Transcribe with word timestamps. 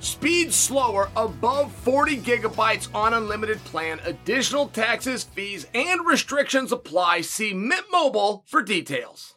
Speed 0.00 0.52
slower 0.52 1.10
above 1.14 1.72
40 1.72 2.16
gigabytes 2.18 2.88
on 2.94 3.12
unlimited 3.12 3.62
plan. 3.64 4.00
Additional 4.06 4.68
taxes, 4.68 5.24
fees, 5.24 5.66
and 5.74 6.06
restrictions 6.06 6.72
apply. 6.72 7.20
See 7.20 7.52
Mint 7.52 7.84
Mobile 7.92 8.42
for 8.46 8.62
details. 8.62 9.34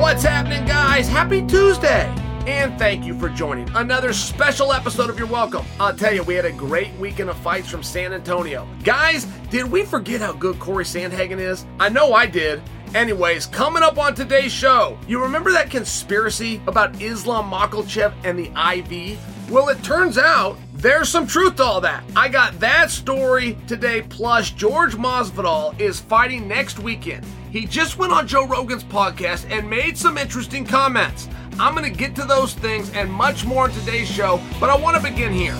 What's 0.00 0.24
happening, 0.24 0.64
guys? 0.66 1.08
Happy 1.08 1.46
Tuesday! 1.46 2.12
And 2.46 2.76
thank 2.78 3.04
you 3.04 3.16
for 3.18 3.28
joining 3.28 3.68
another 3.76 4.12
special 4.12 4.72
episode 4.72 5.10
of 5.10 5.18
You're 5.18 5.28
Welcome. 5.28 5.64
I'll 5.78 5.94
tell 5.94 6.12
you, 6.12 6.22
we 6.22 6.34
had 6.34 6.46
a 6.46 6.52
great 6.52 6.92
weekend 6.98 7.30
of 7.30 7.36
fights 7.36 7.68
from 7.68 7.82
San 7.82 8.12
Antonio. 8.12 8.66
Guys, 8.82 9.26
did 9.50 9.70
we 9.70 9.84
forget 9.84 10.20
how 10.20 10.32
good 10.32 10.58
Corey 10.58 10.84
Sandhagen 10.84 11.38
is? 11.38 11.66
I 11.78 11.90
know 11.90 12.14
I 12.14 12.26
did. 12.26 12.60
Anyways, 12.94 13.46
coming 13.46 13.84
up 13.84 13.98
on 13.98 14.16
today's 14.16 14.50
show, 14.50 14.98
you 15.06 15.22
remember 15.22 15.52
that 15.52 15.70
conspiracy 15.70 16.60
about 16.66 17.00
Islam 17.00 17.48
Makhachev 17.48 18.12
and 18.24 18.36
the 18.36 18.46
IV? 18.48 19.16
Well, 19.48 19.68
it 19.68 19.80
turns 19.84 20.18
out 20.18 20.58
there's 20.74 21.08
some 21.08 21.24
truth 21.24 21.56
to 21.56 21.62
all 21.62 21.80
that. 21.82 22.02
I 22.16 22.28
got 22.28 22.58
that 22.58 22.90
story 22.90 23.56
today, 23.68 24.02
plus 24.02 24.50
George 24.50 24.96
Masvidal 24.96 25.78
is 25.80 26.00
fighting 26.00 26.48
next 26.48 26.80
weekend. 26.80 27.24
He 27.52 27.64
just 27.64 27.96
went 27.96 28.12
on 28.12 28.26
Joe 28.26 28.44
Rogan's 28.48 28.82
podcast 28.82 29.48
and 29.56 29.70
made 29.70 29.96
some 29.96 30.18
interesting 30.18 30.66
comments. 30.66 31.28
I'm 31.60 31.76
going 31.76 31.90
to 31.90 31.96
get 31.96 32.16
to 32.16 32.24
those 32.24 32.54
things 32.54 32.90
and 32.90 33.08
much 33.08 33.44
more 33.44 33.68
in 33.68 33.72
today's 33.72 34.10
show, 34.10 34.40
but 34.58 34.68
I 34.68 34.76
want 34.76 34.96
to 34.96 35.02
begin 35.02 35.32
here. 35.32 35.54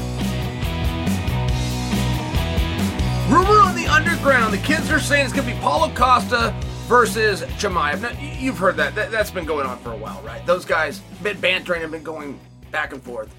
Rumor 3.33 3.61
on 3.61 3.77
the 3.77 3.87
underground, 3.89 4.53
the 4.53 4.59
kids 4.59 4.91
are 4.91 4.99
saying 4.99 5.27
it's 5.27 5.33
going 5.33 5.47
to 5.47 5.55
be 5.55 5.61
Paulo 5.61 5.95
Costa 5.95 6.53
versus 6.91 7.43
Chimaev. 7.43 8.01
Now, 8.01 8.11
you've 8.41 8.59
heard 8.59 8.77
that. 8.79 8.97
that. 8.97 9.13
That's 9.13 9.31
been 9.31 9.45
going 9.45 9.65
on 9.65 9.79
for 9.79 9.93
a 9.93 9.97
while, 9.97 10.21
right? 10.23 10.45
Those 10.45 10.65
guys 10.65 10.99
been 11.23 11.39
bantering 11.39 11.85
and 11.85 11.93
been 11.93 12.03
going 12.03 12.41
back 12.73 12.93
and 12.93 13.01
forth. 13.01 13.33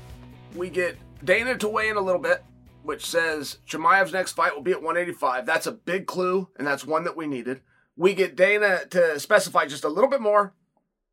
We 0.56 0.70
get 0.70 0.98
Dana 1.26 1.58
to 1.58 1.68
weigh 1.68 1.90
in 1.90 1.98
a 1.98 2.02
little 2.02 2.22
bit, 2.22 2.46
which 2.84 3.06
says 3.06 3.58
Chimaev's 3.68 4.14
next 4.14 4.32
fight 4.32 4.56
will 4.56 4.62
be 4.62 4.72
at 4.72 4.82
185. 4.82 5.46
That's 5.46 5.68
a 5.68 5.74
big 5.74 6.08
clue, 6.08 6.48
and 6.58 6.66
that's 6.66 6.86
one 6.86 7.04
that 7.04 7.18
we 7.18 7.28
needed. 7.28 7.60
We 7.98 8.14
get 8.14 8.38
Dana 8.38 8.86
to 8.92 9.20
specify 9.20 9.66
just 9.66 9.84
a 9.84 9.90
little 9.90 10.10
bit 10.10 10.22
more. 10.22 10.54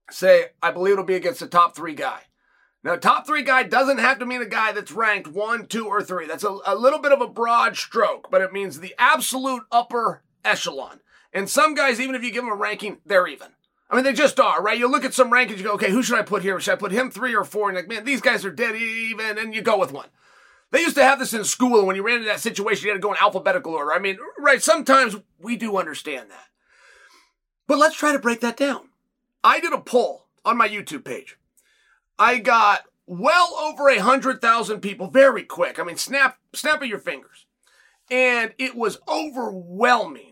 Say, 0.08 0.50
I 0.62 0.70
believe 0.70 0.92
it'll 0.92 1.04
be 1.04 1.16
against 1.16 1.40
the 1.40 1.48
top 1.48 1.74
three 1.74 1.96
guy. 1.96 2.20
Now, 2.84 2.94
top 2.94 3.26
three 3.26 3.42
guy 3.42 3.64
doesn't 3.64 3.98
have 3.98 4.20
to 4.20 4.26
mean 4.26 4.42
a 4.42 4.46
guy 4.46 4.70
that's 4.70 4.92
ranked 4.92 5.26
one, 5.26 5.66
two, 5.66 5.88
or 5.88 6.04
three. 6.04 6.28
That's 6.28 6.44
a, 6.44 6.56
a 6.64 6.76
little 6.76 7.00
bit 7.00 7.10
of 7.10 7.20
a 7.20 7.26
broad 7.26 7.76
stroke, 7.76 8.30
but 8.30 8.42
it 8.42 8.52
means 8.52 8.78
the 8.78 8.94
absolute 8.96 9.64
upper 9.72 10.22
echelon. 10.44 11.00
And 11.32 11.48
some 11.48 11.74
guys, 11.74 12.00
even 12.00 12.14
if 12.14 12.22
you 12.22 12.30
give 12.30 12.44
them 12.44 12.52
a 12.52 12.56
ranking, 12.56 12.98
they're 13.04 13.26
even. 13.26 13.48
I 13.90 13.94
mean, 13.94 14.04
they 14.04 14.12
just 14.12 14.38
are, 14.38 14.62
right? 14.62 14.78
You 14.78 14.90
look 14.90 15.04
at 15.04 15.14
some 15.14 15.30
rankings, 15.30 15.58
you 15.58 15.64
go, 15.64 15.72
okay, 15.72 15.90
who 15.90 16.02
should 16.02 16.18
I 16.18 16.22
put 16.22 16.42
here? 16.42 16.60
Should 16.60 16.72
I 16.72 16.76
put 16.76 16.92
him 16.92 17.10
three 17.10 17.34
or 17.34 17.44
four? 17.44 17.68
And 17.68 17.76
like, 17.76 17.88
man, 17.88 18.04
these 18.04 18.20
guys 18.20 18.44
are 18.44 18.50
dead 18.50 18.76
even, 18.76 19.38
and 19.38 19.54
you 19.54 19.62
go 19.62 19.78
with 19.78 19.92
one. 19.92 20.08
They 20.70 20.80
used 20.80 20.96
to 20.96 21.04
have 21.04 21.18
this 21.18 21.32
in 21.32 21.44
school, 21.44 21.78
and 21.78 21.86
when 21.86 21.96
you 21.96 22.02
ran 22.02 22.16
into 22.16 22.28
that 22.28 22.40
situation, 22.40 22.84
you 22.84 22.92
had 22.92 22.96
to 22.96 23.06
go 23.06 23.12
in 23.12 23.18
alphabetical 23.20 23.72
order. 23.72 23.92
I 23.92 23.98
mean, 23.98 24.18
right, 24.38 24.62
sometimes 24.62 25.16
we 25.38 25.56
do 25.56 25.78
understand 25.78 26.30
that. 26.30 26.48
But 27.66 27.78
let's 27.78 27.96
try 27.96 28.12
to 28.12 28.18
break 28.18 28.40
that 28.40 28.56
down. 28.56 28.88
I 29.42 29.60
did 29.60 29.72
a 29.72 29.80
poll 29.80 30.26
on 30.44 30.58
my 30.58 30.68
YouTube 30.68 31.04
page. 31.04 31.38
I 32.18 32.38
got 32.38 32.84
well 33.06 33.54
over 33.58 33.88
a 33.88 33.98
hundred 33.98 34.42
thousand 34.42 34.80
people 34.80 35.08
very 35.08 35.44
quick. 35.44 35.78
I 35.78 35.84
mean, 35.84 35.96
snap, 35.96 36.38
snap 36.52 36.82
of 36.82 36.88
your 36.88 36.98
fingers. 36.98 37.46
And 38.10 38.52
it 38.58 38.74
was 38.74 38.98
overwhelming 39.08 40.27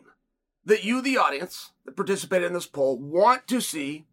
that 0.67 0.85
you, 0.85 1.01
the 1.01 1.17
audience 1.17 1.71
that 1.85 1.97
participated 1.97 2.47
in 2.47 2.53
this 2.53 2.67
poll, 2.67 2.99
want 2.99 3.47
to 3.49 3.61
see 3.61 4.05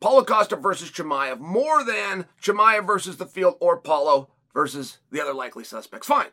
Paulo 0.00 0.24
Costa 0.24 0.56
versus 0.56 0.90
Chimaev 0.90 1.38
more 1.38 1.84
than 1.84 2.26
Chimaev 2.40 2.86
versus 2.86 3.16
the 3.16 3.26
field 3.26 3.56
or 3.60 3.76
Paulo 3.76 4.30
versus 4.54 4.98
the 5.10 5.20
other 5.20 5.34
likely 5.34 5.64
suspects. 5.64 6.06
Fine. 6.06 6.28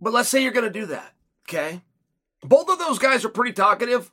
But 0.00 0.12
let's 0.12 0.28
say 0.28 0.42
you're 0.42 0.52
going 0.52 0.70
to 0.70 0.80
do 0.80 0.86
that, 0.86 1.14
okay? 1.48 1.80
Both 2.42 2.68
of 2.68 2.78
those 2.78 2.98
guys 2.98 3.24
are 3.24 3.30
pretty 3.30 3.52
talkative. 3.52 4.10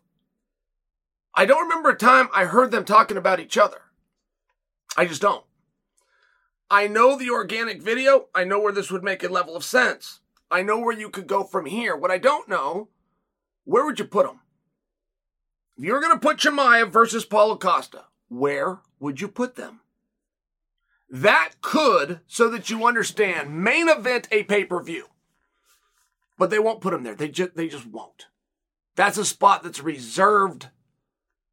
I 1.35 1.45
don't 1.45 1.63
remember 1.63 1.89
a 1.89 1.97
time 1.97 2.29
I 2.33 2.45
heard 2.45 2.71
them 2.71 2.85
talking 2.85 3.17
about 3.17 3.39
each 3.39 3.57
other. 3.57 3.81
I 4.95 5.05
just 5.05 5.21
don't. 5.21 5.43
I 6.69 6.87
know 6.87 7.17
the 7.17 7.31
organic 7.31 7.81
video. 7.81 8.27
I 8.33 8.43
know 8.43 8.59
where 8.59 8.71
this 8.71 8.91
would 8.91 9.03
make 9.03 9.23
a 9.23 9.27
level 9.27 9.55
of 9.55 9.63
sense. 9.63 10.19
I 10.49 10.61
know 10.61 10.79
where 10.79 10.95
you 10.95 11.09
could 11.09 11.27
go 11.27 11.43
from 11.43 11.65
here. 11.65 11.95
What 11.95 12.11
I 12.11 12.19
don't 12.19 12.47
know, 12.47 12.89
where 13.63 13.85
would 13.85 13.99
you 13.99 14.05
put 14.05 14.25
them? 14.25 14.39
If 15.77 15.83
you're 15.83 16.01
going 16.01 16.13
to 16.13 16.19
put 16.19 16.37
Chimaev 16.37 16.91
versus 16.91 17.25
Paulo 17.25 17.57
Costa, 17.57 18.05
where 18.29 18.79
would 18.99 19.21
you 19.21 19.27
put 19.27 19.55
them? 19.55 19.81
That 21.09 21.53
could, 21.61 22.21
so 22.27 22.49
that 22.49 22.69
you 22.69 22.85
understand, 22.85 23.63
main 23.63 23.89
event 23.89 24.27
a 24.31 24.43
pay 24.43 24.65
per 24.65 24.81
view. 24.81 25.07
But 26.37 26.49
they 26.49 26.59
won't 26.59 26.81
put 26.81 26.91
them 26.91 27.03
there. 27.03 27.15
They 27.15 27.29
just, 27.29 27.55
they 27.55 27.67
just 27.67 27.85
won't. 27.85 28.27
That's 28.95 29.17
a 29.17 29.25
spot 29.25 29.63
that's 29.63 29.81
reserved 29.81 30.69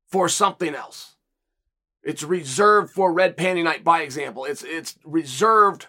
for 0.07 0.29
something 0.29 0.75
else. 0.75 1.17
It's 2.03 2.23
reserved 2.23 2.91
for 2.91 3.13
Red 3.13 3.37
Panty 3.37 3.63
Night, 3.63 3.85
by 3.85 4.01
example. 4.01 4.45
It's 4.45 4.63
it's 4.63 4.97
reserved 5.05 5.87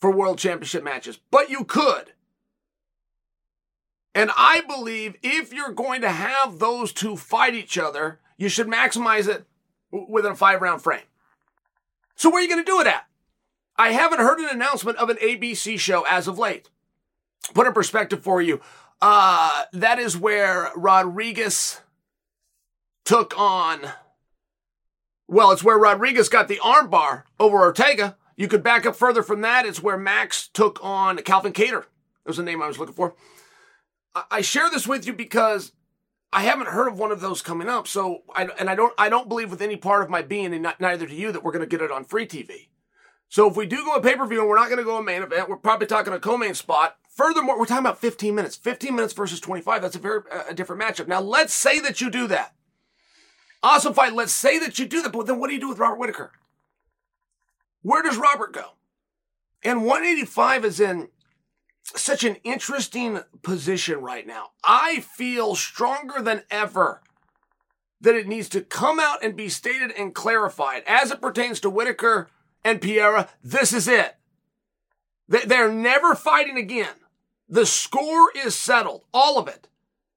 for 0.00 0.10
World 0.10 0.38
Championship 0.38 0.82
matches. 0.82 1.18
But 1.30 1.50
you 1.50 1.64
could. 1.64 2.12
And 4.14 4.30
I 4.36 4.60
believe 4.62 5.16
if 5.22 5.52
you're 5.52 5.72
going 5.72 6.02
to 6.02 6.10
have 6.10 6.58
those 6.58 6.92
two 6.92 7.16
fight 7.16 7.54
each 7.54 7.78
other, 7.78 8.20
you 8.36 8.48
should 8.48 8.66
maximize 8.66 9.28
it 9.28 9.46
within 9.90 10.32
a 10.32 10.36
five 10.36 10.60
round 10.60 10.82
frame. 10.82 11.02
So 12.14 12.30
where 12.30 12.38
are 12.38 12.42
you 12.42 12.48
going 12.48 12.64
to 12.64 12.70
do 12.70 12.80
it 12.80 12.86
at? 12.86 13.06
I 13.76 13.92
haven't 13.92 14.20
heard 14.20 14.38
an 14.38 14.48
announcement 14.50 14.98
of 14.98 15.08
an 15.08 15.16
ABC 15.16 15.78
show 15.78 16.04
as 16.08 16.28
of 16.28 16.38
late. 16.38 16.68
put 17.54 17.66
in 17.66 17.72
perspective 17.72 18.22
for 18.22 18.42
you, 18.42 18.60
uh, 19.00 19.64
that 19.72 19.98
is 19.98 20.16
where 20.16 20.70
Rodriguez 20.76 21.80
took 23.04 23.36
on. 23.38 23.80
Well, 25.26 25.50
it's 25.50 25.64
where 25.64 25.78
Rodriguez 25.78 26.28
got 26.28 26.48
the 26.48 26.60
armbar 26.62 27.24
over 27.40 27.58
Ortega. 27.58 28.16
You 28.36 28.48
could 28.48 28.62
back 28.62 28.86
up 28.86 28.94
further 28.94 29.22
from 29.22 29.40
that. 29.40 29.66
It's 29.66 29.82
where 29.82 29.96
Max 29.96 30.48
took 30.48 30.78
on 30.82 31.16
Calvin 31.18 31.52
Kattar. 31.52 31.82
That 31.82 32.28
was 32.28 32.36
the 32.36 32.42
name 32.42 32.62
I 32.62 32.66
was 32.68 32.78
looking 32.78 32.94
for. 32.94 33.14
I 34.14 34.42
share 34.42 34.68
this 34.70 34.86
with 34.86 35.06
you 35.06 35.12
because 35.12 35.72
I 36.32 36.42
haven't 36.42 36.68
heard 36.68 36.88
of 36.88 36.98
one 36.98 37.12
of 37.12 37.20
those 37.20 37.42
coming 37.42 37.68
up. 37.68 37.86
So, 37.86 38.22
I, 38.34 38.48
and 38.58 38.70
I 38.70 38.74
don't, 38.74 38.94
I 38.96 39.08
don't 39.08 39.28
believe 39.28 39.50
with 39.50 39.62
any 39.62 39.76
part 39.76 40.02
of 40.02 40.10
my 40.10 40.22
being, 40.22 40.52
and 40.52 40.62
not, 40.62 40.80
neither 40.80 41.06
do 41.06 41.14
you, 41.14 41.32
that 41.32 41.42
we're 41.42 41.52
going 41.52 41.64
to 41.64 41.68
get 41.68 41.82
it 41.82 41.90
on 41.90 42.04
free 42.04 42.26
TV. 42.26 42.68
So, 43.28 43.48
if 43.48 43.56
we 43.56 43.66
do 43.66 43.84
go 43.84 43.94
a 43.94 44.02
pay 44.02 44.16
per 44.16 44.26
view 44.26 44.40
and 44.40 44.48
we're 44.48 44.56
not 44.56 44.68
going 44.68 44.78
to 44.78 44.84
go 44.84 44.96
a 44.96 45.02
main 45.02 45.22
event, 45.22 45.48
we're 45.48 45.56
probably 45.56 45.86
talking 45.86 46.12
a 46.12 46.20
co-main 46.20 46.54
spot. 46.54 46.96
Furthermore, 47.08 47.58
we're 47.58 47.66
talking 47.66 47.84
about 47.84 47.98
15 47.98 48.34
minutes. 48.34 48.56
15 48.56 48.94
minutes 48.94 49.12
versus 49.12 49.40
25. 49.40 49.82
That's 49.82 49.96
a 49.96 49.98
very 49.98 50.20
a 50.48 50.54
different 50.54 50.80
matchup. 50.80 51.08
Now, 51.08 51.20
let's 51.20 51.52
say 51.52 51.78
that 51.80 52.00
you 52.00 52.10
do 52.10 52.26
that. 52.28 52.54
Awesome 53.62 53.94
fight. 53.94 54.14
Let's 54.14 54.32
say 54.32 54.58
that 54.58 54.78
you 54.78 54.86
do 54.86 55.02
that, 55.02 55.12
but 55.12 55.26
then 55.26 55.38
what 55.38 55.48
do 55.48 55.54
you 55.54 55.60
do 55.60 55.68
with 55.68 55.78
Robert 55.78 55.98
Whitaker? 55.98 56.32
Where 57.82 58.02
does 58.02 58.16
Robert 58.16 58.52
go? 58.52 58.72
And 59.62 59.84
185 59.84 60.64
is 60.64 60.80
in 60.80 61.08
such 61.82 62.24
an 62.24 62.36
interesting 62.44 63.20
position 63.42 64.00
right 64.00 64.26
now. 64.26 64.50
I 64.64 65.00
feel 65.00 65.54
stronger 65.54 66.22
than 66.22 66.42
ever 66.50 67.02
that 68.00 68.14
it 68.14 68.26
needs 68.26 68.48
to 68.50 68.60
come 68.60 68.98
out 68.98 69.22
and 69.22 69.36
be 69.36 69.48
stated 69.48 69.92
and 69.92 70.14
clarified 70.14 70.82
as 70.86 71.10
it 71.10 71.20
pertains 71.20 71.60
to 71.60 71.70
Whitaker 71.70 72.28
and 72.64 72.80
Pereira. 72.80 73.28
This 73.42 73.72
is 73.72 73.88
it. 73.88 74.16
They're 75.28 75.72
never 75.72 76.14
fighting 76.14 76.58
again. 76.58 76.94
The 77.48 77.66
score 77.66 78.30
is 78.34 78.54
settled, 78.54 79.04
all 79.14 79.38
of 79.38 79.48
it. 79.48 79.68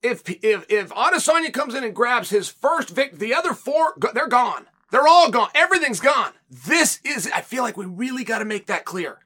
If 0.01 0.23
if 0.43 0.65
if 0.69 0.89
Adesanya 0.91 1.51
comes 1.51 1.73
in 1.73 1.83
and 1.83 1.95
grabs 1.95 2.29
his 2.29 2.49
first 2.49 2.89
victory, 2.89 3.19
the 3.19 3.33
other 3.33 3.53
four 3.53 3.95
they're 4.13 4.27
gone. 4.27 4.67
They're 4.91 5.07
all 5.07 5.31
gone. 5.31 5.49
Everything's 5.55 5.99
gone. 5.99 6.31
This 6.49 6.99
is. 7.03 7.29
I 7.33 7.41
feel 7.41 7.63
like 7.63 7.75
we 7.75 7.85
really 7.85 8.23
got 8.23 8.39
to 8.39 8.45
make 8.45 8.67
that 8.67 8.85
clear 8.85 9.19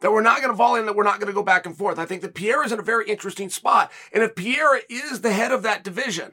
that 0.00 0.12
we're 0.12 0.22
not 0.22 0.38
going 0.38 0.50
to 0.50 0.56
fall 0.56 0.76
in, 0.76 0.86
that 0.86 0.96
we're 0.96 1.04
not 1.04 1.18
going 1.18 1.28
to 1.28 1.34
go 1.34 1.42
back 1.42 1.66
and 1.66 1.76
forth. 1.76 1.98
I 1.98 2.06
think 2.06 2.22
that 2.22 2.34
Pereira 2.34 2.66
is 2.66 2.72
in 2.72 2.78
a 2.78 2.82
very 2.82 3.08
interesting 3.08 3.48
spot. 3.48 3.90
And 4.12 4.22
if 4.22 4.34
Pereira 4.34 4.80
is 4.88 5.20
the 5.20 5.32
head 5.32 5.52
of 5.52 5.62
that 5.62 5.84
division, 5.84 6.32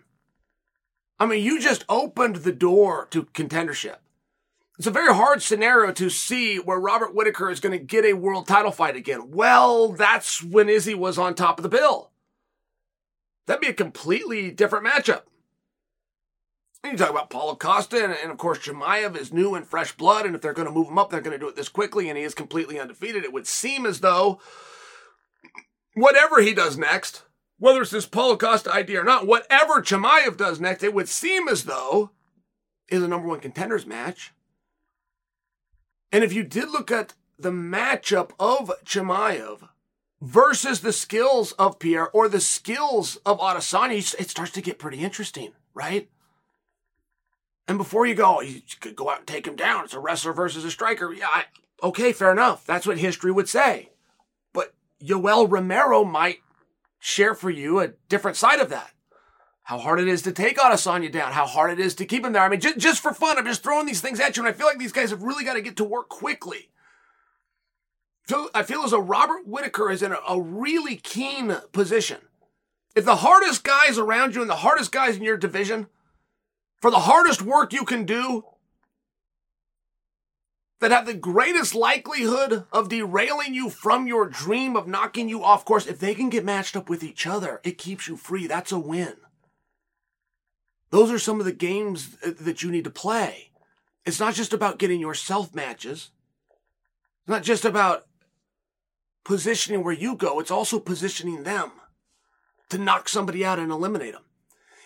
I 1.19 1.25
mean, 1.25 1.43
you 1.43 1.59
just 1.59 1.85
opened 1.87 2.37
the 2.37 2.51
door 2.51 3.07
to 3.11 3.23
contendership. 3.23 3.97
It's 4.77 4.87
a 4.87 4.91
very 4.91 5.13
hard 5.13 5.43
scenario 5.43 5.91
to 5.93 6.09
see 6.09 6.57
where 6.57 6.79
Robert 6.79 7.13
Whitaker 7.13 7.51
is 7.51 7.59
going 7.59 7.77
to 7.77 7.85
get 7.85 8.03
a 8.03 8.13
world 8.13 8.47
title 8.47 8.71
fight 8.71 8.95
again. 8.95 9.29
Well, 9.29 9.89
that's 9.89 10.43
when 10.43 10.69
Izzy 10.69 10.95
was 10.95 11.19
on 11.19 11.35
top 11.35 11.59
of 11.59 11.63
the 11.63 11.69
bill. 11.69 12.09
That'd 13.45 13.61
be 13.61 13.67
a 13.67 13.73
completely 13.73 14.49
different 14.49 14.87
matchup. 14.87 15.21
And 16.83 16.93
you 16.93 16.97
talk 16.97 17.11
about 17.11 17.29
Paulo 17.29 17.55
Costa, 17.55 18.03
and, 18.03 18.13
and, 18.13 18.31
of 18.31 18.37
course, 18.37 18.59
Chimaev 18.59 19.15
is 19.15 19.31
new 19.31 19.53
and 19.53 19.67
fresh 19.67 19.95
blood, 19.95 20.25
and 20.25 20.35
if 20.35 20.41
they're 20.41 20.53
going 20.53 20.67
to 20.67 20.73
move 20.73 20.87
him 20.87 20.97
up, 20.97 21.11
they're 21.11 21.21
going 21.21 21.37
to 21.37 21.43
do 21.43 21.47
it 21.47 21.55
this 21.55 21.69
quickly, 21.69 22.09
and 22.09 22.17
he 22.17 22.23
is 22.23 22.33
completely 22.33 22.79
undefeated. 22.79 23.23
It 23.23 23.33
would 23.33 23.45
seem 23.45 23.85
as 23.85 23.99
though 23.99 24.39
whatever 25.93 26.41
he 26.41 26.53
does 26.53 26.77
next, 26.77 27.23
whether 27.59 27.81
it's 27.81 27.91
this 27.91 28.07
Paulo 28.07 28.35
Costa 28.35 28.73
idea 28.73 29.01
or 29.01 29.03
not, 29.03 29.27
whatever 29.27 29.81
Chimaev 29.81 30.37
does 30.37 30.59
next, 30.59 30.81
it 30.81 30.95
would 30.95 31.07
seem 31.07 31.47
as 31.47 31.65
though 31.65 32.11
is 32.89 33.03
a 33.03 33.07
number 33.07 33.27
one 33.27 33.39
contenders 33.39 33.85
match. 33.85 34.33
And 36.11 36.23
if 36.23 36.33
you 36.33 36.43
did 36.43 36.69
look 36.69 36.91
at 36.91 37.13
the 37.37 37.51
matchup 37.51 38.31
of 38.39 38.71
Chimaev 38.83 39.69
versus 40.19 40.81
the 40.81 40.91
skills 40.91 41.51
of 41.53 41.79
Pereira 41.79 42.09
or 42.13 42.27
the 42.27 42.41
skills 42.41 43.17
of 43.25 43.39
Adesanya, 43.39 44.19
it 44.19 44.29
starts 44.29 44.51
to 44.53 44.61
get 44.61 44.79
pretty 44.79 44.99
interesting, 44.99 45.51
right? 45.73 46.09
And 47.71 47.77
before 47.77 48.05
you 48.05 48.15
go, 48.15 48.41
you 48.41 48.59
could 48.81 48.97
go 48.97 49.09
out 49.09 49.19
and 49.19 49.27
take 49.27 49.47
him 49.47 49.55
down. 49.55 49.85
It's 49.85 49.93
a 49.93 49.99
wrestler 50.01 50.33
versus 50.33 50.65
a 50.65 50.71
striker. 50.71 51.13
Yeah, 51.13 51.27
I, 51.31 51.45
okay, 51.81 52.11
fair 52.11 52.33
enough. 52.33 52.65
That's 52.65 52.85
what 52.85 52.97
history 52.97 53.31
would 53.31 53.47
say. 53.47 53.91
But 54.51 54.73
Yoel 55.01 55.49
Romero 55.49 56.03
might 56.03 56.39
share 56.99 57.33
for 57.33 57.49
you 57.49 57.79
a 57.79 57.93
different 58.09 58.35
side 58.35 58.59
of 58.59 58.67
that. 58.71 58.91
How 59.63 59.77
hard 59.77 60.01
it 60.01 60.09
is 60.09 60.21
to 60.23 60.33
take 60.33 60.57
Adesanya 60.57 61.09
down, 61.09 61.31
how 61.31 61.45
hard 61.45 61.71
it 61.71 61.79
is 61.79 61.95
to 61.95 62.05
keep 62.05 62.25
him 62.25 62.33
there. 62.33 62.41
I 62.41 62.49
mean, 62.49 62.59
just, 62.59 62.77
just 62.77 63.01
for 63.01 63.13
fun, 63.13 63.37
I'm 63.37 63.45
just 63.45 63.63
throwing 63.63 63.85
these 63.85 64.01
things 64.01 64.19
at 64.19 64.35
you, 64.35 64.43
and 64.43 64.53
I 64.53 64.57
feel 64.57 64.67
like 64.67 64.77
these 64.77 64.91
guys 64.91 65.11
have 65.11 65.23
really 65.23 65.45
got 65.45 65.53
to 65.53 65.61
get 65.61 65.77
to 65.77 65.85
work 65.85 66.09
quickly. 66.09 66.71
So 68.27 68.49
I 68.53 68.63
feel 68.63 68.83
as 68.83 68.91
though 68.91 68.99
Robert 68.99 69.47
Whitaker 69.47 69.89
is 69.89 70.03
in 70.03 70.11
a, 70.11 70.17
a 70.27 70.41
really 70.41 70.97
keen 70.97 71.55
position. 71.71 72.17
If 72.97 73.05
the 73.05 73.15
hardest 73.15 73.63
guys 73.63 73.97
around 73.97 74.35
you 74.35 74.41
and 74.41 74.49
the 74.49 74.55
hardest 74.57 74.91
guys 74.91 75.15
in 75.15 75.23
your 75.23 75.37
division 75.37 75.87
for 76.81 76.91
the 76.91 76.99
hardest 76.99 77.41
work 77.41 77.71
you 77.71 77.85
can 77.85 78.05
do 78.05 78.43
that 80.79 80.91
have 80.91 81.05
the 81.05 81.13
greatest 81.13 81.75
likelihood 81.75 82.65
of 82.73 82.89
derailing 82.89 83.53
you 83.53 83.69
from 83.69 84.07
your 84.07 84.27
dream 84.27 84.75
of 84.75 84.87
knocking 84.87 85.29
you 85.29 85.43
off 85.43 85.63
course, 85.63 85.85
if 85.85 85.99
they 85.99 86.15
can 86.15 86.29
get 86.29 86.43
matched 86.43 86.75
up 86.75 86.89
with 86.89 87.03
each 87.03 87.27
other, 87.27 87.61
it 87.63 87.77
keeps 87.77 88.07
you 88.07 88.17
free. 88.17 88.47
That's 88.47 88.71
a 88.71 88.79
win. 88.79 89.13
Those 90.89 91.11
are 91.11 91.19
some 91.19 91.39
of 91.39 91.45
the 91.45 91.53
games 91.53 92.17
uh, 92.25 92.31
that 92.41 92.63
you 92.63 92.71
need 92.71 92.83
to 92.85 92.89
play. 92.89 93.51
It's 94.05 94.19
not 94.19 94.33
just 94.33 94.53
about 94.53 94.79
getting 94.79 94.99
yourself 94.99 95.53
matches. 95.53 96.09
It's 97.21 97.29
not 97.29 97.43
just 97.43 97.63
about 97.63 98.07
positioning 99.23 99.83
where 99.83 99.93
you 99.93 100.15
go. 100.15 100.39
It's 100.39 100.51
also 100.51 100.79
positioning 100.79 101.43
them 101.43 101.71
to 102.69 102.79
knock 102.79 103.07
somebody 103.07 103.45
out 103.45 103.59
and 103.59 103.71
eliminate 103.71 104.13
them. 104.13 104.23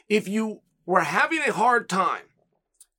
If 0.09 0.27
you 0.27 0.59
were 0.85 1.01
having 1.01 1.39
a 1.39 1.53
hard 1.53 1.89
time 1.89 2.23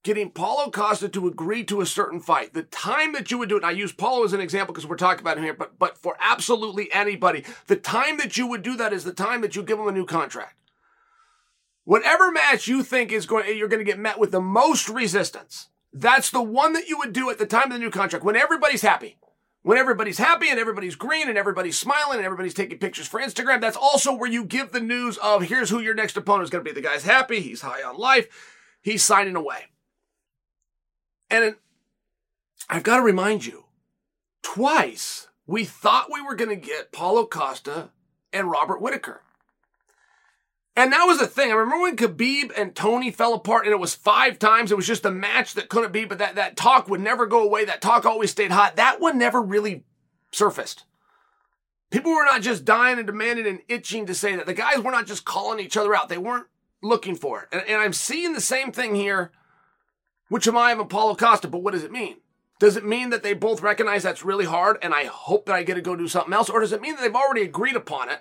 getting 0.06 0.30
Paulo 0.30 0.70
Costa 0.70 1.08
to 1.08 1.26
agree 1.26 1.64
to 1.64 1.80
a 1.80 1.86
certain 1.86 2.20
fight, 2.20 2.54
the 2.54 2.62
time 2.62 3.12
that 3.12 3.32
you 3.32 3.38
would 3.38 3.48
do 3.48 3.56
it, 3.56 3.64
and 3.64 3.66
I 3.66 3.72
use 3.72 3.92
Paulo 3.92 4.24
as 4.24 4.32
an 4.32 4.40
example 4.40 4.72
because 4.72 4.88
we're 4.88 4.96
talking 4.96 5.20
about 5.20 5.36
him 5.36 5.42
here, 5.42 5.52
but, 5.52 5.80
but 5.80 5.98
for 5.98 6.16
absolutely 6.20 6.88
anybody, 6.92 7.44
the 7.66 7.74
time 7.74 8.16
that 8.18 8.36
you 8.36 8.46
would 8.46 8.62
do 8.62 8.76
that 8.76 8.92
is 8.92 9.02
the 9.02 9.12
time 9.12 9.40
that 9.40 9.56
you 9.56 9.64
give 9.64 9.80
him 9.80 9.88
a 9.88 9.92
new 9.92 10.06
contract. 10.06 10.54
Whatever 11.82 12.30
match 12.30 12.68
you 12.68 12.84
think 12.84 13.10
is 13.10 13.26
going, 13.26 13.58
you're 13.58 13.66
going 13.66 13.84
to 13.84 13.90
get 13.90 13.98
met 13.98 14.18
with 14.18 14.30
the 14.30 14.40
most 14.40 14.88
resistance, 14.88 15.70
that's 15.92 16.30
the 16.30 16.42
one 16.42 16.72
that 16.74 16.88
you 16.88 16.98
would 16.98 17.12
do 17.12 17.28
at 17.28 17.38
the 17.38 17.46
time 17.46 17.64
of 17.64 17.72
the 17.72 17.78
new 17.78 17.90
contract 17.90 18.24
when 18.24 18.36
everybody's 18.36 18.82
happy. 18.82 19.18
When 19.66 19.78
everybody's 19.78 20.18
happy 20.18 20.48
and 20.48 20.60
everybody's 20.60 20.94
green 20.94 21.28
and 21.28 21.36
everybody's 21.36 21.76
smiling 21.76 22.18
and 22.18 22.24
everybody's 22.24 22.54
taking 22.54 22.78
pictures 22.78 23.08
for 23.08 23.18
Instagram, 23.18 23.60
that's 23.60 23.76
also 23.76 24.14
where 24.14 24.30
you 24.30 24.44
give 24.44 24.70
the 24.70 24.78
news 24.78 25.18
of 25.18 25.42
here's 25.42 25.70
who 25.70 25.80
your 25.80 25.92
next 25.92 26.16
opponent 26.16 26.44
is 26.44 26.50
going 26.50 26.64
to 26.64 26.70
be. 26.70 26.72
The 26.72 26.86
guy's 26.86 27.02
happy, 27.02 27.40
he's 27.40 27.62
high 27.62 27.82
on 27.82 27.98
life, 27.98 28.28
he's 28.80 29.02
signing 29.02 29.34
away. 29.34 29.64
And 31.28 31.56
I've 32.70 32.84
got 32.84 32.98
to 32.98 33.02
remind 33.02 33.44
you, 33.44 33.64
twice 34.40 35.26
we 35.48 35.64
thought 35.64 36.12
we 36.12 36.22
were 36.22 36.36
going 36.36 36.50
to 36.50 36.54
get 36.54 36.92
Paulo 36.92 37.26
Costa 37.26 37.90
and 38.32 38.48
Robert 38.48 38.80
Whitaker. 38.80 39.22
And 40.76 40.92
that 40.92 41.06
was 41.06 41.18
the 41.18 41.26
thing. 41.26 41.50
I 41.50 41.54
remember 41.54 41.84
when 41.84 41.96
Khabib 41.96 42.52
and 42.54 42.74
Tony 42.74 43.10
fell 43.10 43.32
apart 43.32 43.64
and 43.64 43.72
it 43.72 43.80
was 43.80 43.94
five 43.94 44.38
times. 44.38 44.70
It 44.70 44.76
was 44.76 44.86
just 44.86 45.06
a 45.06 45.10
match 45.10 45.54
that 45.54 45.70
couldn't 45.70 45.92
be, 45.92 46.04
but 46.04 46.18
that, 46.18 46.34
that 46.34 46.56
talk 46.56 46.88
would 46.88 47.00
never 47.00 47.24
go 47.26 47.42
away. 47.42 47.64
That 47.64 47.80
talk 47.80 48.04
always 48.04 48.30
stayed 48.30 48.50
hot. 48.50 48.76
That 48.76 49.00
one 49.00 49.16
never 49.16 49.40
really 49.40 49.84
surfaced. 50.32 50.84
People 51.90 52.12
were 52.12 52.26
not 52.26 52.42
just 52.42 52.66
dying 52.66 52.98
and 52.98 53.06
demanding 53.06 53.46
and 53.46 53.60
itching 53.68 54.04
to 54.06 54.14
say 54.14 54.36
that. 54.36 54.44
The 54.44 54.52
guys 54.52 54.80
were 54.80 54.90
not 54.90 55.06
just 55.06 55.24
calling 55.24 55.60
each 55.60 55.78
other 55.78 55.94
out. 55.94 56.10
They 56.10 56.18
weren't 56.18 56.48
looking 56.82 57.16
for 57.16 57.42
it. 57.42 57.48
And, 57.52 57.62
and 57.66 57.80
I'm 57.80 57.94
seeing 57.94 58.34
the 58.34 58.40
same 58.42 58.70
thing 58.70 58.94
here 58.94 59.32
with 60.28 60.42
Chimaev 60.42 60.78
and 60.78 60.90
Paulo 60.90 61.14
Costa. 61.14 61.48
But 61.48 61.62
what 61.62 61.72
does 61.72 61.84
it 61.84 61.92
mean? 61.92 62.16
Does 62.58 62.76
it 62.76 62.84
mean 62.84 63.10
that 63.10 63.22
they 63.22 63.32
both 63.32 63.62
recognize 63.62 64.02
that's 64.02 64.24
really 64.24 64.44
hard 64.44 64.76
and 64.82 64.92
I 64.92 65.04
hope 65.04 65.46
that 65.46 65.54
I 65.54 65.62
get 65.62 65.74
to 65.74 65.80
go 65.80 65.96
do 65.96 66.08
something 66.08 66.34
else? 66.34 66.50
Or 66.50 66.60
does 66.60 66.72
it 66.72 66.82
mean 66.82 66.96
that 66.96 67.02
they've 67.02 67.14
already 67.14 67.42
agreed 67.42 67.76
upon 67.76 68.10
it? 68.10 68.18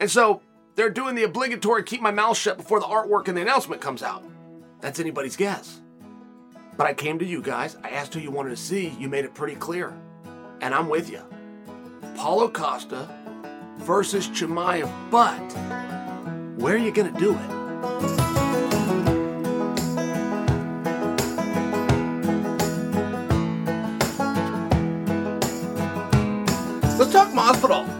And 0.00 0.10
so 0.10 0.40
they're 0.76 0.90
doing 0.90 1.14
the 1.14 1.24
obligatory 1.24 1.82
keep 1.82 2.02
my 2.02 2.10
mouth 2.10 2.36
shut 2.36 2.58
before 2.58 2.78
the 2.78 2.86
artwork 2.86 3.28
and 3.28 3.36
the 3.36 3.40
announcement 3.40 3.80
comes 3.80 4.02
out. 4.02 4.22
That's 4.80 5.00
anybody's 5.00 5.36
guess. 5.36 5.80
But 6.76 6.86
I 6.86 6.92
came 6.92 7.18
to 7.18 7.24
you 7.24 7.40
guys, 7.40 7.76
I 7.82 7.88
asked 7.88 8.12
who 8.12 8.20
you 8.20 8.30
wanted 8.30 8.50
to 8.50 8.56
see, 8.56 8.90
you 9.00 9.08
made 9.08 9.24
it 9.24 9.34
pretty 9.34 9.56
clear. 9.56 9.96
And 10.60 10.74
I'm 10.74 10.88
with 10.88 11.10
you. 11.10 11.22
Paulo 12.14 12.48
Costa 12.48 13.08
versus 13.78 14.28
Chimaev, 14.28 14.90
but 15.10 15.40
where 16.60 16.74
are 16.74 16.78
you 16.78 16.92
going 16.92 17.12
to 17.12 17.18
do 17.18 17.32
it? 17.32 17.50
Let's 26.98 27.12
talk 27.12 27.28
Masvidal. 27.32 27.95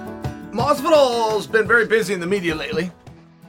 Masvidal's 0.56 1.46
been 1.46 1.68
very 1.68 1.86
busy 1.86 2.14
in 2.14 2.20
the 2.20 2.26
media 2.26 2.54
lately. 2.54 2.90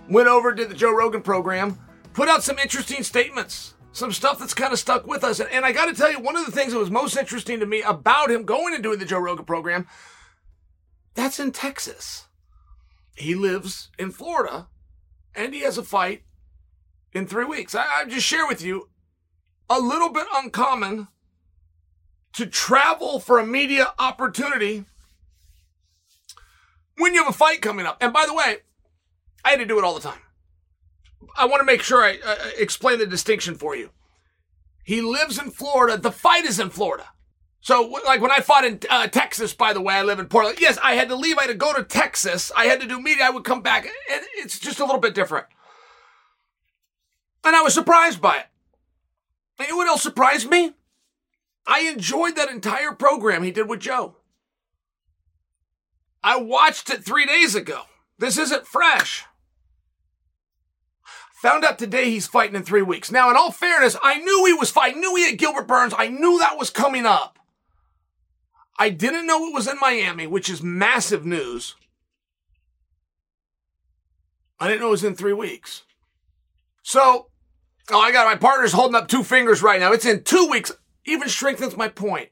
Went 0.09 0.27
over, 0.27 0.53
did 0.53 0.69
the 0.69 0.73
Joe 0.73 0.93
Rogan 0.93 1.21
program, 1.21 1.79
put 2.11 2.27
out 2.27 2.43
some 2.43 2.59
interesting 2.59 3.01
statements, 3.01 3.75
some 3.93 4.11
stuff 4.11 4.39
that's 4.39 4.53
kind 4.53 4.73
of 4.73 4.79
stuck 4.79 5.07
with 5.07 5.23
us. 5.23 5.39
And, 5.39 5.49
and 5.51 5.63
I 5.63 5.71
got 5.71 5.85
to 5.85 5.93
tell 5.93 6.11
you, 6.11 6.19
one 6.19 6.35
of 6.35 6.45
the 6.45 6.51
things 6.51 6.73
that 6.73 6.79
was 6.79 6.91
most 6.91 7.15
interesting 7.15 7.61
to 7.61 7.65
me 7.65 7.81
about 7.81 8.29
him 8.29 8.43
going 8.43 8.73
and 8.73 8.83
doing 8.83 8.99
the 8.99 9.05
Joe 9.05 9.19
Rogan 9.19 9.45
program, 9.45 9.87
that's 11.13 11.39
in 11.39 11.53
Texas. 11.53 12.25
he 13.15 13.35
lives 13.35 13.89
in 13.97 14.11
Florida 14.11 14.67
and 15.33 15.53
he 15.53 15.61
has 15.61 15.77
a 15.77 15.83
fight 15.83 16.23
in 17.13 17.25
three 17.25 17.45
weeks. 17.45 17.73
I, 17.73 17.85
I 18.01 18.05
just 18.05 18.25
share 18.25 18.45
with 18.45 18.61
you 18.61 18.89
a 19.69 19.79
little 19.79 20.09
bit 20.09 20.27
uncommon 20.33 21.07
to 22.33 22.45
travel 22.45 23.21
for 23.21 23.39
a 23.39 23.47
media 23.47 23.93
opportunity 23.97 24.83
when 26.97 27.13
you 27.13 27.23
have 27.23 27.33
a 27.33 27.37
fight 27.37 27.61
coming 27.61 27.85
up. 27.85 27.97
And 28.01 28.13
by 28.13 28.25
the 28.25 28.33
way, 28.33 28.57
I 29.43 29.51
had 29.51 29.59
to 29.59 29.65
do 29.65 29.77
it 29.77 29.83
all 29.83 29.93
the 29.93 30.01
time. 30.01 30.21
I 31.37 31.45
want 31.45 31.61
to 31.61 31.65
make 31.65 31.81
sure 31.81 32.03
I 32.03 32.19
uh, 32.25 32.35
explain 32.57 32.99
the 32.99 33.05
distinction 33.05 33.55
for 33.55 33.75
you. 33.75 33.91
He 34.83 35.01
lives 35.01 35.37
in 35.37 35.51
Florida. 35.51 35.97
The 35.97 36.11
fight 36.11 36.45
is 36.45 36.59
in 36.59 36.69
Florida. 36.69 37.09
So, 37.59 37.81
like 38.05 38.21
when 38.21 38.31
I 38.31 38.39
fought 38.39 38.65
in 38.65 38.79
uh, 38.89 39.07
Texas, 39.07 39.53
by 39.53 39.73
the 39.73 39.81
way, 39.81 39.95
I 39.95 40.03
live 40.03 40.19
in 40.19 40.27
Portland. 40.27 40.59
Yes, 40.61 40.77
I 40.81 40.93
had 40.93 41.09
to 41.09 41.15
leave. 41.15 41.37
I 41.37 41.43
had 41.43 41.47
to 41.47 41.55
go 41.55 41.73
to 41.73 41.83
Texas. 41.83 42.51
I 42.55 42.65
had 42.65 42.79
to 42.81 42.87
do 42.87 43.01
media. 43.01 43.25
I 43.25 43.29
would 43.29 43.43
come 43.43 43.61
back. 43.61 43.87
It's 44.37 44.59
just 44.59 44.79
a 44.79 44.85
little 44.85 45.01
bit 45.01 45.15
different. 45.15 45.47
And 47.43 47.55
I 47.55 47.61
was 47.61 47.73
surprised 47.73 48.21
by 48.21 48.37
it. 48.37 48.45
And 49.59 49.75
what 49.75 49.87
else 49.87 50.03
surprised 50.03 50.49
me? 50.49 50.73
I 51.65 51.81
enjoyed 51.81 52.35
that 52.35 52.49
entire 52.49 52.91
program 52.91 53.43
he 53.43 53.51
did 53.51 53.67
with 53.67 53.79
Joe. 53.79 54.16
I 56.27 56.35
watched 56.35 56.89
it 56.89 57.05
three 57.05 57.25
days 57.25 57.55
ago. 57.55 57.83
This 58.19 58.37
isn't 58.37 58.67
fresh. 58.67 59.23
Found 61.41 61.63
out 61.63 61.79
today 61.79 62.09
he's 62.09 62.27
fighting 62.27 62.57
in 62.57 62.63
three 62.63 62.81
weeks. 62.81 63.09
Now, 63.09 63.29
in 63.29 63.37
all 63.37 63.49
fairness, 63.49 63.95
I 64.03 64.17
knew 64.17 64.43
he 64.45 64.51
was 64.51 64.69
fighting. 64.69 64.97
I 64.97 64.99
knew 64.99 65.15
he 65.15 65.29
had 65.29 65.37
Gilbert 65.37 65.69
Burns. 65.69 65.93
I 65.97 66.09
knew 66.09 66.37
that 66.39 66.57
was 66.57 66.69
coming 66.69 67.05
up. 67.05 67.39
I 68.77 68.89
didn't 68.89 69.25
know 69.25 69.47
it 69.47 69.53
was 69.53 69.69
in 69.69 69.77
Miami, 69.79 70.27
which 70.27 70.49
is 70.49 70.61
massive 70.61 71.25
news. 71.25 71.75
I 74.59 74.67
didn't 74.67 74.81
know 74.81 74.87
it 74.87 74.91
was 74.91 75.05
in 75.05 75.15
three 75.15 75.31
weeks. 75.31 75.83
So, 76.83 77.27
oh, 77.89 77.99
I 78.01 78.11
got 78.11 78.27
my 78.27 78.35
partner's 78.35 78.73
holding 78.73 78.95
up 78.95 79.07
two 79.07 79.23
fingers 79.23 79.63
right 79.63 79.79
now. 79.79 79.93
It's 79.93 80.05
in 80.05 80.23
two 80.23 80.49
weeks. 80.51 80.73
Even 81.05 81.29
strengthens 81.29 81.77
my 81.77 81.87
point. 81.87 82.31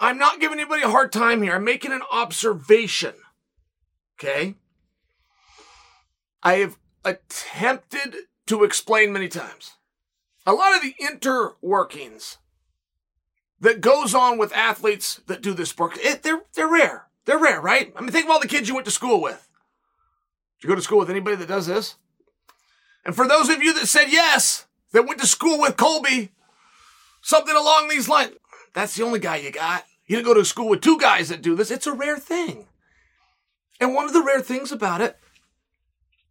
I'm 0.00 0.18
not 0.18 0.40
giving 0.40 0.58
anybody 0.58 0.82
a 0.82 0.90
hard 0.90 1.12
time 1.12 1.42
here. 1.42 1.54
I'm 1.54 1.64
making 1.64 1.92
an 1.92 2.02
observation. 2.10 3.14
Okay? 4.18 4.54
I 6.42 6.54
have 6.54 6.76
attempted 7.04 8.14
to 8.46 8.64
explain 8.64 9.12
many 9.12 9.28
times. 9.28 9.72
A 10.46 10.52
lot 10.52 10.74
of 10.74 10.82
the 10.82 10.94
interworkings 11.00 12.38
that 13.60 13.80
goes 13.80 14.14
on 14.14 14.38
with 14.38 14.52
athletes 14.52 15.20
that 15.26 15.42
do 15.42 15.52
this 15.52 15.70
sport, 15.70 15.98
it, 15.98 16.22
they're, 16.22 16.42
they're 16.54 16.70
rare. 16.70 17.06
They're 17.24 17.38
rare, 17.38 17.60
right? 17.60 17.92
I 17.96 18.00
mean, 18.00 18.10
think 18.10 18.24
of 18.24 18.30
all 18.30 18.40
the 18.40 18.48
kids 18.48 18.68
you 18.68 18.74
went 18.74 18.86
to 18.86 18.90
school 18.90 19.20
with. 19.20 19.48
Did 20.60 20.66
you 20.66 20.68
go 20.70 20.76
to 20.76 20.82
school 20.82 20.98
with 20.98 21.10
anybody 21.10 21.36
that 21.36 21.48
does 21.48 21.66
this? 21.66 21.96
And 23.04 23.14
for 23.14 23.28
those 23.28 23.48
of 23.48 23.62
you 23.62 23.74
that 23.74 23.86
said 23.86 24.06
yes, 24.08 24.66
that 24.92 25.06
went 25.06 25.20
to 25.20 25.26
school 25.26 25.60
with 25.60 25.76
Colby, 25.76 26.30
something 27.20 27.54
along 27.54 27.88
these 27.88 28.08
lines, 28.08 28.32
that's 28.72 28.96
the 28.96 29.04
only 29.04 29.18
guy 29.18 29.36
you 29.36 29.50
got. 29.50 29.84
You 30.08 30.16
didn't 30.16 30.26
go 30.26 30.34
to 30.34 30.44
school 30.44 30.68
with 30.68 30.80
two 30.80 30.98
guys 30.98 31.28
that 31.28 31.42
do 31.42 31.54
this. 31.54 31.70
It's 31.70 31.86
a 31.86 31.92
rare 31.92 32.18
thing. 32.18 32.66
And 33.78 33.94
one 33.94 34.06
of 34.06 34.14
the 34.14 34.22
rare 34.22 34.40
things 34.40 34.72
about 34.72 35.02
it, 35.02 35.18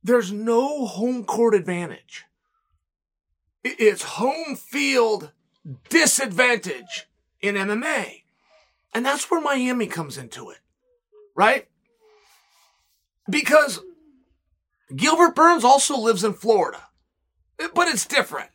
there's 0.04 0.32
no 0.32 0.86
home 0.86 1.24
court 1.24 1.54
advantage. 1.54 2.26
It's 3.64 4.04
home 4.04 4.56
field 4.56 5.32
disadvantage 5.90 7.08
in 7.40 7.56
MMA. 7.56 8.24
And 8.94 9.06
that's 9.06 9.30
where 9.30 9.42
Miami 9.42 9.86
comes 9.88 10.18
into 10.18 10.50
it, 10.50 10.60
right? 11.36 11.68
Because 13.30 13.82
Gilbert 14.96 15.36
Burns 15.36 15.64
also 15.64 15.98
lives 15.98 16.24
in 16.24 16.34
Florida, 16.34 16.88
but 17.76 17.88
it's 17.88 18.08
different. 18.08 18.50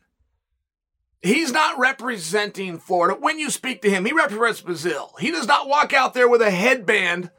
He's 1.22 1.52
not 1.52 1.78
representing 1.78 2.78
Florida. 2.78 3.16
When 3.18 3.38
you 3.38 3.48
speak 3.48 3.80
to 3.82 3.90
him, 3.90 4.04
he 4.04 4.12
represents 4.12 4.60
Brazil. 4.60 5.14
He 5.20 5.30
does 5.30 5.46
not 5.46 5.68
walk 5.68 5.92
out 5.92 6.14
there 6.14 6.28
with 6.28 6.42
a 6.42 6.50
headband 6.50 7.30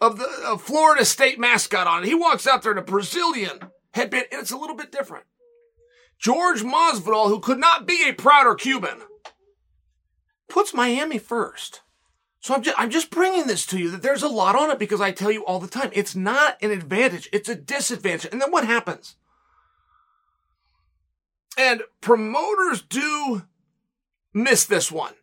of 0.00 0.18
the 0.18 0.28
of 0.46 0.60
Florida 0.60 1.04
state 1.04 1.38
mascot 1.38 1.86
on 1.86 2.02
it. 2.02 2.06
He 2.06 2.14
walks 2.14 2.46
out 2.46 2.62
there 2.62 2.72
in 2.72 2.78
a 2.78 2.82
Brazilian 2.82 3.70
headband, 3.94 4.26
and 4.30 4.42
it's 4.42 4.50
a 4.50 4.58
little 4.58 4.76
bit 4.76 4.92
different. 4.92 5.24
George 6.18 6.62
Masvidal, 6.62 7.28
who 7.28 7.40
could 7.40 7.58
not 7.58 7.86
be 7.86 8.06
a 8.06 8.12
prouder 8.12 8.54
Cuban, 8.54 9.00
puts 10.48 10.74
Miami 10.74 11.18
first. 11.18 11.80
So 12.40 12.54
I'm 12.54 12.62
just, 12.62 12.78
I'm 12.78 12.90
just 12.90 13.10
bringing 13.10 13.46
this 13.46 13.64
to 13.66 13.78
you 13.78 13.90
that 13.92 14.02
there's 14.02 14.22
a 14.22 14.28
lot 14.28 14.56
on 14.56 14.70
it 14.70 14.78
because 14.78 15.00
I 15.00 15.10
tell 15.10 15.30
you 15.30 15.46
all 15.46 15.58
the 15.58 15.68
time, 15.68 15.88
it's 15.94 16.14
not 16.14 16.58
an 16.60 16.70
advantage, 16.70 17.30
it's 17.32 17.48
a 17.48 17.54
disadvantage. 17.54 18.30
And 18.30 18.42
then 18.42 18.50
what 18.50 18.66
happens? 18.66 19.16
And 21.56 21.82
promoters 22.00 22.82
do 22.82 23.42
miss 24.32 24.64
this 24.64 24.90
one. 24.90 25.14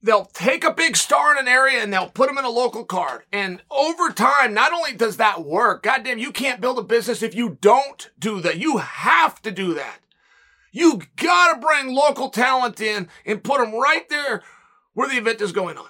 They'll 0.00 0.26
take 0.26 0.62
a 0.62 0.72
big 0.72 0.96
star 0.96 1.32
in 1.32 1.38
an 1.38 1.48
area 1.48 1.82
and 1.82 1.92
they'll 1.92 2.10
put 2.10 2.28
them 2.28 2.38
in 2.38 2.44
a 2.44 2.50
local 2.50 2.84
card. 2.84 3.22
And 3.32 3.62
over 3.70 4.10
time, 4.10 4.54
not 4.54 4.72
only 4.72 4.92
does 4.92 5.16
that 5.16 5.44
work, 5.44 5.82
goddamn, 5.82 6.18
you 6.18 6.30
can't 6.30 6.60
build 6.60 6.78
a 6.78 6.82
business 6.82 7.22
if 7.22 7.34
you 7.34 7.58
don't 7.60 8.10
do 8.18 8.40
that. 8.42 8.58
You 8.58 8.76
have 8.76 9.42
to 9.42 9.50
do 9.50 9.74
that. 9.74 9.98
You 10.70 11.00
gotta 11.16 11.58
bring 11.58 11.94
local 11.94 12.28
talent 12.28 12.80
in 12.80 13.08
and 13.26 13.42
put 13.42 13.58
them 13.58 13.74
right 13.74 14.08
there 14.08 14.42
where 14.92 15.08
the 15.08 15.16
event 15.16 15.40
is 15.40 15.52
going 15.52 15.78
on. 15.78 15.88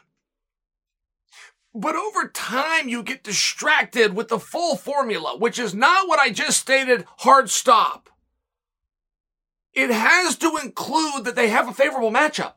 But 1.75 1.97
over 1.97 2.29
time, 2.29 2.89
you 2.89 3.03
get 3.03 3.23
distracted 3.23 4.15
with 4.15 4.29
the 4.29 4.39
full 4.39 4.77
formula, 4.77 5.37
which 5.37 5.59
is 5.59 5.75
not 5.75 6.09
what 6.09 6.19
I 6.19 6.31
just 6.31 6.59
stated 6.59 7.05
hard 7.19 7.51
stop. 7.51 8.09
It 9.79 9.91
has 9.91 10.35
to 10.39 10.59
include 10.61 11.25
that 11.25 11.37
they 11.37 11.51
have 11.51 11.69
a 11.69 11.73
favorable 11.73 12.11
matchup. 12.11 12.55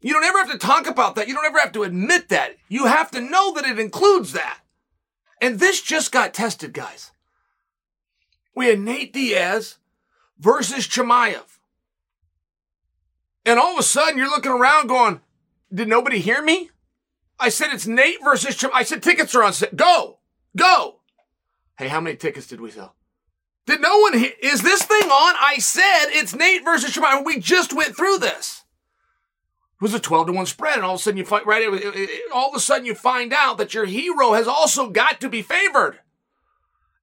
You 0.00 0.12
don't 0.12 0.24
ever 0.24 0.38
have 0.38 0.50
to 0.50 0.58
talk 0.58 0.88
about 0.88 1.14
that. 1.14 1.28
You 1.28 1.34
don't 1.34 1.46
ever 1.46 1.60
have 1.60 1.70
to 1.70 1.84
admit 1.84 2.30
that. 2.30 2.56
You 2.68 2.86
have 2.86 3.12
to 3.12 3.20
know 3.20 3.54
that 3.54 3.64
it 3.64 3.78
includes 3.78 4.32
that. 4.32 4.58
And 5.40 5.60
this 5.60 5.80
just 5.80 6.10
got 6.10 6.34
tested, 6.34 6.72
guys. 6.72 7.12
We 8.56 8.66
had 8.66 8.80
Nate 8.80 9.12
Diaz 9.12 9.76
versus 10.36 10.88
Chimaev. 10.88 11.58
And 13.46 13.60
all 13.60 13.74
of 13.74 13.78
a 13.78 13.84
sudden 13.84 14.18
you're 14.18 14.30
looking 14.30 14.50
around 14.50 14.88
going, 14.88 15.20
did 15.72 15.86
nobody 15.86 16.18
hear 16.18 16.42
me? 16.42 16.70
I 17.38 17.50
said 17.50 17.72
it's 17.72 17.86
Nate 17.86 18.18
versus 18.24 18.56
Chimaev. 18.56 18.74
I 18.74 18.82
said 18.82 19.00
tickets 19.00 19.36
are 19.36 19.44
on 19.44 19.52
sale. 19.52 19.70
Go, 19.76 20.18
go. 20.56 20.96
Hey, 21.78 21.86
how 21.86 22.00
many 22.00 22.16
tickets 22.16 22.48
did 22.48 22.60
we 22.60 22.72
sell? 22.72 22.96
Did 23.66 23.80
no 23.80 23.98
one 23.98 24.18
hear? 24.18 24.32
Is 24.42 24.62
this 24.62 24.82
thing 24.82 25.08
on? 25.08 25.34
I 25.38 25.58
said 25.58 26.06
it's 26.08 26.34
Nate 26.34 26.64
versus 26.64 26.92
Chimaev. 26.92 27.24
We 27.24 27.38
just 27.38 27.72
went 27.72 27.96
through 27.96 28.18
this. 28.18 28.64
It 29.80 29.82
was 29.82 29.94
a 29.94 30.00
12 30.00 30.26
to 30.26 30.32
1 30.32 30.46
spread, 30.46 30.76
and 30.76 30.84
all 30.84 30.94
of 30.94 31.00
a 31.00 31.02
sudden 31.02 31.18
you 31.18 31.24
find 31.24 31.46
right 31.46 31.66
all 32.34 32.50
of 32.50 32.54
a 32.54 32.60
sudden 32.60 32.84
you 32.84 32.94
find 32.94 33.32
out 33.32 33.58
that 33.58 33.72
your 33.72 33.86
hero 33.86 34.32
has 34.32 34.46
also 34.46 34.90
got 34.90 35.20
to 35.20 35.28
be 35.28 35.42
favored. 35.42 36.00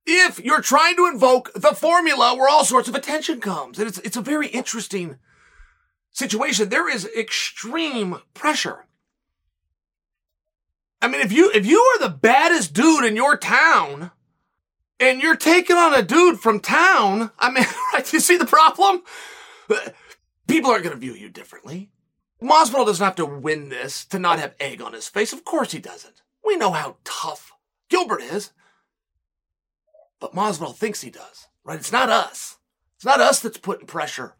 If 0.05 0.39
you're 0.39 0.61
trying 0.61 0.95
to 0.97 1.07
invoke 1.07 1.51
the 1.53 1.73
formula 1.73 2.35
where 2.35 2.47
all 2.47 2.63
sorts 2.63 2.87
of 2.87 2.95
attention 2.95 3.41
comes. 3.41 3.77
And 3.77 3.87
it's 3.87 3.97
it's 3.99 4.17
a 4.17 4.21
very 4.21 4.47
interesting 4.47 5.17
situation. 6.11 6.69
There 6.69 6.89
is 6.89 7.09
extreme 7.17 8.17
pressure. 8.33 8.85
I 11.01 11.07
mean, 11.07 11.21
if 11.21 11.31
you 11.31 11.51
if 11.53 11.65
you 11.65 11.79
are 11.79 11.99
the 11.99 12.15
baddest 12.15 12.73
dude 12.73 13.05
in 13.05 13.15
your 13.15 13.37
town, 13.37 14.11
and 14.99 15.21
you're 15.21 15.35
taking 15.35 15.75
on 15.75 15.93
a 15.93 16.01
dude 16.01 16.39
from 16.39 16.59
town, 16.59 17.31
I 17.39 17.51
mean, 17.51 17.65
right, 17.93 18.11
you 18.11 18.19
see 18.19 18.37
the 18.37 18.45
problem? 18.45 19.03
People 20.47 20.71
aren't 20.71 20.83
going 20.83 20.95
to 20.95 20.99
view 20.99 21.13
you 21.13 21.29
differently. 21.29 21.89
Masvidal 22.41 22.85
doesn't 22.85 23.03
have 23.03 23.15
to 23.15 23.25
win 23.25 23.69
this 23.69 24.05
to 24.05 24.19
not 24.19 24.39
have 24.39 24.55
egg 24.59 24.81
on 24.81 24.93
his 24.93 25.07
face. 25.07 25.33
Of 25.33 25.43
course 25.43 25.71
he 25.71 25.79
doesn't. 25.79 26.21
We 26.45 26.55
know 26.55 26.71
how 26.71 26.97
tough 27.03 27.53
Gilbert 27.89 28.21
is. 28.21 28.51
But 30.19 30.33
Masvidal 30.33 30.75
thinks 30.75 31.01
he 31.01 31.09
does, 31.09 31.47
right? 31.63 31.79
It's 31.79 31.91
not 31.91 32.09
us. 32.09 32.57
It's 32.95 33.05
not 33.05 33.19
us 33.19 33.39
that's 33.39 33.57
putting 33.57 33.87
pressure 33.87 34.35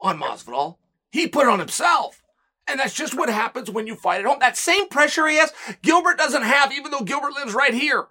on 0.00 0.20
Masvidal. 0.20 0.76
He 1.10 1.26
put 1.26 1.46
it 1.46 1.50
on 1.50 1.58
himself. 1.58 2.22
And 2.68 2.80
that's 2.80 2.94
just 2.94 3.16
what 3.16 3.28
happens 3.28 3.70
when 3.70 3.86
you 3.86 3.94
fight 3.94 4.20
at 4.20 4.26
home. 4.26 4.38
That 4.40 4.56
same 4.56 4.88
pressure 4.88 5.26
he 5.28 5.36
has, 5.36 5.52
Gilbert 5.82 6.18
doesn't 6.18 6.42
have, 6.42 6.72
even 6.72 6.90
though 6.90 7.00
Gilbert 7.00 7.32
lives 7.32 7.54
right 7.54 7.74
here. 7.74 8.06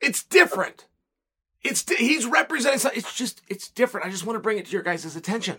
It's 0.00 0.22
different. 0.22 0.86
It's 1.62 1.84
he's 1.90 2.26
representing 2.26 2.78
something. 2.78 2.98
It's 2.98 3.16
just 3.16 3.42
it's 3.48 3.68
different. 3.68 4.06
I 4.06 4.10
just 4.10 4.24
want 4.24 4.36
to 4.36 4.42
bring 4.42 4.58
it 4.58 4.66
to 4.66 4.72
your 4.72 4.82
guys' 4.82 5.16
attention. 5.16 5.58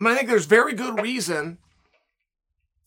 I 0.00 0.14
think 0.14 0.28
there's 0.28 0.46
very 0.46 0.74
good 0.74 1.00
reason. 1.00 1.58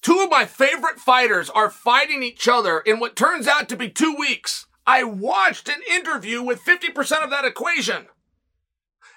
Two 0.02 0.20
of 0.22 0.30
my 0.30 0.46
favorite 0.46 1.00
fighters 1.00 1.50
are 1.50 1.70
fighting 1.70 2.22
each 2.22 2.48
other 2.48 2.80
in 2.80 3.00
what 3.00 3.16
turns 3.16 3.48
out 3.48 3.70
to 3.70 3.78
be 3.78 3.90
two 3.90 4.16
weeks. 4.16 4.68
I 4.86 5.04
watched 5.04 5.68
an 5.68 5.82
interview 5.90 6.44
with 6.44 6.64
50% 6.64 7.24
of 7.24 7.32
that 7.32 7.46
equation. 7.46 8.06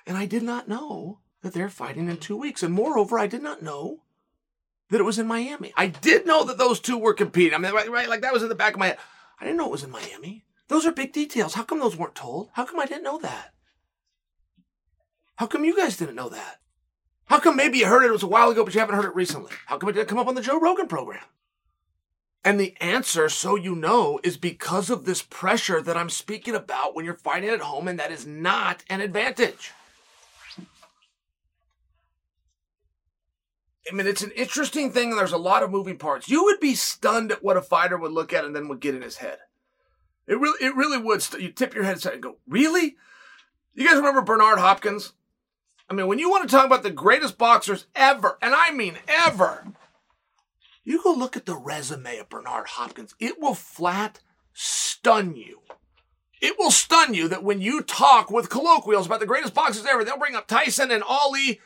And 0.07 0.17
I 0.17 0.25
did 0.25 0.43
not 0.43 0.69
know 0.69 1.19
that 1.43 1.53
they're 1.53 1.69
fighting 1.69 2.09
in 2.09 2.17
two 2.17 2.37
weeks. 2.37 2.63
And 2.63 2.73
moreover, 2.73 3.19
I 3.19 3.27
did 3.27 3.43
not 3.43 3.63
know 3.63 4.03
that 4.89 5.01
it 5.01 5.05
was 5.05 5.19
in 5.19 5.27
Miami. 5.27 5.73
I 5.77 5.89
did 5.89 6.27
know 6.27 6.45
that 6.45 6.57
those 6.57 6.81
two 6.81 6.97
were 6.97 7.13
competing. 7.13 7.55
I 7.55 7.59
mean, 7.59 7.75
right, 7.75 7.91
right 7.91 8.09
like 8.09 8.23
that 8.23 8.33
was 8.33 8.43
in 8.43 8.49
the 8.49 8.55
back 8.55 8.73
of 8.73 8.79
my 8.79 8.87
head. 8.87 8.99
I 9.39 9.45
didn't 9.45 9.59
know 9.59 9.67
it 9.67 9.73
was 9.73 9.85
in 9.85 9.91
Miami. 9.91 10.45
Those 10.69 10.87
are 10.87 10.93
big 10.93 11.13
details. 11.13 11.55
How 11.55 11.63
come 11.63 11.81
those 11.81 11.97
weren't 11.97 12.15
told? 12.15 12.51
How 12.53 12.65
come 12.65 12.79
I 12.79 12.87
didn't 12.87 13.05
know 13.05 13.19
that? 13.19 13.53
How 15.37 15.47
come 15.47 15.65
you 15.65 15.77
guys 15.77 15.97
didn't 15.97 16.17
know 16.17 16.29
that? 16.29 16.61
How 17.27 17.39
come 17.39 17.57
maybe 17.57 17.79
you 17.79 17.87
heard 17.87 18.05
it, 18.05 18.09
it 18.09 18.13
was 18.13 18.23
a 18.23 18.29
while 18.29 18.51
ago, 18.51 18.65
but 18.65 18.75
you 18.75 18.81
haven't 18.81 18.97
heard 18.97 19.05
it 19.05 19.15
recently? 19.15 19.53
How 19.67 19.79
come 19.79 19.89
it 19.89 19.93
didn't 19.93 20.09
come 20.09 20.19
up 20.19 20.27
on 20.27 20.35
the 20.35 20.43
Joe 20.43 20.61
Rogan 20.61 20.89
program? 20.89 21.25
And 22.45 22.59
the 22.59 22.75
answer, 22.81 23.29
so 23.29 23.57
you 23.57 23.75
know, 23.75 24.21
is 24.23 24.37
because 24.37 24.91
of 24.91 25.05
this 25.05 25.23
pressure 25.23 25.83
that 25.83 25.97
I'm 25.97 26.11
speaking 26.11 26.55
about 26.55 26.95
when 26.95 27.05
you're 27.05 27.15
fighting 27.15 27.51
at 27.51 27.61
home, 27.61 27.89
and 27.89 27.99
that 27.99 28.13
is 28.13 28.27
not 28.27 28.85
an 28.89 29.01
advantage. 29.01 29.73
I 33.91 33.95
mean, 33.95 34.07
it's 34.07 34.23
an 34.23 34.33
interesting 34.33 34.93
thing. 34.93 35.17
There's 35.17 35.33
a 35.33 35.39
lot 35.39 35.63
of 35.63 35.71
moving 35.71 35.99
parts. 35.99 36.29
You 36.29 36.45
would 36.45 36.61
be 36.61 36.75
stunned 36.75 37.33
at 37.33 37.43
what 37.43 37.57
a 37.57 37.63
fighter 37.63 37.97
would 37.97 38.13
look 38.13 38.33
at 38.33 38.45
and 38.45 38.55
then 38.55 38.69
would 38.69 38.81
get 38.81 38.95
in 38.95 39.03
his 39.03 39.17
head. 39.17 39.39
It 40.28 40.38
really, 40.38 40.64
it 40.64 40.76
really 40.76 40.99
would. 40.99 41.26
You 41.40 41.50
tip 41.50 41.75
your 41.75 41.85
head 41.85 42.04
and 42.04 42.23
go, 42.23 42.37
"Really?" 42.47 42.97
You 43.75 43.87
guys 43.87 43.97
remember 43.97 44.20
Bernard 44.20 44.58
Hopkins? 44.58 45.14
I 45.88 45.94
mean, 45.94 46.06
when 46.06 46.18
you 46.18 46.28
want 46.28 46.49
to 46.49 46.54
talk 46.54 46.66
about 46.66 46.82
the 46.82 46.90
greatest 46.90 47.38
boxers 47.38 47.87
ever, 47.94 48.37
and 48.42 48.54
I 48.54 48.70
mean 48.73 48.99
ever, 49.08 49.73
you 50.85 51.02
go 51.02 51.12
look 51.12 51.37
at 51.37 51.47
the 51.47 51.56
resume 51.56 52.18
of 52.18 52.28
Bernard 52.28 52.66
Hopkins. 52.66 53.14
It 53.18 53.40
will 53.40 53.54
flat 53.54 54.20
stun 54.52 55.35
you. 55.35 55.61
It 56.42 56.56
will 56.58 56.70
stun 56.70 57.14
you 57.14 57.26
that 57.28 57.42
when 57.42 57.61
you 57.61 57.80
talk 57.82 58.30
with 58.30 58.50
colloquials 58.50 59.06
about 59.06 59.20
the 59.20 59.26
greatest 59.26 59.54
boxers 59.54 59.87
ever, 59.87 60.04
they'll 60.04 60.18
bring 60.18 60.37
up 60.37 60.47
Tyson 60.47 60.90
and 60.90 61.02
Ali, 61.02 61.61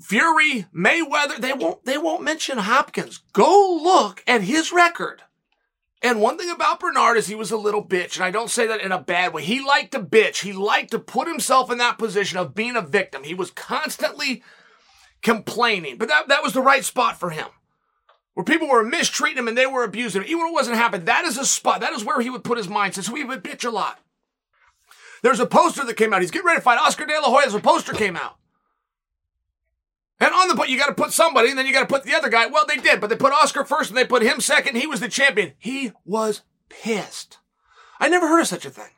Fury, 0.00 0.66
Mayweather. 0.74 1.36
They 1.38 1.52
won't, 1.52 1.84
they 1.84 1.96
won't 1.96 2.22
mention 2.22 2.58
Hopkins. 2.58 3.18
Go 3.32 3.80
look 3.82 4.24
at 4.26 4.42
his 4.42 4.72
record. 4.72 5.22
And 6.02 6.20
one 6.20 6.38
thing 6.38 6.50
about 6.50 6.80
Bernard 6.80 7.18
is 7.18 7.26
he 7.26 7.34
was 7.34 7.50
a 7.50 7.58
little 7.58 7.84
bitch, 7.84 8.16
and 8.16 8.24
I 8.24 8.30
don't 8.30 8.48
say 8.48 8.66
that 8.66 8.80
in 8.80 8.90
a 8.90 8.98
bad 8.98 9.34
way. 9.34 9.42
He 9.42 9.60
liked 9.60 9.92
to 9.92 10.00
bitch. 10.00 10.42
He 10.42 10.52
liked 10.52 10.92
to 10.92 10.98
put 10.98 11.28
himself 11.28 11.70
in 11.70 11.78
that 11.78 11.98
position 11.98 12.38
of 12.38 12.54
being 12.54 12.74
a 12.74 12.80
victim. 12.80 13.22
He 13.22 13.34
was 13.34 13.50
constantly 13.50 14.42
complaining, 15.22 15.98
but 15.98 16.08
that, 16.08 16.28
that 16.28 16.42
was 16.42 16.54
the 16.54 16.62
right 16.62 16.84
spot 16.84 17.20
for 17.20 17.30
him. 17.30 17.48
Where 18.32 18.44
people 18.44 18.68
were 18.68 18.82
mistreating 18.82 19.38
him 19.38 19.48
and 19.48 19.58
they 19.58 19.66
were 19.66 19.84
abusing 19.84 20.22
him, 20.22 20.28
even 20.28 20.38
when 20.38 20.48
it 20.48 20.54
wasn't 20.54 20.76
happening. 20.76 21.04
That 21.04 21.26
is 21.26 21.36
a 21.36 21.44
spot. 21.44 21.80
That 21.80 21.92
is 21.92 22.04
where 22.04 22.20
he 22.20 22.30
would 22.30 22.44
put 22.44 22.56
his 22.56 22.68
mindset. 22.68 23.04
So 23.04 23.14
he 23.14 23.24
would 23.24 23.44
bitch 23.44 23.66
a 23.66 23.70
lot. 23.70 23.98
There's 25.22 25.40
a 25.40 25.46
poster 25.46 25.84
that 25.84 25.96
came 25.96 26.14
out. 26.14 26.22
He's 26.22 26.30
getting 26.30 26.46
ready 26.46 26.60
to 26.60 26.62
fight 26.62 26.78
Oscar 26.78 27.04
De 27.04 27.12
La 27.12 27.28
Hoya. 27.28 27.42
There's 27.42 27.54
a 27.54 27.60
poster 27.60 27.92
came 27.92 28.16
out. 28.16 28.36
And 30.20 30.34
on 30.34 30.48
the 30.48 30.54
put, 30.54 30.68
you 30.68 30.76
got 30.76 30.88
to 30.88 30.94
put 30.94 31.12
somebody, 31.12 31.48
and 31.48 31.58
then 31.58 31.66
you 31.66 31.72
got 31.72 31.80
to 31.80 31.86
put 31.86 32.04
the 32.04 32.14
other 32.14 32.28
guy. 32.28 32.46
Well, 32.46 32.66
they 32.68 32.76
did, 32.76 33.00
but 33.00 33.08
they 33.08 33.16
put 33.16 33.32
Oscar 33.32 33.64
first, 33.64 33.90
and 33.90 33.96
they 33.96 34.04
put 34.04 34.22
him 34.22 34.40
second. 34.40 34.76
He 34.76 34.86
was 34.86 35.00
the 35.00 35.08
champion. 35.08 35.54
He 35.58 35.92
was 36.04 36.42
pissed. 36.68 37.38
I 37.98 38.08
never 38.08 38.28
heard 38.28 38.40
of 38.40 38.46
such 38.46 38.66
a 38.66 38.70
thing. 38.70 38.90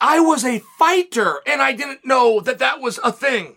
I 0.00 0.20
was 0.20 0.44
a 0.44 0.62
fighter, 0.78 1.40
and 1.46 1.62
I 1.62 1.72
didn't 1.72 2.04
know 2.04 2.40
that 2.40 2.58
that 2.58 2.80
was 2.80 3.00
a 3.02 3.10
thing. 3.10 3.56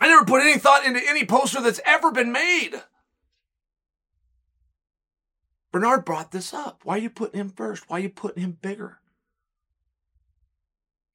I 0.00 0.08
never 0.08 0.24
put 0.24 0.42
any 0.42 0.58
thought 0.58 0.84
into 0.84 1.00
any 1.06 1.24
poster 1.24 1.60
that's 1.60 1.80
ever 1.84 2.10
been 2.10 2.32
made. 2.32 2.82
Bernard 5.72 6.04
brought 6.06 6.32
this 6.32 6.54
up. 6.54 6.80
Why 6.84 6.94
are 6.96 7.00
you 7.00 7.10
putting 7.10 7.38
him 7.38 7.50
first? 7.50 7.88
Why 7.88 7.98
are 7.98 8.00
you 8.00 8.08
putting 8.08 8.42
him 8.42 8.58
bigger? 8.60 8.98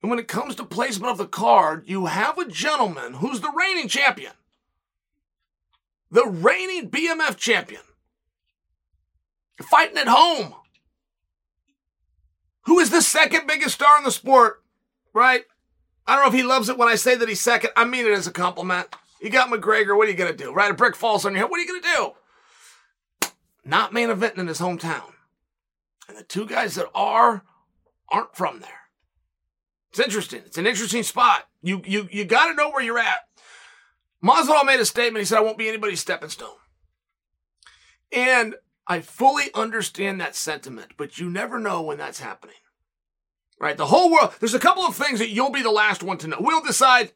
And 0.02 0.10
when 0.10 0.20
it 0.20 0.28
comes 0.28 0.56
to 0.56 0.64
placement 0.64 1.12
of 1.12 1.18
the 1.18 1.28
card, 1.28 1.84
you 1.88 2.08
have 2.08 2.38
a 2.38 2.48
gentleman 2.48 3.16
who's 3.16 3.42
the 3.42 3.54
reigning 3.56 3.88
champion, 3.88 4.34
the 6.10 6.26
reigning 6.26 6.90
BMF 6.90 7.38
champion, 7.38 7.82
fighting 9.62 9.98
at 9.98 10.08
home. 10.08 10.56
Who 12.66 12.80
is 12.80 12.90
the 12.90 13.02
second 13.02 13.48
biggest 13.48 13.76
star 13.76 13.98
in 13.98 14.04
the 14.04 14.12
sport, 14.12 14.64
right? 15.14 15.44
I 16.08 16.16
don't 16.16 16.24
know 16.24 16.30
if 16.30 16.34
he 16.34 16.44
loves 16.44 16.70
it 16.70 16.78
when 16.78 16.88
I 16.88 16.96
say 16.96 17.16
that 17.16 17.30
he's 17.30 17.42
second. 17.42 17.72
I 17.76 17.86
mean 17.86 18.06
it 18.06 18.12
as 18.12 18.28
a 18.28 18.32
compliment. 18.32 18.88
You 19.22 19.30
got 19.30 19.50
McGregor. 19.50 19.96
What 19.96 20.08
are 20.08 20.12
you 20.12 20.18
going 20.18 20.36
to 20.36 20.44
do? 20.44 20.52
Right? 20.52 20.72
A 20.72 20.74
brick 20.74 20.96
falls 20.96 21.26
on 21.26 21.34
your 21.34 21.42
head. 21.42 21.52
What 21.52 21.60
are 21.60 21.64
you 21.64 21.68
going 21.68 21.82
to 21.82 21.88
do? 21.96 23.30
Not 23.64 23.94
main 23.94 24.10
eventing 24.10 24.40
in 24.40 24.48
his 24.48 24.60
hometown. 24.60 25.14
And 26.08 26.18
the 26.18 26.24
two 26.24 26.48
guys 26.48 26.76
that 26.76 26.90
are 26.96 27.44
aren't 28.10 28.36
from 28.36 28.60
there. 28.60 28.81
It's 29.92 30.00
interesting. 30.00 30.42
It's 30.46 30.58
an 30.58 30.68
interesting 30.68 31.04
spot. 31.04 31.48
You 31.62 31.82
you 31.86 32.08
you 32.10 32.24
got 32.24 32.48
to 32.48 32.54
know 32.54 32.70
where 32.70 32.82
you're 32.82 32.98
at. 32.98 33.28
Masvidal 34.24 34.66
made 34.66 34.80
a 34.80 34.86
statement. 34.86 35.22
He 35.22 35.26
said, 35.26 35.38
"I 35.38 35.42
won't 35.42 35.58
be 35.58 35.68
anybody's 35.68 36.00
stepping 36.00 36.30
stone," 36.30 36.56
and 38.12 38.56
I 38.88 39.02
fully 39.02 39.54
understand 39.54 40.22
that 40.22 40.36
sentiment. 40.36 40.94
But 40.96 41.18
you 41.20 41.30
never 41.30 41.60
know 41.60 41.82
when 41.82 41.98
that's 41.98 42.22
happening, 42.22 42.56
right? 43.60 43.76
The 43.76 43.88
whole 43.88 44.12
world. 44.12 44.34
There's 44.40 44.54
a 44.54 44.60
couple 44.60 44.84
of 44.84 44.96
things 44.96 45.20
that 45.20 45.30
you'll 45.30 45.52
be 45.52 45.62
the 45.62 45.72
last 45.72 46.04
one 46.04 46.18
to 46.20 46.28
know. 46.28 46.38
We'll 46.40 46.64
decide. 46.64 47.12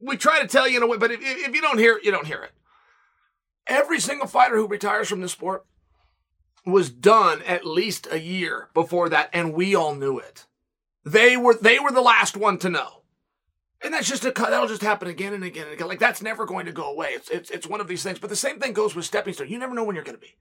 We 0.00 0.16
try 0.16 0.40
to 0.40 0.48
tell 0.48 0.68
you 0.68 0.76
in 0.76 0.82
a 0.82 0.86
way, 0.86 0.98
but 0.98 1.12
if, 1.12 1.20
if 1.20 1.54
you 1.54 1.60
don't 1.60 1.78
hear 1.78 1.96
it, 1.96 2.04
you 2.04 2.10
don't 2.10 2.26
hear 2.26 2.42
it. 2.42 2.52
Every 3.66 4.00
single 4.00 4.26
fighter 4.26 4.56
who 4.56 4.66
retires 4.66 5.08
from 5.08 5.20
the 5.20 5.28
sport 5.28 5.64
was 6.64 6.90
done 6.90 7.42
at 7.42 7.66
least 7.66 8.08
a 8.10 8.18
year 8.20 8.68
before 8.74 9.08
that, 9.08 9.30
and 9.32 9.52
we 9.52 9.74
all 9.74 9.94
knew 9.94 10.18
it. 10.18 10.46
They 11.04 11.36
were 11.36 11.54
they 11.54 11.78
were 11.78 11.90
the 11.90 12.00
last 12.00 12.36
one 12.36 12.58
to 12.58 12.68
know. 12.68 13.02
And 13.84 13.92
that's 13.92 14.08
just 14.08 14.24
a 14.24 14.30
that'll 14.30 14.68
just 14.68 14.82
happen 14.82 15.08
again 15.08 15.34
and 15.34 15.42
again 15.42 15.64
and 15.64 15.74
again. 15.74 15.88
Like 15.88 15.98
that's 15.98 16.22
never 16.22 16.46
going 16.46 16.66
to 16.66 16.72
go 16.72 16.90
away. 16.90 17.08
It's 17.08 17.30
it's 17.30 17.50
it's 17.50 17.66
one 17.66 17.80
of 17.80 17.88
these 17.88 18.02
things. 18.02 18.18
But 18.18 18.30
the 18.30 18.36
same 18.36 18.60
thing 18.60 18.72
goes 18.72 18.94
with 18.94 19.04
stepping 19.04 19.34
stone. 19.34 19.48
You 19.48 19.58
never 19.58 19.74
know 19.74 19.84
when 19.84 19.96
you're 19.96 20.04
going 20.04 20.16
to 20.16 20.20
be. 20.20 20.36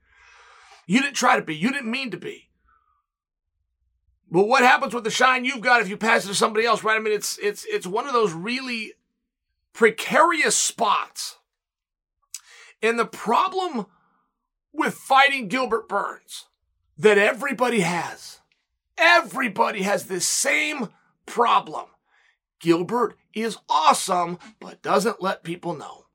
You 0.85 1.01
didn't 1.01 1.15
try 1.15 1.37
to 1.37 1.41
be. 1.41 1.55
You 1.55 1.71
didn't 1.71 1.89
mean 1.89 2.11
to 2.11 2.17
be. 2.17 2.49
But 4.29 4.47
what 4.47 4.63
happens 4.63 4.93
with 4.93 5.03
the 5.03 5.11
shine 5.11 5.43
you've 5.43 5.61
got 5.61 5.81
if 5.81 5.89
you 5.89 5.97
pass 5.97 6.23
it 6.23 6.29
to 6.29 6.35
somebody 6.35 6.65
else, 6.65 6.83
right? 6.83 6.95
I 6.95 6.99
mean, 6.99 7.13
it's 7.13 7.37
it's 7.39 7.65
it's 7.65 7.87
one 7.87 8.07
of 8.07 8.13
those 8.13 8.31
really 8.31 8.93
precarious 9.73 10.55
spots. 10.55 11.37
And 12.83 12.99
the 12.99 13.05
problem 13.05 13.87
with 14.71 14.93
fighting 14.93 15.47
Gilbert 15.47 15.89
Burns 15.89 16.45
that 16.97 17.17
everybody 17.17 17.81
has 17.81 18.40
Everybody 19.01 19.81
has 19.81 20.05
this 20.05 20.27
same 20.27 20.89
problem. 21.25 21.87
Gilbert 22.59 23.17
is 23.33 23.57
awesome, 23.67 24.37
but 24.59 24.83
doesn't 24.83 25.23
let 25.23 25.43
people 25.43 25.75
know. 25.75 26.05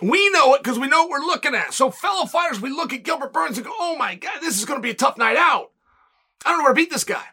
We 0.00 0.30
know 0.30 0.54
it 0.54 0.62
because 0.62 0.78
we 0.78 0.88
know 0.88 1.02
what 1.02 1.10
we're 1.10 1.26
looking 1.26 1.54
at. 1.54 1.74
So, 1.74 1.90
fellow 1.90 2.24
fighters, 2.24 2.62
we 2.62 2.70
look 2.70 2.94
at 2.94 3.02
Gilbert 3.02 3.32
Burns 3.32 3.58
and 3.58 3.66
go, 3.66 3.72
oh 3.78 3.96
my 3.98 4.14
God, 4.14 4.40
this 4.40 4.58
is 4.58 4.64
going 4.64 4.78
to 4.78 4.82
be 4.82 4.90
a 4.90 4.94
tough 4.94 5.18
night 5.18 5.36
out. 5.36 5.70
I 6.44 6.48
don't 6.48 6.58
know 6.58 6.64
where 6.64 6.72
to 6.72 6.76
beat 6.76 6.90
this 6.90 7.04
guy. 7.04 7.24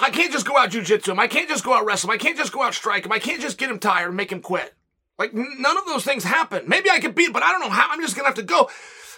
I 0.00 0.10
can't 0.10 0.32
just 0.32 0.46
go 0.46 0.56
out 0.56 0.70
jujitsu 0.70 1.08
him. 1.08 1.20
I 1.20 1.28
can't 1.28 1.48
just 1.48 1.64
go 1.64 1.74
out 1.74 1.84
wrestle 1.84 2.10
him. 2.10 2.14
I 2.14 2.18
can't 2.18 2.38
just 2.38 2.52
go 2.52 2.62
out 2.62 2.74
strike 2.74 3.04
him. 3.04 3.12
I 3.12 3.18
can't 3.18 3.42
just 3.42 3.58
get 3.58 3.70
him 3.70 3.78
tired 3.78 4.08
and 4.08 4.16
make 4.16 4.32
him 4.32 4.40
quit. 4.40 4.72
Like, 5.18 5.34
none 5.34 5.76
of 5.76 5.84
those 5.86 6.02
things 6.02 6.24
happen. 6.24 6.64
Maybe 6.66 6.90
I 6.90 6.98
could 6.98 7.14
beat 7.14 7.26
him, 7.26 7.32
but 7.32 7.42
I 7.42 7.52
don't 7.52 7.60
know 7.60 7.70
how. 7.70 7.88
I'm 7.90 8.00
just 8.00 8.16
going 8.16 8.24
to 8.24 8.28
have 8.28 8.36
to 8.36 8.42
go. 8.42 8.70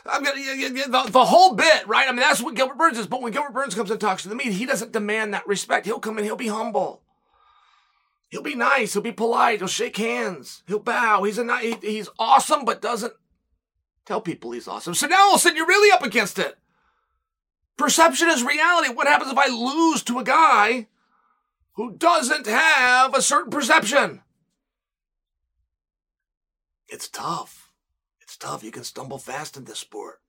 I'm 0.07 0.23
gonna, 0.23 0.37
the, 0.37 1.11
the 1.11 1.25
whole 1.25 1.55
bit, 1.55 1.87
right? 1.87 2.07
I 2.09 2.13
mean, 2.13 2.21
that's 2.21 2.43
what 2.43 2.55
Gilbert 2.55 2.77
Burns 2.77 2.99
is. 2.99 3.07
But 3.07 3.23
when 3.23 3.33
Gilbert 3.33 3.55
Burns 3.55 3.75
comes 3.75 3.91
and 3.91 4.01
talks 4.01 4.23
to 4.23 4.29
the 4.29 4.35
media, 4.35 4.53
he 4.53 4.67
doesn't 4.67 4.93
demand 4.93 5.33
that 5.33 5.47
respect. 5.47 5.87
He'll 5.87 5.99
come 5.99 6.19
in, 6.19 6.25
he'll 6.25 6.37
be 6.37 6.49
humble. 6.49 7.01
He'll 8.29 8.43
be 8.43 8.57
nice. 8.57 8.93
He'll 8.93 9.03
be 9.03 9.13
polite. 9.13 9.61
He'll 9.61 9.69
shake 9.69 9.97
hands. 9.97 10.65
He'll 10.67 10.81
bow. 10.81 11.23
He's 11.23 11.39
a 11.39 11.59
he, 11.59 11.77
he's 11.81 12.09
awesome, 12.19 12.65
but 12.65 12.83
doesn't 12.83 13.13
tell 14.05 14.21
people 14.21 14.51
he's 14.51 14.67
awesome. 14.67 14.95
So 14.95 15.07
now 15.07 15.29
all 15.29 15.35
of 15.35 15.37
a 15.37 15.39
sudden 15.39 15.57
you're 15.57 15.67
really 15.67 15.93
up 15.93 16.03
against 16.03 16.39
it. 16.39 16.59
Perception 17.77 18.29
is 18.29 18.43
reality. 18.43 18.93
What 18.93 19.07
happens 19.07 19.31
if 19.31 19.39
I 19.39 19.47
lose 19.47 20.03
to 20.05 20.19
a 20.19 20.25
guy 20.25 20.89
who 21.75 21.97
doesn't 21.97 22.47
have 22.47 23.15
a 23.15 23.23
certain 23.23 23.51
perception? 23.51 24.21
It's 26.89 27.09
tough. 27.09 27.64
You 28.63 28.71
can 28.71 28.85
stumble 28.85 29.19
fast 29.19 29.57
in 29.57 29.65
this 29.65 29.79
sport. 29.79 30.21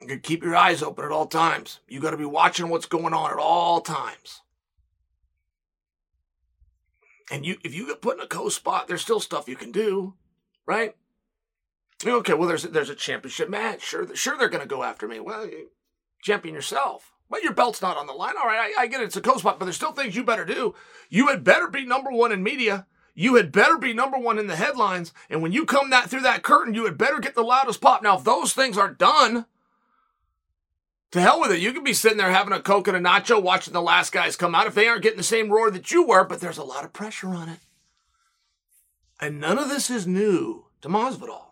You 0.00 0.06
can 0.06 0.20
keep 0.20 0.42
your 0.42 0.56
eyes 0.56 0.82
open 0.82 1.04
at 1.04 1.12
all 1.12 1.26
times. 1.26 1.80
You 1.88 2.00
got 2.00 2.10
to 2.12 2.16
be 2.16 2.24
watching 2.24 2.68
what's 2.68 2.86
going 2.86 3.12
on 3.12 3.30
at 3.30 3.38
all 3.38 3.80
times. 3.80 4.40
And 7.30 7.44
you, 7.46 7.58
if 7.62 7.74
you 7.74 7.86
get 7.86 8.00
put 8.00 8.16
in 8.16 8.22
a 8.22 8.26
co 8.26 8.48
spot, 8.48 8.88
there's 8.88 9.02
still 9.02 9.20
stuff 9.20 9.48
you 9.48 9.56
can 9.56 9.72
do, 9.72 10.14
right? 10.66 10.96
Okay, 12.04 12.34
well, 12.34 12.48
there's 12.48 12.64
there's 12.64 12.90
a 12.90 12.94
championship 12.94 13.50
match. 13.50 13.82
Sure, 13.82 14.14
sure, 14.16 14.38
they're 14.38 14.48
going 14.48 14.62
to 14.62 14.68
go 14.68 14.82
after 14.82 15.06
me. 15.06 15.20
Well, 15.20 15.46
you 15.46 15.68
champion 16.22 16.54
yourself. 16.54 17.12
But 17.28 17.44
your 17.44 17.52
belt's 17.52 17.80
not 17.80 17.96
on 17.96 18.08
the 18.08 18.12
line. 18.12 18.34
All 18.36 18.46
right, 18.46 18.72
I, 18.76 18.82
I 18.82 18.86
get 18.88 19.00
it. 19.00 19.04
It's 19.04 19.16
a 19.16 19.20
co 19.20 19.36
spot, 19.36 19.58
but 19.58 19.66
there's 19.66 19.76
still 19.76 19.92
things 19.92 20.16
you 20.16 20.24
better 20.24 20.44
do. 20.44 20.74
You 21.08 21.28
had 21.28 21.44
better 21.44 21.68
be 21.68 21.86
number 21.86 22.10
one 22.10 22.32
in 22.32 22.42
media. 22.42 22.86
You 23.20 23.34
had 23.34 23.52
better 23.52 23.76
be 23.76 23.92
number 23.92 24.16
one 24.16 24.38
in 24.38 24.46
the 24.46 24.56
headlines. 24.56 25.12
And 25.28 25.42
when 25.42 25.52
you 25.52 25.66
come 25.66 25.90
that 25.90 26.08
through 26.08 26.22
that 26.22 26.42
curtain, 26.42 26.72
you 26.72 26.86
had 26.86 26.96
better 26.96 27.18
get 27.18 27.34
the 27.34 27.42
loudest 27.42 27.78
pop. 27.78 28.02
Now, 28.02 28.16
if 28.16 28.24
those 28.24 28.54
things 28.54 28.78
aren't 28.78 28.96
done, 28.96 29.44
to 31.10 31.20
hell 31.20 31.38
with 31.38 31.52
it. 31.52 31.60
You 31.60 31.74
could 31.74 31.84
be 31.84 31.92
sitting 31.92 32.16
there 32.16 32.30
having 32.30 32.54
a 32.54 32.62
Coke 32.62 32.88
and 32.88 32.96
a 32.96 33.00
nacho 33.00 33.42
watching 33.42 33.74
the 33.74 33.82
last 33.82 34.10
guys 34.10 34.36
come 34.36 34.54
out 34.54 34.66
if 34.66 34.74
they 34.74 34.88
aren't 34.88 35.02
getting 35.02 35.18
the 35.18 35.22
same 35.22 35.50
roar 35.50 35.70
that 35.70 35.90
you 35.90 36.06
were, 36.06 36.24
but 36.24 36.40
there's 36.40 36.56
a 36.56 36.64
lot 36.64 36.82
of 36.82 36.94
pressure 36.94 37.28
on 37.28 37.50
it. 37.50 37.58
And 39.20 39.38
none 39.38 39.58
of 39.58 39.68
this 39.68 39.90
is 39.90 40.06
new 40.06 40.68
to 40.80 40.88
Masvidal. 40.88 41.42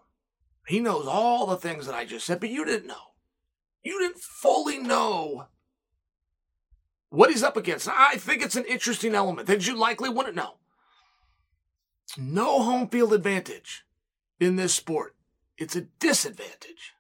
He 0.67 0.81
knows 0.81 1.07
all 1.07 1.45
the 1.45 1.59
things 1.59 1.85
that 1.85 1.95
I 1.95 2.07
just 2.07 2.25
said, 2.25 2.41
but 2.41 2.49
you 2.49 2.65
didn't 2.65 2.89
know. 2.89 3.13
You 3.83 4.01
didn't 4.01 4.23
fully 4.23 4.79
know 4.79 5.49
what 7.11 7.29
he's 7.29 7.43
up 7.43 7.59
against. 7.59 7.89
I 7.91 8.17
think 8.17 8.41
it's 8.41 8.57
an 8.57 8.65
interesting 8.65 9.15
element 9.15 9.49
that 9.49 9.67
you 9.67 9.77
likely 9.77 10.09
wouldn't 10.09 10.35
know. 10.35 10.55
No 12.17 12.63
home 12.63 12.89
field 12.89 13.13
advantage 13.13 13.85
in 14.41 14.57
this 14.57 14.73
sport. 14.73 15.15
It's 15.59 15.77
a 15.77 15.83
disadvantage. 15.83 16.95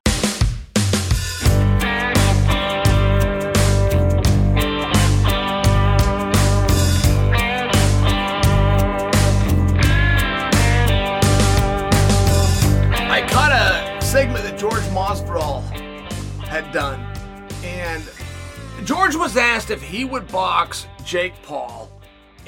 I 13.11 13.27
caught 13.31 13.53
a 13.53 14.05
segment 14.05 14.45
that 14.45 14.59
George 14.59 14.75
Masvidal 14.93 15.63
had 16.43 16.71
done, 16.71 17.01
and 17.65 18.05
George 18.85 19.17
was 19.17 19.39
asked 19.39 19.71
if 19.71 19.81
he 19.83 20.05
would 20.05 20.29
box 20.29 20.87
Jake 21.03 21.35
Paul, 21.43 21.88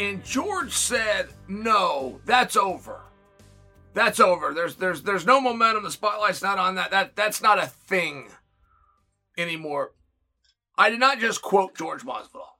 and 0.00 0.24
George 0.24 0.72
said, 0.72 1.28
"No, 1.46 2.20
that's 2.24 2.56
over. 2.56 3.02
That's 3.92 4.18
over. 4.18 4.54
There's 4.54 4.76
there's 4.76 5.02
there's 5.02 5.26
no 5.26 5.40
momentum. 5.40 5.84
The 5.84 5.90
spotlight's 5.90 6.42
not 6.42 6.58
on 6.58 6.76
that. 6.76 6.90
That 6.90 7.14
that's 7.14 7.42
not 7.42 7.62
a 7.62 7.66
thing 7.66 8.30
anymore." 9.36 9.92
I 10.78 10.88
did 10.88 11.00
not 11.00 11.18
just 11.18 11.42
quote 11.42 11.76
George 11.76 12.02
Masvidal, 12.02 12.56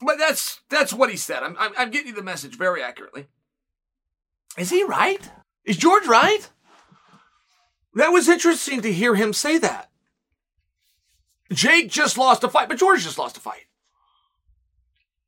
but 0.00 0.18
that's 0.18 0.60
that's 0.68 0.92
what 0.92 1.10
he 1.10 1.16
said. 1.16 1.44
I'm 1.44 1.56
I'm, 1.58 1.72
I'm 1.78 1.90
getting 1.92 2.08
you 2.08 2.14
the 2.14 2.22
message 2.22 2.58
very 2.58 2.82
accurately. 2.82 3.28
Is 4.58 4.70
he 4.70 4.82
right? 4.82 5.30
Is 5.64 5.76
George 5.76 6.06
right? 6.06 6.50
That 7.94 8.08
was 8.08 8.28
interesting 8.28 8.82
to 8.82 8.92
hear 8.92 9.14
him 9.14 9.32
say 9.32 9.58
that. 9.58 9.90
Jake 11.52 11.90
just 11.90 12.18
lost 12.18 12.42
a 12.42 12.48
fight, 12.48 12.68
but 12.68 12.78
George 12.78 13.04
just 13.04 13.18
lost 13.18 13.36
a 13.36 13.40
fight. 13.40 13.66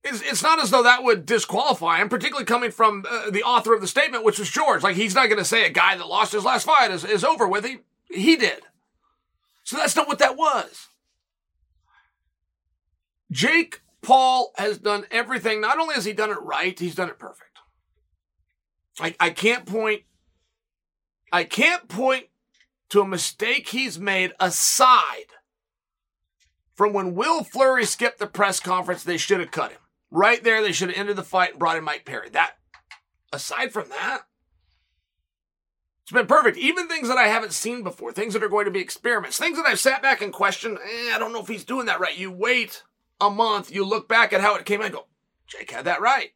It's, 0.04 0.20
it's 0.20 0.42
not 0.42 0.62
as 0.62 0.70
though 0.70 0.82
that 0.82 1.02
would 1.02 1.24
disqualify 1.24 1.98
him, 1.98 2.10
particularly 2.10 2.44
coming 2.44 2.70
from 2.70 3.04
uh, 3.10 3.30
the 3.30 3.42
author 3.42 3.72
of 3.72 3.80
the 3.80 3.86
statement, 3.86 4.24
which 4.24 4.38
was 4.38 4.50
George. 4.50 4.82
Like, 4.82 4.96
he's 4.96 5.14
not 5.14 5.28
going 5.28 5.38
to 5.38 5.44
say 5.44 5.64
a 5.64 5.70
guy 5.70 5.96
that 5.96 6.06
lost 6.06 6.32
his 6.32 6.44
last 6.44 6.66
fight 6.66 6.90
is, 6.90 7.04
is 7.04 7.24
over 7.24 7.48
with. 7.48 7.64
He, 7.64 7.78
he 8.10 8.36
did. 8.36 8.60
So 9.62 9.78
that's 9.78 9.96
not 9.96 10.06
what 10.06 10.18
that 10.18 10.36
was. 10.36 10.88
Jake 13.32 13.80
Paul 14.02 14.52
has 14.56 14.76
done 14.76 15.06
everything. 15.10 15.62
Not 15.62 15.78
only 15.78 15.94
has 15.94 16.04
he 16.04 16.12
done 16.12 16.30
it 16.30 16.42
right, 16.42 16.78
he's 16.78 16.94
done 16.94 17.08
it 17.08 17.18
perfect. 17.18 17.58
I, 19.00 19.16
I 19.18 19.30
can't 19.30 19.64
point, 19.64 20.02
I 21.32 21.44
can't 21.44 21.88
point 21.88 22.26
to 22.90 23.00
a 23.00 23.08
mistake 23.08 23.68
he's 23.68 23.98
made 23.98 24.34
aside 24.38 25.32
from 26.74 26.92
when 26.92 27.14
Will 27.14 27.42
Fleury 27.42 27.86
skipped 27.86 28.18
the 28.18 28.26
press 28.26 28.60
conference, 28.60 29.02
they 29.02 29.16
should 29.16 29.40
have 29.40 29.50
cut 29.50 29.72
him. 29.72 29.78
Right 30.14 30.44
there, 30.44 30.62
they 30.62 30.70
should 30.70 30.90
have 30.90 30.98
ended 30.98 31.16
the 31.16 31.24
fight 31.24 31.50
and 31.50 31.58
brought 31.58 31.76
in 31.76 31.82
Mike 31.82 32.04
Perry. 32.04 32.30
That, 32.30 32.52
aside 33.32 33.72
from 33.72 33.88
that, 33.88 34.20
it's 36.04 36.12
been 36.12 36.28
perfect. 36.28 36.56
Even 36.56 36.86
things 36.86 37.08
that 37.08 37.18
I 37.18 37.26
haven't 37.26 37.52
seen 37.52 37.82
before, 37.82 38.12
things 38.12 38.32
that 38.32 38.42
are 38.44 38.48
going 38.48 38.66
to 38.66 38.70
be 38.70 38.78
experiments, 38.78 39.38
things 39.38 39.56
that 39.56 39.66
I've 39.66 39.80
sat 39.80 40.02
back 40.02 40.22
and 40.22 40.32
questioned, 40.32 40.78
eh, 40.78 41.12
I 41.12 41.18
don't 41.18 41.32
know 41.32 41.40
if 41.40 41.48
he's 41.48 41.64
doing 41.64 41.86
that 41.86 41.98
right. 41.98 42.16
You 42.16 42.30
wait 42.30 42.84
a 43.20 43.28
month, 43.28 43.74
you 43.74 43.84
look 43.84 44.08
back 44.08 44.32
at 44.32 44.40
how 44.40 44.54
it 44.54 44.64
came 44.64 44.82
out 44.82 44.86
and 44.86 44.94
go, 44.94 45.06
Jake 45.48 45.72
had 45.72 45.86
that 45.86 46.00
right. 46.00 46.30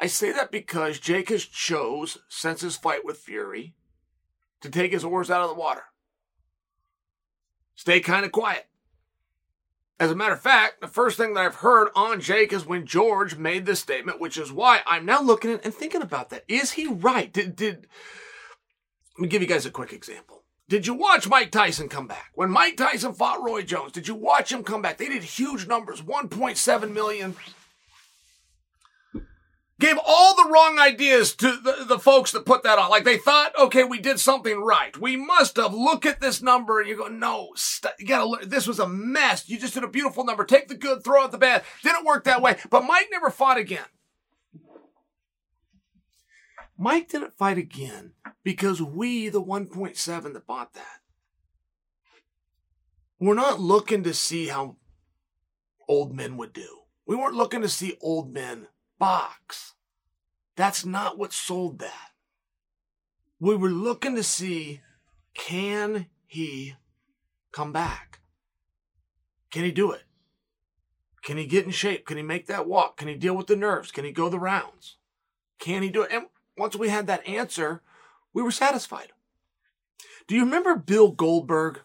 I 0.00 0.06
say 0.06 0.32
that 0.32 0.50
because 0.50 0.98
Jake 0.98 1.28
has 1.28 1.44
chose, 1.44 2.16
since 2.30 2.62
his 2.62 2.78
fight 2.78 3.04
with 3.04 3.18
Fury, 3.18 3.74
to 4.62 4.70
take 4.70 4.92
his 4.92 5.04
oars 5.04 5.30
out 5.30 5.42
of 5.42 5.50
the 5.50 5.60
water. 5.60 5.84
Stay 7.74 8.00
kind 8.00 8.24
of 8.24 8.32
quiet. 8.32 8.66
As 9.98 10.10
a 10.10 10.14
matter 10.14 10.34
of 10.34 10.42
fact, 10.42 10.82
the 10.82 10.88
first 10.88 11.16
thing 11.16 11.32
that 11.34 11.40
I've 11.40 11.54
heard 11.56 11.88
on 11.94 12.20
Jake 12.20 12.52
is 12.52 12.66
when 12.66 12.84
George 12.84 13.36
made 13.36 13.64
this 13.64 13.80
statement, 13.80 14.20
which 14.20 14.36
is 14.36 14.52
why 14.52 14.80
I'm 14.86 15.06
now 15.06 15.22
looking 15.22 15.52
at 15.52 15.64
and 15.64 15.74
thinking 15.74 16.02
about 16.02 16.28
that. 16.30 16.44
Is 16.48 16.72
he 16.72 16.86
right? 16.86 17.32
Did, 17.32 17.56
did, 17.56 17.86
let 19.16 19.22
me 19.22 19.28
give 19.28 19.40
you 19.40 19.48
guys 19.48 19.64
a 19.64 19.70
quick 19.70 19.94
example. 19.94 20.42
Did 20.68 20.86
you 20.86 20.94
watch 20.94 21.28
Mike 21.28 21.50
Tyson 21.50 21.88
come 21.88 22.08
back? 22.08 22.32
When 22.34 22.50
Mike 22.50 22.76
Tyson 22.76 23.14
fought 23.14 23.42
Roy 23.42 23.62
Jones, 23.62 23.92
did 23.92 24.06
you 24.06 24.14
watch 24.14 24.52
him 24.52 24.64
come 24.64 24.82
back? 24.82 24.98
They 24.98 25.08
did 25.08 25.22
huge 25.22 25.66
numbers, 25.66 26.02
1.7 26.02 26.92
million 26.92 27.36
wrong 30.50 30.78
ideas 30.78 31.34
to 31.36 31.56
the, 31.56 31.84
the 31.86 31.98
folks 31.98 32.32
that 32.32 32.46
put 32.46 32.62
that 32.62 32.78
on. 32.78 32.90
Like 32.90 33.04
they 33.04 33.18
thought, 33.18 33.58
okay, 33.58 33.84
we 33.84 33.98
did 33.98 34.20
something 34.20 34.60
right. 34.60 34.96
We 34.98 35.16
must 35.16 35.56
have. 35.56 35.74
Look 35.74 36.06
at 36.06 36.20
this 36.20 36.42
number, 36.42 36.80
and 36.80 36.88
you 36.88 36.96
go, 36.96 37.08
no, 37.08 37.50
st- 37.54 37.94
you 37.98 38.06
gotta. 38.06 38.26
Look. 38.26 38.42
This 38.42 38.66
was 38.66 38.78
a 38.78 38.88
mess. 38.88 39.48
You 39.48 39.58
just 39.58 39.74
did 39.74 39.84
a 39.84 39.88
beautiful 39.88 40.24
number. 40.24 40.44
Take 40.44 40.68
the 40.68 40.74
good, 40.76 41.04
throw 41.04 41.24
out 41.24 41.32
the 41.32 41.38
bad. 41.38 41.64
Didn't 41.82 42.04
work 42.04 42.24
that 42.24 42.42
way. 42.42 42.56
But 42.70 42.84
Mike 42.84 43.08
never 43.10 43.30
fought 43.30 43.58
again. 43.58 43.84
Mike 46.78 47.08
didn't 47.08 47.38
fight 47.38 47.58
again 47.58 48.12
because 48.42 48.82
we, 48.82 49.28
the 49.28 49.42
1.7 49.42 50.32
that 50.34 50.46
bought 50.46 50.74
that, 50.74 51.00
we're 53.18 53.34
not 53.34 53.60
looking 53.60 54.02
to 54.02 54.12
see 54.12 54.48
how 54.48 54.76
old 55.88 56.14
men 56.14 56.36
would 56.36 56.52
do. 56.52 56.80
We 57.06 57.16
weren't 57.16 57.34
looking 57.34 57.62
to 57.62 57.68
see 57.68 57.96
old 58.00 58.32
men 58.32 58.66
box. 58.98 59.74
That's 60.56 60.84
not 60.84 61.18
what 61.18 61.32
sold 61.32 61.78
that. 61.78 62.10
We 63.38 63.54
were 63.54 63.70
looking 63.70 64.16
to 64.16 64.22
see 64.22 64.80
can 65.34 66.06
he 66.26 66.74
come 67.52 67.72
back? 67.72 68.20
Can 69.50 69.64
he 69.64 69.70
do 69.70 69.92
it? 69.92 70.02
Can 71.22 71.36
he 71.36 71.46
get 71.46 71.66
in 71.66 71.70
shape? 71.72 72.06
Can 72.06 72.16
he 72.16 72.22
make 72.22 72.46
that 72.46 72.66
walk? 72.66 72.96
Can 72.96 73.08
he 73.08 73.14
deal 73.14 73.36
with 73.36 73.46
the 73.46 73.56
nerves? 73.56 73.90
Can 73.90 74.04
he 74.04 74.12
go 74.12 74.28
the 74.28 74.38
rounds? 74.38 74.96
Can 75.58 75.82
he 75.82 75.90
do 75.90 76.02
it? 76.02 76.10
And 76.12 76.26
once 76.56 76.76
we 76.76 76.88
had 76.88 77.06
that 77.06 77.26
answer, 77.26 77.82
we 78.32 78.42
were 78.42 78.50
satisfied. 78.50 79.12
Do 80.26 80.34
you 80.34 80.44
remember 80.44 80.76
Bill 80.76 81.10
Goldberg? 81.10 81.80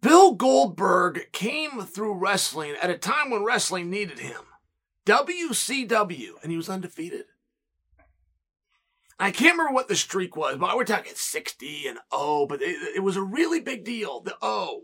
Bill 0.00 0.32
Goldberg 0.32 1.28
came 1.32 1.82
through 1.82 2.18
wrestling 2.18 2.74
at 2.80 2.90
a 2.90 2.98
time 2.98 3.30
when 3.30 3.44
wrestling 3.44 3.90
needed 3.90 4.20
him. 4.20 4.42
WCW, 5.06 6.30
and 6.42 6.50
he 6.50 6.56
was 6.56 6.68
undefeated. 6.68 7.26
I 9.18 9.30
can't 9.30 9.56
remember 9.56 9.72
what 9.72 9.88
the 9.88 9.96
streak 9.96 10.36
was, 10.36 10.58
but 10.58 10.76
we're 10.76 10.84
talking 10.84 11.12
60 11.14 11.86
and 11.86 11.98
O, 12.12 12.46
but 12.46 12.60
it, 12.60 12.96
it 12.96 13.02
was 13.02 13.16
a 13.16 13.22
really 13.22 13.60
big 13.60 13.84
deal, 13.84 14.20
the 14.20 14.36
O. 14.42 14.82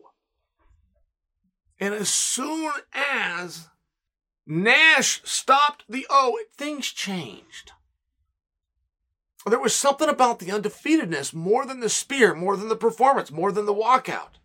And 1.79 1.93
as 1.93 2.09
soon 2.09 2.71
as 2.95 3.69
Nash 4.47 5.21
stopped 5.25 5.85
the 5.89 6.07
O, 6.09 6.39
things 6.57 6.87
changed. 6.87 7.73
There 9.45 9.59
was 9.59 9.75
something 9.75 10.09
about 10.09 10.39
the 10.39 10.47
undefeatedness 10.47 11.35
more 11.35 11.67
than 11.67 11.81
the 11.81 11.89
spear, 11.89 12.33
more 12.33 12.57
than 12.57 12.69
the 12.69 12.77
performance, 12.77 13.33
more 13.33 13.51
than 13.51 13.67
the 13.67 13.75
walkout, 13.75 14.39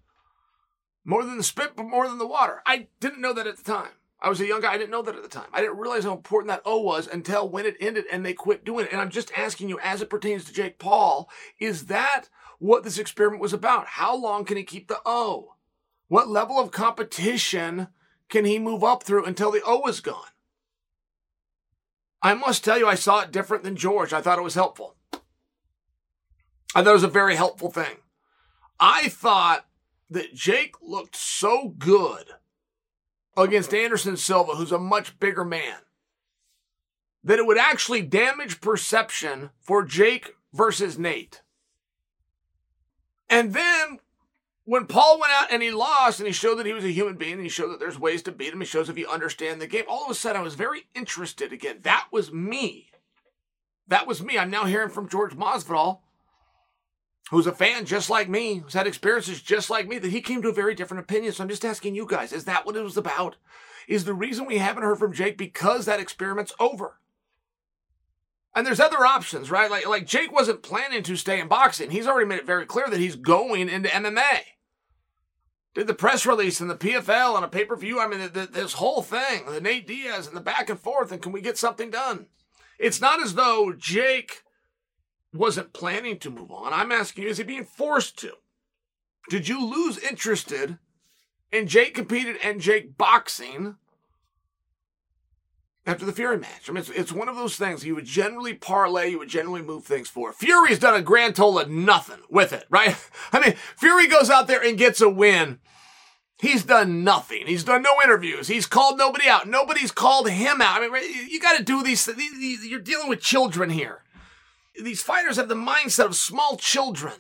more 1.06 1.24
than 1.24 1.38
the 1.38 1.44
spit, 1.44 1.76
but 1.76 1.84
more 1.84 2.08
than 2.08 2.18
the 2.18 2.28
water. 2.28 2.64
I 2.66 2.88
didn't 3.00 3.22
know 3.22 3.34
that 3.34 3.46
at 3.46 3.58
the 3.58 3.64
time. 3.64 3.92
I 4.20 4.30
was 4.30 4.42
a 4.42 4.48
young 4.48 4.62
guy. 4.62 4.74
I 4.74 4.78
didn't 4.78 4.90
know 4.90 5.04
that 5.04 5.16
at 5.16 5.22
the 5.22 5.30
time. 5.30 5.50
I 5.54 5.62
didn't 5.62 5.78
realize 5.78 6.04
how 6.04 6.14
important 6.14 6.50
that 6.50 6.64
O 6.66 6.82
was 6.82 7.08
until 7.08 7.48
when 7.48 7.66
it 7.66 7.78
ended 7.80 8.06
and 8.12 8.26
they 8.26 8.34
quit 8.34 8.66
doing 8.66 8.86
it. 8.86 8.92
And 8.92 9.00
I'm 9.00 9.12
just 9.12 9.32
asking 9.38 9.70
you, 9.70 9.80
as 9.80 10.02
it 10.02 10.10
pertains 10.10 10.46
to 10.46 10.54
Jake 10.54 10.80
Paul, 10.80 11.30
is 11.60 11.86
that 11.86 12.26
what 12.58 12.84
this 12.84 12.98
experiment 12.98 13.42
was 13.42 13.54
about? 13.54 13.86
How 13.86 14.16
long 14.16 14.44
can 14.44 14.58
he 14.58 14.64
keep 14.64 14.88
the 14.88 15.00
O? 15.06 15.54
What 16.08 16.30
level 16.30 16.60
of 16.60 16.72
competition 16.72 17.90
can 18.30 18.46
he 18.46 18.58
move 18.58 18.84
up 18.84 19.04
through 19.04 19.26
until 19.26 19.52
the 19.52 19.62
O 19.66 19.88
is 19.88 20.02
gone? 20.02 20.30
I 22.22 22.34
must 22.34 22.64
tell 22.64 22.80
you, 22.80 22.88
I 22.88 22.96
saw 22.96 23.22
it 23.22 23.32
different 23.32 23.64
than 23.64 23.76
George. 23.76 24.14
I 24.14 24.22
thought 24.22 24.40
it 24.40 24.44
was 24.44 24.56
helpful. 24.56 24.96
I 26.74 26.82
thought 26.84 26.88
it 26.88 26.94
was 26.94 27.04
a 27.04 27.08
very 27.08 27.36
helpful 27.36 27.70
thing. 27.70 27.98
I 28.80 29.10
thought 29.10 29.66
that 30.10 30.34
Jake 30.34 30.76
looked 30.82 31.16
so 31.16 31.70
good 31.78 32.26
against 33.38 33.74
Anderson 33.74 34.18
Silva, 34.18 34.54
who's 34.54 34.72
a 34.72 34.80
much 34.80 35.20
bigger 35.20 35.46
man, 35.46 35.78
that 37.24 37.40
it 37.40 37.46
would 37.46 37.58
actually 37.58 38.02
damage 38.02 38.60
perception 38.60 39.52
for 39.60 39.84
Jake 39.84 40.36
versus 40.54 40.98
Nate. 40.98 41.42
And 43.30 43.54
then 43.54 44.00
when 44.66 44.86
Paul 44.86 45.20
went 45.20 45.32
out 45.34 45.52
and 45.52 45.62
he 45.62 45.72
lost 45.72 46.20
and 46.20 46.28
he 46.28 46.34
showed 46.34 46.56
that 46.56 46.66
he 46.66 46.74
was 46.74 46.84
a 46.84 46.92
human 46.92 47.16
being 47.16 47.34
and 47.34 47.44
he 47.44 47.50
showed 47.50 47.72
that 47.72 47.80
there's 47.80 48.00
ways 48.00 48.22
to 48.24 48.32
beat 48.32 48.54
him, 48.54 48.60
he 48.60 48.66
shows 48.66 48.90
if 48.90 48.98
you 48.98 49.08
understand 49.08 49.62
the 49.62 49.68
game, 49.68 49.86
all 49.88 50.06
of 50.06 50.12
a 50.12 50.16
sudden 50.16 50.42
I 50.42 50.44
was 50.44 50.56
very 50.56 50.88
interested 50.96 51.54
again. 51.54 51.80
That 51.84 52.08
was 52.12 52.34
me. 52.34 52.92
That 53.88 54.08
was 54.08 54.22
me. 54.22 54.38
I'm 54.38 54.50
now 54.50 54.66
hearing 54.66 54.90
from 54.90 55.08
George 55.08 55.36
Masvidal, 55.36 56.00
who's 57.30 57.48
a 57.48 57.52
fan 57.52 57.86
just 57.86 58.10
like 58.10 58.30
me, 58.30 58.60
who's 58.60 58.74
had 58.74 58.88
experiences 58.88 59.42
just 59.42 59.70
like 59.70 59.88
me, 59.88 59.98
that 60.00 60.12
he 60.12 60.22
came 60.22 60.42
to 60.42 60.50
a 60.50 60.54
very 60.54 60.76
different 60.76 61.04
opinion. 61.04 61.34
So 61.34 61.44
I'm 61.44 61.50
just 61.50 61.66
asking 61.66 61.96
you 61.96 62.06
guys, 62.08 62.32
is 62.32 62.46
that 62.46 62.66
what 62.66 62.76
it 62.76 62.84
was 62.84 62.98
about? 62.98 63.36
Is 63.88 64.06
the 64.06 64.14
reason 64.14 64.46
we 64.46 64.58
haven't 64.58 64.84
heard 64.84 65.00
from 65.00 65.14
Jake 65.14 65.38
because 65.38 65.86
that 65.86 66.00
experiment's 66.00 66.54
over? 66.60 67.00
And 68.56 68.66
there's 68.66 68.80
other 68.80 69.06
options, 69.06 69.52
right? 69.52 69.70
Like 69.70 69.88
like 69.88 70.08
Jake 70.08 70.32
wasn't 70.32 70.64
planning 70.64 71.04
to 71.04 71.16
stay 71.16 71.40
in 71.40 71.48
boxing. 71.48 71.92
He's 71.92 72.08
already 72.08 72.28
made 72.28 72.40
it 72.40 72.46
very 72.46 72.66
clear 72.66 72.90
that 72.90 73.00
he's 73.00 73.16
going 73.16 73.70
into 73.70 73.90
MMA. 73.90 74.42
Did 75.76 75.86
the 75.86 75.94
press 75.94 76.26
release 76.26 76.60
and 76.60 76.70
the 76.70 76.76
PFL 76.76 77.36
and 77.36 77.46
a 77.46 77.48
pay 77.48 77.64
per 77.64 77.76
view? 77.76 78.00
I 78.00 78.08
mean, 78.08 78.20
the, 78.20 78.30
the, 78.30 78.46
this 78.48 78.74
whole 78.74 79.04
thing, 79.04 79.46
the 79.46 79.62
Nate 79.62 79.86
Diaz 79.86 80.26
and 80.26 80.36
the 80.36 80.42
back 80.42 80.72
and 80.72 80.80
forth, 80.80 81.12
and 81.12 81.22
can 81.22 81.32
we 81.32 81.40
get 81.40 81.56
something 81.56 81.92
done? 81.92 82.26
It's 82.80 83.00
not 83.00 83.22
as 83.22 83.36
though 83.36 83.74
Jake 83.78 84.42
wasn't 85.38 85.74
planning 85.74 86.20
to 86.20 86.30
move 86.30 86.52
on. 86.52 86.74
I'm 86.74 86.92
asking 86.92 87.24
you, 87.24 87.30
is 87.30 87.38
he 87.38 87.44
being 87.44 87.66
forced 87.66 88.18
to? 88.20 88.34
Did 89.30 89.48
you 89.48 89.66
lose 89.66 89.98
interested 89.98 90.78
in 91.52 91.68
Jake 91.68 91.94
competed 91.94 92.38
and 92.44 92.62
Jake 92.62 92.98
boxing 92.98 93.76
after 95.88 96.06
the 96.06 96.12
Fury 96.12 96.38
match. 96.38 96.70
I 96.70 96.74
mean, 96.74 96.82
it's, 96.82 96.90
it's 96.90 97.14
one 97.14 97.30
of 97.30 97.38
those 97.38 97.56
things 97.56 97.86
you 97.86 97.96
would 97.96 98.06
generally 98.06 98.54
parlay, 98.54 99.10
you 99.10 99.20
would 99.20 99.30
generally 99.30 99.62
move 99.62 99.86
things 99.86 100.10
for. 100.10 100.34
Fury's 100.34 100.80
done 100.80 100.94
a 100.94 101.02
grand 101.02 101.38
total 101.38 101.60
of 101.60 101.70
nothing 101.70 102.20
with 102.30 102.52
it, 102.52 102.66
right? 102.70 102.96
I 103.32 103.40
mean, 103.40 103.56
Fury 103.78 104.08
goes 104.08 104.30
out 104.30 104.48
there 104.48 104.62
and 104.62 104.78
gets 104.78 105.00
a 105.00 105.10
win. 105.10 105.60
He's 106.40 106.64
done 106.64 107.04
nothing. 107.04 107.48
He's 107.48 107.64
done 107.64 107.82
no 107.82 107.96
interviews. 108.04 108.48
He's 108.48 108.68
called 108.68 109.00
nobody 109.00 109.28
out. 109.28 109.48
Nobody's 109.48 109.92
called 109.92 110.30
him 110.30 110.62
out. 110.62 110.84
I 110.84 110.90
mean, 110.90 111.30
you 111.30 111.40
got 111.40 111.58
to 111.58 111.64
do 111.64 111.82
these, 111.82 112.06
these. 112.06 112.64
You're 112.68 112.80
dealing 112.80 113.10
with 113.10 113.22
children 113.22 113.72
here. 113.72 114.04
These 114.84 115.02
fighters 115.02 115.38
have 115.38 115.50
the 115.50 115.56
mindset 115.56 116.06
of 116.06 116.16
small 116.16 116.58
children. 116.58 117.14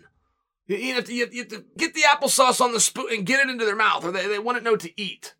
You 0.68 0.96
have, 0.96 1.06
to, 1.06 1.14
you 1.14 1.26
have 1.26 1.48
to 1.48 1.66
get 1.78 1.94
the 1.94 2.02
applesauce 2.02 2.60
on 2.60 2.74
the 2.74 2.80
spoon 2.80 3.08
and 3.12 3.26
get 3.26 3.40
it 3.40 3.50
into 3.50 3.64
their 3.64 3.76
mouth, 3.76 4.04
or 4.04 4.12
they, 4.12 4.28
they 4.28 4.38
to 4.38 4.62
know 4.62 4.76
to 4.76 5.02
eat. 5.02 5.34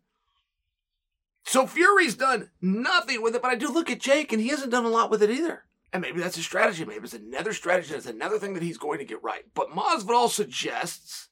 So 1.44 1.66
Fury's 1.66 2.14
done 2.14 2.50
nothing 2.60 3.22
with 3.22 3.34
it, 3.34 3.42
but 3.42 3.50
I 3.50 3.54
do 3.54 3.72
look 3.72 3.90
at 3.90 4.00
Jake 4.00 4.32
and 4.32 4.40
he 4.40 4.48
hasn't 4.48 4.70
done 4.70 4.84
a 4.84 4.90
lot 4.90 5.10
with 5.10 5.22
it 5.22 5.30
either. 5.30 5.64
And 5.92 6.02
maybe 6.02 6.20
that's 6.20 6.36
a 6.36 6.42
strategy. 6.42 6.84
Maybe 6.84 7.04
it's 7.04 7.14
another 7.14 7.52
strategy. 7.54 7.94
It's 7.94 8.06
another 8.06 8.38
thing 8.38 8.54
that 8.54 8.62
he's 8.62 8.76
going 8.76 8.98
to 8.98 9.04
get 9.04 9.22
right. 9.22 9.44
But 9.54 9.70
Masvidal 9.70 10.28
suggests 10.28 11.28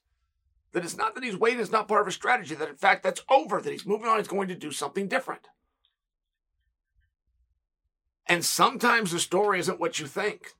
that 0.73 0.83
it's 0.83 0.97
not 0.97 1.13
that 1.15 1.23
he's 1.23 1.37
waiting. 1.37 1.59
It's 1.59 1.71
not 1.71 1.87
part 1.87 2.01
of 2.01 2.07
a 2.07 2.11
strategy. 2.11 2.55
That 2.55 2.69
in 2.69 2.75
fact 2.75 3.03
that's 3.03 3.21
over. 3.29 3.61
That 3.61 3.71
he's 3.71 3.85
moving 3.85 4.07
on. 4.07 4.17
He's 4.17 4.27
going 4.27 4.47
to 4.47 4.55
do 4.55 4.71
something 4.71 5.07
different. 5.07 5.47
And 8.25 8.43
sometimes 8.43 9.11
the 9.11 9.19
story 9.19 9.59
isn't 9.59 9.79
what 9.79 9.99
you 9.99 10.07
think. 10.07 10.53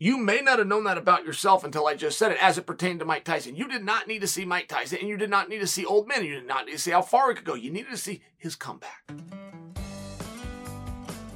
You 0.00 0.16
may 0.16 0.40
not 0.40 0.60
have 0.60 0.68
known 0.68 0.84
that 0.84 0.96
about 0.96 1.24
yourself 1.24 1.64
until 1.64 1.88
I 1.88 1.94
just 1.94 2.18
said 2.18 2.30
it 2.30 2.40
as 2.40 2.56
it 2.56 2.66
pertained 2.66 3.00
to 3.00 3.04
Mike 3.04 3.24
Tyson. 3.24 3.56
You 3.56 3.66
did 3.66 3.84
not 3.84 4.06
need 4.06 4.20
to 4.20 4.28
see 4.28 4.44
Mike 4.44 4.68
Tyson 4.68 4.98
and 5.00 5.08
you 5.08 5.16
did 5.16 5.28
not 5.28 5.48
need 5.48 5.58
to 5.58 5.66
see 5.66 5.84
old 5.84 6.06
men. 6.06 6.24
You 6.24 6.36
did 6.36 6.46
not 6.46 6.66
need 6.66 6.72
to 6.72 6.78
see 6.78 6.92
how 6.92 7.02
far 7.02 7.30
he 7.30 7.34
could 7.34 7.44
go. 7.44 7.54
You 7.54 7.72
needed 7.72 7.90
to 7.90 7.96
see 7.96 8.22
his 8.36 8.54
comeback. 8.54 9.10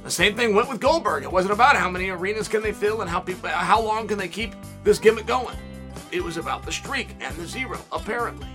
The 0.05 0.09
same 0.09 0.37
thing 0.37 0.55
went 0.55 0.69
with 0.69 0.79
Goldberg. 0.79 1.23
It 1.23 1.31
wasn't 1.31 1.53
about 1.53 1.75
how 1.75 1.89
many 1.89 2.09
arenas 2.09 2.47
can 2.47 2.63
they 2.63 2.71
fill 2.71 3.01
and 3.01 3.09
how 3.09 3.19
people 3.19 3.49
how 3.49 3.81
long 3.81 4.07
can 4.07 4.17
they 4.17 4.29
keep 4.29 4.53
this 4.85 4.97
gimmick 4.97 5.25
going. 5.25 5.57
It 6.13 6.23
was 6.23 6.37
about 6.37 6.63
the 6.63 6.71
streak 6.71 7.09
and 7.19 7.35
the 7.35 7.45
zero, 7.45 7.79
apparently. 7.91 8.47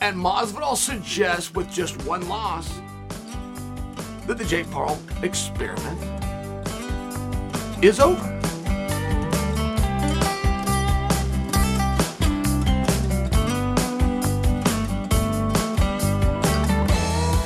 And 0.00 0.16
Masvidal 0.16 0.76
suggests 0.76 1.54
with 1.54 1.70
just 1.70 2.04
one 2.04 2.28
loss 2.28 2.80
that 4.26 4.38
the 4.38 4.44
Jake 4.44 4.68
Paul 4.72 4.98
experiment 5.22 6.02
is 7.80 8.00
over. 8.00 8.35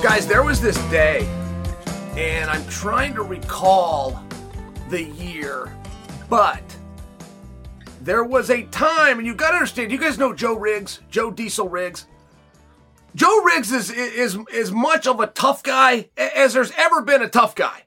Guys, 0.03 0.27
there 0.27 0.43
was 0.43 0.63
this 0.63 0.79
day, 0.91 1.27
and 2.17 2.49
I'm 2.49 2.67
trying 2.69 3.13
to 3.15 3.23
recall 3.23 4.19
the 4.89 5.03
year, 5.03 5.77
but 6.31 6.63
there 8.01 8.25
was 8.25 8.49
a 8.49 8.63
time, 8.63 9.19
and 9.19 9.27
you 9.27 9.35
got 9.35 9.51
to 9.51 9.57
understand. 9.57 9.93
You 9.93 9.99
guys 9.99 10.17
know 10.17 10.33
Joe 10.33 10.55
Riggs, 10.55 11.01
Joe 11.11 11.31
Diesel 11.31 11.69
Riggs. 11.69 12.07
Joe 13.15 13.43
Riggs 13.43 13.73
is 13.73 13.91
is 13.91 14.39
as 14.55 14.73
much 14.73 15.07
of 15.07 15.21
a 15.21 15.27
tough 15.27 15.63
guy 15.63 16.09
as 16.17 16.55
there's 16.55 16.73
ever 16.79 17.03
been 17.03 17.21
a 17.21 17.29
tough 17.29 17.55
guy. 17.55 17.85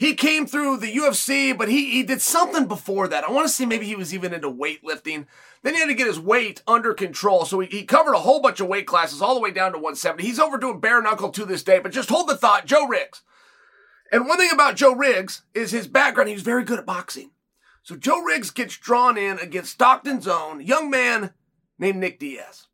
He 0.00 0.14
came 0.14 0.46
through 0.46 0.78
the 0.78 0.96
UFC, 0.96 1.56
but 1.56 1.68
he 1.68 1.90
he 1.90 2.02
did 2.02 2.22
something 2.22 2.64
before 2.64 3.06
that. 3.08 3.22
I 3.22 3.30
want 3.30 3.46
to 3.46 3.52
see 3.52 3.66
maybe 3.66 3.84
he 3.84 3.96
was 3.96 4.14
even 4.14 4.32
into 4.32 4.50
weightlifting. 4.50 5.26
Then 5.62 5.74
he 5.74 5.80
had 5.80 5.88
to 5.88 5.94
get 5.94 6.06
his 6.06 6.18
weight 6.18 6.62
under 6.66 6.94
control. 6.94 7.44
So 7.44 7.60
he, 7.60 7.68
he 7.68 7.84
covered 7.84 8.14
a 8.14 8.20
whole 8.20 8.40
bunch 8.40 8.60
of 8.60 8.68
weight 8.68 8.86
classes 8.86 9.20
all 9.20 9.34
the 9.34 9.42
way 9.42 9.50
down 9.50 9.72
to 9.72 9.76
170. 9.78 10.22
He's 10.22 10.40
overdoing 10.40 10.80
bare 10.80 11.02
knuckle 11.02 11.28
to 11.28 11.44
this 11.44 11.62
day, 11.62 11.80
but 11.80 11.92
just 11.92 12.08
hold 12.08 12.30
the 12.30 12.36
thought, 12.38 12.64
Joe 12.64 12.86
Riggs. 12.86 13.20
And 14.10 14.26
one 14.26 14.38
thing 14.38 14.50
about 14.50 14.76
Joe 14.76 14.94
Riggs 14.94 15.42
is 15.52 15.70
his 15.70 15.86
background. 15.86 16.30
He 16.30 16.34
was 16.34 16.44
very 16.44 16.64
good 16.64 16.78
at 16.78 16.86
boxing. 16.86 17.32
So 17.82 17.94
Joe 17.94 18.22
Riggs 18.22 18.50
gets 18.50 18.78
drawn 18.78 19.18
in 19.18 19.38
against 19.38 19.72
Stockton's 19.72 20.26
own 20.26 20.62
young 20.62 20.88
man 20.88 21.34
named 21.78 21.98
Nick 21.98 22.18
Diaz. 22.18 22.68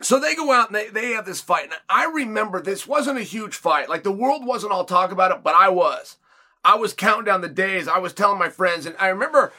So 0.00 0.18
they 0.18 0.34
go 0.34 0.50
out 0.50 0.70
and 0.70 0.74
they, 0.74 0.88
they 0.88 1.10
have 1.10 1.24
this 1.24 1.40
fight. 1.40 1.66
And 1.66 1.74
I 1.88 2.06
remember 2.06 2.60
this 2.60 2.84
wasn't 2.84 3.20
a 3.20 3.22
huge 3.22 3.54
fight. 3.54 3.88
Like 3.88 4.02
the 4.02 4.10
world 4.10 4.44
wasn't 4.44 4.72
all 4.72 4.84
talk 4.84 5.12
about 5.12 5.30
it, 5.30 5.44
but 5.44 5.54
I 5.54 5.68
was. 5.68 6.16
I 6.64 6.76
was 6.76 6.92
counting 6.92 7.24
down 7.24 7.40
the 7.40 7.48
days. 7.48 7.88
I 7.88 7.98
was 7.98 8.12
telling 8.12 8.38
my 8.38 8.48
friends. 8.48 8.86
And 8.86 8.96
I 8.98 9.08
remember 9.08 9.52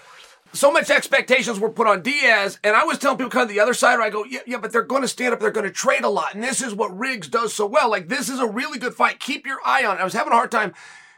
so 0.53 0.71
much 0.71 0.89
expectations 0.89 1.59
were 1.59 1.69
put 1.69 1.87
on 1.87 2.03
Diaz, 2.03 2.59
and 2.63 2.75
I 2.75 2.83
was 2.83 2.99
telling 2.99 3.17
people 3.17 3.31
kind 3.31 3.49
of 3.49 3.49
the 3.49 3.59
other 3.59 3.73
side, 3.73 3.97
where 3.97 4.05
I 4.05 4.11
go, 4.11 4.23
yeah, 4.23 4.41
yeah, 4.45 4.57
but 4.59 4.71
they're 4.71 4.83
going 4.83 5.01
to 5.01 5.07
stand 5.07 5.33
up, 5.33 5.39
they're 5.39 5.51
going 5.51 5.65
to 5.65 5.71
trade 5.71 6.03
a 6.03 6.09
lot, 6.09 6.35
and 6.35 6.43
this 6.43 6.61
is 6.61 6.75
what 6.75 6.95
Riggs 6.95 7.27
does 7.27 7.53
so 7.53 7.65
well. 7.65 7.89
Like 7.89 8.07
this 8.07 8.29
is 8.29 8.39
a 8.39 8.47
really 8.47 8.77
good 8.77 8.93
fight. 8.93 9.19
Keep 9.19 9.47
your 9.47 9.57
eye 9.65 9.83
on 9.83 9.97
it. 9.97 9.99
I 9.99 10.03
was 10.03 10.13
having 10.13 10.31
a 10.31 10.35
hard 10.35 10.51
time 10.51 10.73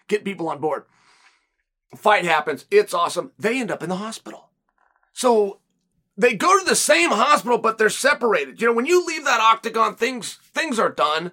getting 0.08 0.24
people 0.24 0.48
on 0.48 0.62
board. 0.62 0.86
Fight 1.96 2.26
happens. 2.26 2.66
It's 2.72 2.94
awesome. 2.94 3.32
They 3.38 3.60
end 3.60 3.72
up 3.72 3.84
in 3.84 3.90
the 3.90 3.98
hospital. 3.98 4.50
So 5.14 5.60
they 6.18 6.34
go 6.34 6.58
to 6.58 6.66
the 6.66 6.76
same 6.76 7.12
hospital, 7.12 7.58
but 7.58 7.78
they're 7.78 7.90
separated. 7.90 8.62
You 8.62 8.68
know, 8.68 8.74
when 8.74 8.86
you 8.86 9.06
leave 9.06 9.26
that 9.26 9.42
octagon, 9.42 9.96
things 9.96 10.40
things 10.54 10.80
are 10.80 10.90
done. 10.90 11.32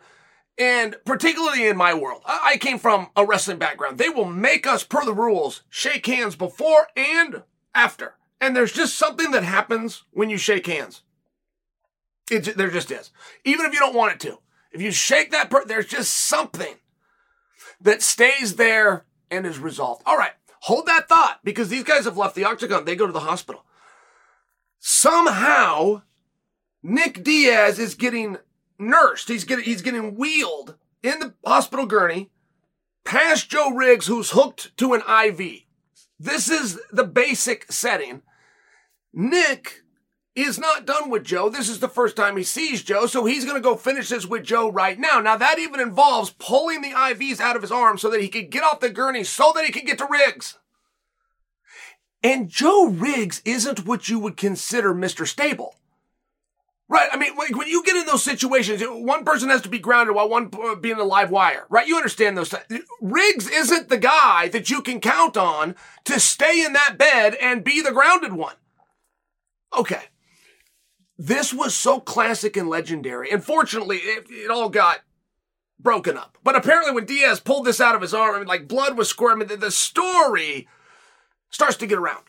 And 0.58 0.96
particularly 1.04 1.66
in 1.66 1.76
my 1.76 1.94
world, 1.94 2.22
I 2.26 2.58
came 2.60 2.78
from 2.78 3.08
a 3.16 3.24
wrestling 3.24 3.58
background. 3.58 3.98
They 3.98 4.10
will 4.10 4.26
make 4.26 4.66
us, 4.66 4.84
per 4.84 5.04
the 5.04 5.14
rules, 5.14 5.62
shake 5.70 6.06
hands 6.06 6.36
before 6.36 6.88
and 6.94 7.42
after. 7.74 8.14
And 8.40 8.54
there's 8.54 8.72
just 8.72 8.96
something 8.96 9.30
that 9.30 9.44
happens 9.44 10.04
when 10.10 10.28
you 10.28 10.36
shake 10.36 10.66
hands. 10.66 11.02
There 12.28 12.70
just 12.70 12.90
is. 12.90 13.10
Even 13.44 13.66
if 13.66 13.72
you 13.72 13.78
don't 13.78 13.94
want 13.94 14.12
it 14.12 14.20
to. 14.28 14.38
If 14.72 14.80
you 14.80 14.90
shake 14.90 15.30
that 15.30 15.50
person, 15.50 15.68
there's 15.68 15.86
just 15.86 16.12
something 16.12 16.74
that 17.80 18.02
stays 18.02 18.56
there 18.56 19.04
and 19.30 19.46
is 19.46 19.58
resolved. 19.58 20.02
All 20.06 20.16
right, 20.16 20.32
hold 20.60 20.86
that 20.86 21.08
thought 21.08 21.40
because 21.44 21.68
these 21.68 21.84
guys 21.84 22.04
have 22.04 22.16
left 22.16 22.34
the 22.34 22.44
octagon. 22.44 22.84
They 22.84 22.96
go 22.96 23.06
to 23.06 23.12
the 23.12 23.20
hospital. 23.20 23.64
Somehow, 24.78 26.02
Nick 26.82 27.22
Diaz 27.22 27.78
is 27.78 27.94
getting 27.94 28.38
nursed. 28.82 29.28
He's 29.28 29.44
getting, 29.44 29.64
he's 29.64 29.82
getting 29.82 30.16
wheeled 30.16 30.76
in 31.02 31.18
the 31.18 31.34
hospital 31.44 31.86
gurney 31.86 32.30
past 33.04 33.50
Joe 33.50 33.70
Riggs, 33.70 34.06
who's 34.06 34.30
hooked 34.30 34.76
to 34.78 34.94
an 34.94 35.02
IV. 35.02 35.62
This 36.18 36.50
is 36.50 36.80
the 36.92 37.04
basic 37.04 37.70
setting. 37.70 38.22
Nick 39.12 39.82
is 40.34 40.58
not 40.58 40.86
done 40.86 41.10
with 41.10 41.24
Joe. 41.24 41.48
This 41.48 41.68
is 41.68 41.80
the 41.80 41.88
first 41.88 42.16
time 42.16 42.36
he 42.36 42.42
sees 42.42 42.82
Joe, 42.82 43.06
so 43.06 43.24
he's 43.24 43.44
going 43.44 43.56
to 43.56 43.60
go 43.60 43.76
finish 43.76 44.08
this 44.08 44.24
with 44.24 44.44
Joe 44.44 44.70
right 44.70 44.98
now. 44.98 45.20
Now, 45.20 45.36
that 45.36 45.58
even 45.58 45.80
involves 45.80 46.30
pulling 46.38 46.80
the 46.80 46.90
IVs 46.90 47.40
out 47.40 47.56
of 47.56 47.62
his 47.62 47.72
arm 47.72 47.98
so 47.98 48.08
that 48.10 48.20
he 48.20 48.28
could 48.28 48.50
get 48.50 48.64
off 48.64 48.80
the 48.80 48.88
gurney 48.88 49.24
so 49.24 49.52
that 49.54 49.64
he 49.64 49.72
could 49.72 49.86
get 49.86 49.98
to 49.98 50.06
Riggs. 50.08 50.58
And 52.22 52.48
Joe 52.48 52.88
Riggs 52.88 53.42
isn't 53.44 53.84
what 53.84 54.08
you 54.08 54.18
would 54.20 54.36
consider 54.36 54.94
Mr. 54.94 55.26
Stable. 55.26 55.74
Right. 56.92 57.08
I 57.10 57.16
mean, 57.16 57.34
when 57.36 57.68
you 57.68 57.82
get 57.84 57.96
in 57.96 58.04
those 58.04 58.22
situations, 58.22 58.82
one 58.86 59.24
person 59.24 59.48
has 59.48 59.62
to 59.62 59.70
be 59.70 59.78
grounded 59.78 60.14
while 60.14 60.28
one 60.28 60.50
uh, 60.52 60.74
being 60.74 60.98
a 60.98 61.04
live 61.04 61.30
wire, 61.30 61.64
right? 61.70 61.88
You 61.88 61.96
understand 61.96 62.36
those. 62.36 62.54
Riggs 63.00 63.48
isn't 63.48 63.88
the 63.88 63.96
guy 63.96 64.48
that 64.48 64.68
you 64.68 64.82
can 64.82 65.00
count 65.00 65.38
on 65.38 65.74
to 66.04 66.20
stay 66.20 66.62
in 66.62 66.74
that 66.74 66.98
bed 66.98 67.34
and 67.40 67.64
be 67.64 67.80
the 67.80 67.92
grounded 67.92 68.34
one. 68.34 68.56
Okay. 69.74 70.02
This 71.16 71.54
was 71.54 71.74
so 71.74 71.98
classic 71.98 72.58
and 72.58 72.68
legendary. 72.68 73.30
Unfortunately, 73.30 73.96
it, 73.96 74.26
it 74.28 74.50
all 74.50 74.68
got 74.68 74.98
broken 75.80 76.18
up. 76.18 76.36
But 76.44 76.56
apparently, 76.56 76.92
when 76.92 77.06
Diaz 77.06 77.40
pulled 77.40 77.64
this 77.64 77.80
out 77.80 77.94
of 77.94 78.02
his 78.02 78.12
arm, 78.12 78.34
I 78.34 78.38
mean, 78.38 78.48
like 78.48 78.68
blood 78.68 78.98
was 78.98 79.08
squirming, 79.08 79.48
the, 79.48 79.56
the 79.56 79.70
story 79.70 80.68
starts 81.48 81.78
to 81.78 81.86
get 81.86 81.96
around. 81.96 82.24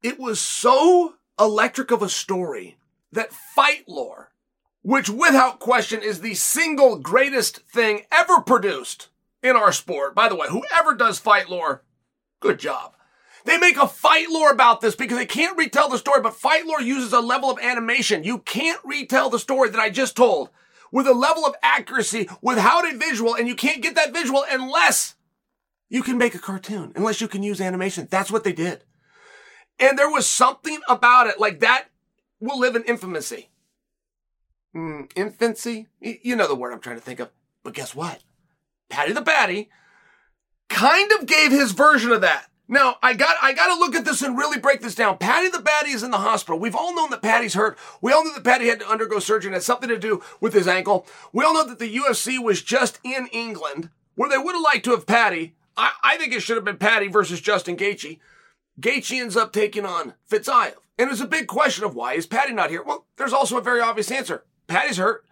It 0.00 0.20
was 0.20 0.38
so 0.38 1.14
electric 1.40 1.90
of 1.90 2.02
a 2.02 2.08
story 2.08 2.76
that 3.12 3.32
fight 3.32 3.84
lore, 3.88 4.32
which 4.82 5.08
without 5.08 5.60
question 5.60 6.02
is 6.02 6.20
the 6.20 6.34
single 6.34 6.98
greatest 6.98 7.58
thing 7.66 8.02
ever 8.12 8.40
produced 8.40 9.08
in 9.42 9.56
our 9.56 9.72
sport. 9.72 10.14
By 10.14 10.28
the 10.28 10.36
way, 10.36 10.48
whoever 10.48 10.94
does 10.94 11.18
fight 11.18 11.48
lore, 11.48 11.82
good 12.40 12.58
job. 12.58 12.94
They 13.44 13.56
make 13.56 13.76
a 13.76 13.88
fight 13.88 14.28
lore 14.28 14.50
about 14.50 14.80
this 14.80 14.94
because 14.94 15.16
they 15.16 15.26
can't 15.26 15.56
retell 15.56 15.88
the 15.88 15.98
story, 15.98 16.20
but 16.20 16.34
fight 16.34 16.66
lore 16.66 16.82
uses 16.82 17.12
a 17.12 17.20
level 17.20 17.50
of 17.50 17.58
animation. 17.58 18.24
You 18.24 18.38
can't 18.38 18.80
retell 18.84 19.30
the 19.30 19.38
story 19.38 19.70
that 19.70 19.80
I 19.80 19.90
just 19.90 20.16
told 20.16 20.50
with 20.92 21.06
a 21.06 21.14
level 21.14 21.46
of 21.46 21.54
accuracy 21.62 22.28
without 22.42 22.90
a 22.90 22.96
visual, 22.96 23.34
and 23.34 23.48
you 23.48 23.54
can't 23.54 23.82
get 23.82 23.94
that 23.94 24.12
visual 24.12 24.44
unless 24.50 25.14
you 25.88 26.02
can 26.02 26.18
make 26.18 26.34
a 26.34 26.38
cartoon 26.38 26.92
unless 26.96 27.20
you 27.20 27.28
can 27.28 27.42
use 27.42 27.60
animation. 27.60 28.08
That's 28.10 28.30
what 28.30 28.44
they 28.44 28.52
did. 28.52 28.84
And 29.78 29.98
there 29.98 30.10
was 30.10 30.26
something 30.26 30.80
about 30.88 31.28
it 31.28 31.38
like 31.40 31.60
that 31.60 31.86
will 32.40 32.58
live 32.58 32.76
in 32.76 32.82
infamousy. 32.84 33.46
Mm, 34.74 35.10
infancy? 35.16 35.86
You 36.00 36.36
know 36.36 36.48
the 36.48 36.54
word 36.54 36.72
I'm 36.72 36.80
trying 36.80 36.96
to 36.96 37.02
think 37.02 37.20
of. 37.20 37.30
But 37.62 37.74
guess 37.74 37.94
what? 37.94 38.20
Paddy 38.88 39.12
the 39.12 39.20
Baddy 39.20 39.68
kind 40.68 41.10
of 41.12 41.26
gave 41.26 41.50
his 41.50 41.72
version 41.72 42.12
of 42.12 42.20
that. 42.20 42.46
Now, 42.70 42.96
I 43.02 43.14
got 43.14 43.36
I 43.40 43.54
got 43.54 43.68
to 43.68 43.80
look 43.80 43.94
at 43.94 44.04
this 44.04 44.20
and 44.20 44.36
really 44.36 44.58
break 44.58 44.82
this 44.82 44.94
down. 44.94 45.16
Paddy 45.16 45.48
the 45.48 45.58
Baddy 45.58 45.94
is 45.94 46.02
in 46.02 46.10
the 46.10 46.18
hospital. 46.18 46.58
We've 46.58 46.76
all 46.76 46.94
known 46.94 47.08
that 47.10 47.22
Paddy's 47.22 47.54
hurt. 47.54 47.78
We 48.02 48.12
all 48.12 48.22
knew 48.22 48.34
that 48.34 48.44
Paddy 48.44 48.68
had 48.68 48.80
to 48.80 48.88
undergo 48.88 49.18
surgery 49.20 49.48
and 49.48 49.54
had 49.54 49.62
something 49.62 49.88
to 49.88 49.98
do 49.98 50.22
with 50.40 50.52
his 50.52 50.68
ankle. 50.68 51.06
We 51.32 51.44
all 51.44 51.54
know 51.54 51.66
that 51.66 51.78
the 51.78 51.96
UFC 51.96 52.42
was 52.42 52.62
just 52.62 52.98
in 53.02 53.26
England, 53.32 53.88
where 54.16 54.28
they 54.28 54.36
would 54.36 54.54
have 54.54 54.62
liked 54.62 54.84
to 54.84 54.90
have 54.90 55.06
Paddy. 55.06 55.54
I, 55.78 55.92
I 56.02 56.16
think 56.18 56.34
it 56.34 56.40
should 56.40 56.56
have 56.56 56.64
been 56.64 56.76
Paddy 56.76 57.08
versus 57.08 57.40
Justin 57.40 57.76
Gaethje. 57.76 58.18
Gaethje 58.78 59.18
ends 59.18 59.36
up 59.36 59.52
taking 59.52 59.86
on 59.86 60.12
Fiziev. 60.30 60.74
And 60.98 61.08
was 61.08 61.20
a 61.20 61.26
big 61.26 61.46
question 61.46 61.84
of 61.84 61.94
why 61.94 62.14
is 62.14 62.26
Paddy 62.26 62.52
not 62.52 62.70
here? 62.70 62.82
Well, 62.82 63.06
there's 63.16 63.32
also 63.32 63.56
a 63.56 63.62
very 63.62 63.80
obvious 63.80 64.10
answer. 64.10 64.44
Paddy's 64.66 64.96
hurt. 64.96 65.24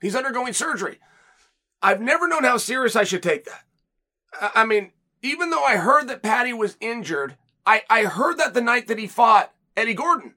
He's 0.00 0.14
undergoing 0.14 0.52
surgery. 0.52 0.98
I've 1.82 2.00
never 2.00 2.28
known 2.28 2.44
how 2.44 2.58
serious 2.58 2.94
I 2.94 3.04
should 3.04 3.22
take 3.22 3.44
that. 3.44 3.64
I 4.54 4.64
mean, 4.64 4.92
even 5.22 5.50
though 5.50 5.64
I 5.64 5.76
heard 5.76 6.08
that 6.08 6.22
Paddy 6.22 6.52
was 6.52 6.76
injured, 6.80 7.36
I, 7.66 7.82
I 7.90 8.04
heard 8.04 8.38
that 8.38 8.54
the 8.54 8.60
night 8.60 8.86
that 8.86 8.98
he 8.98 9.06
fought 9.06 9.52
Eddie 9.76 9.94
Gordon, 9.94 10.34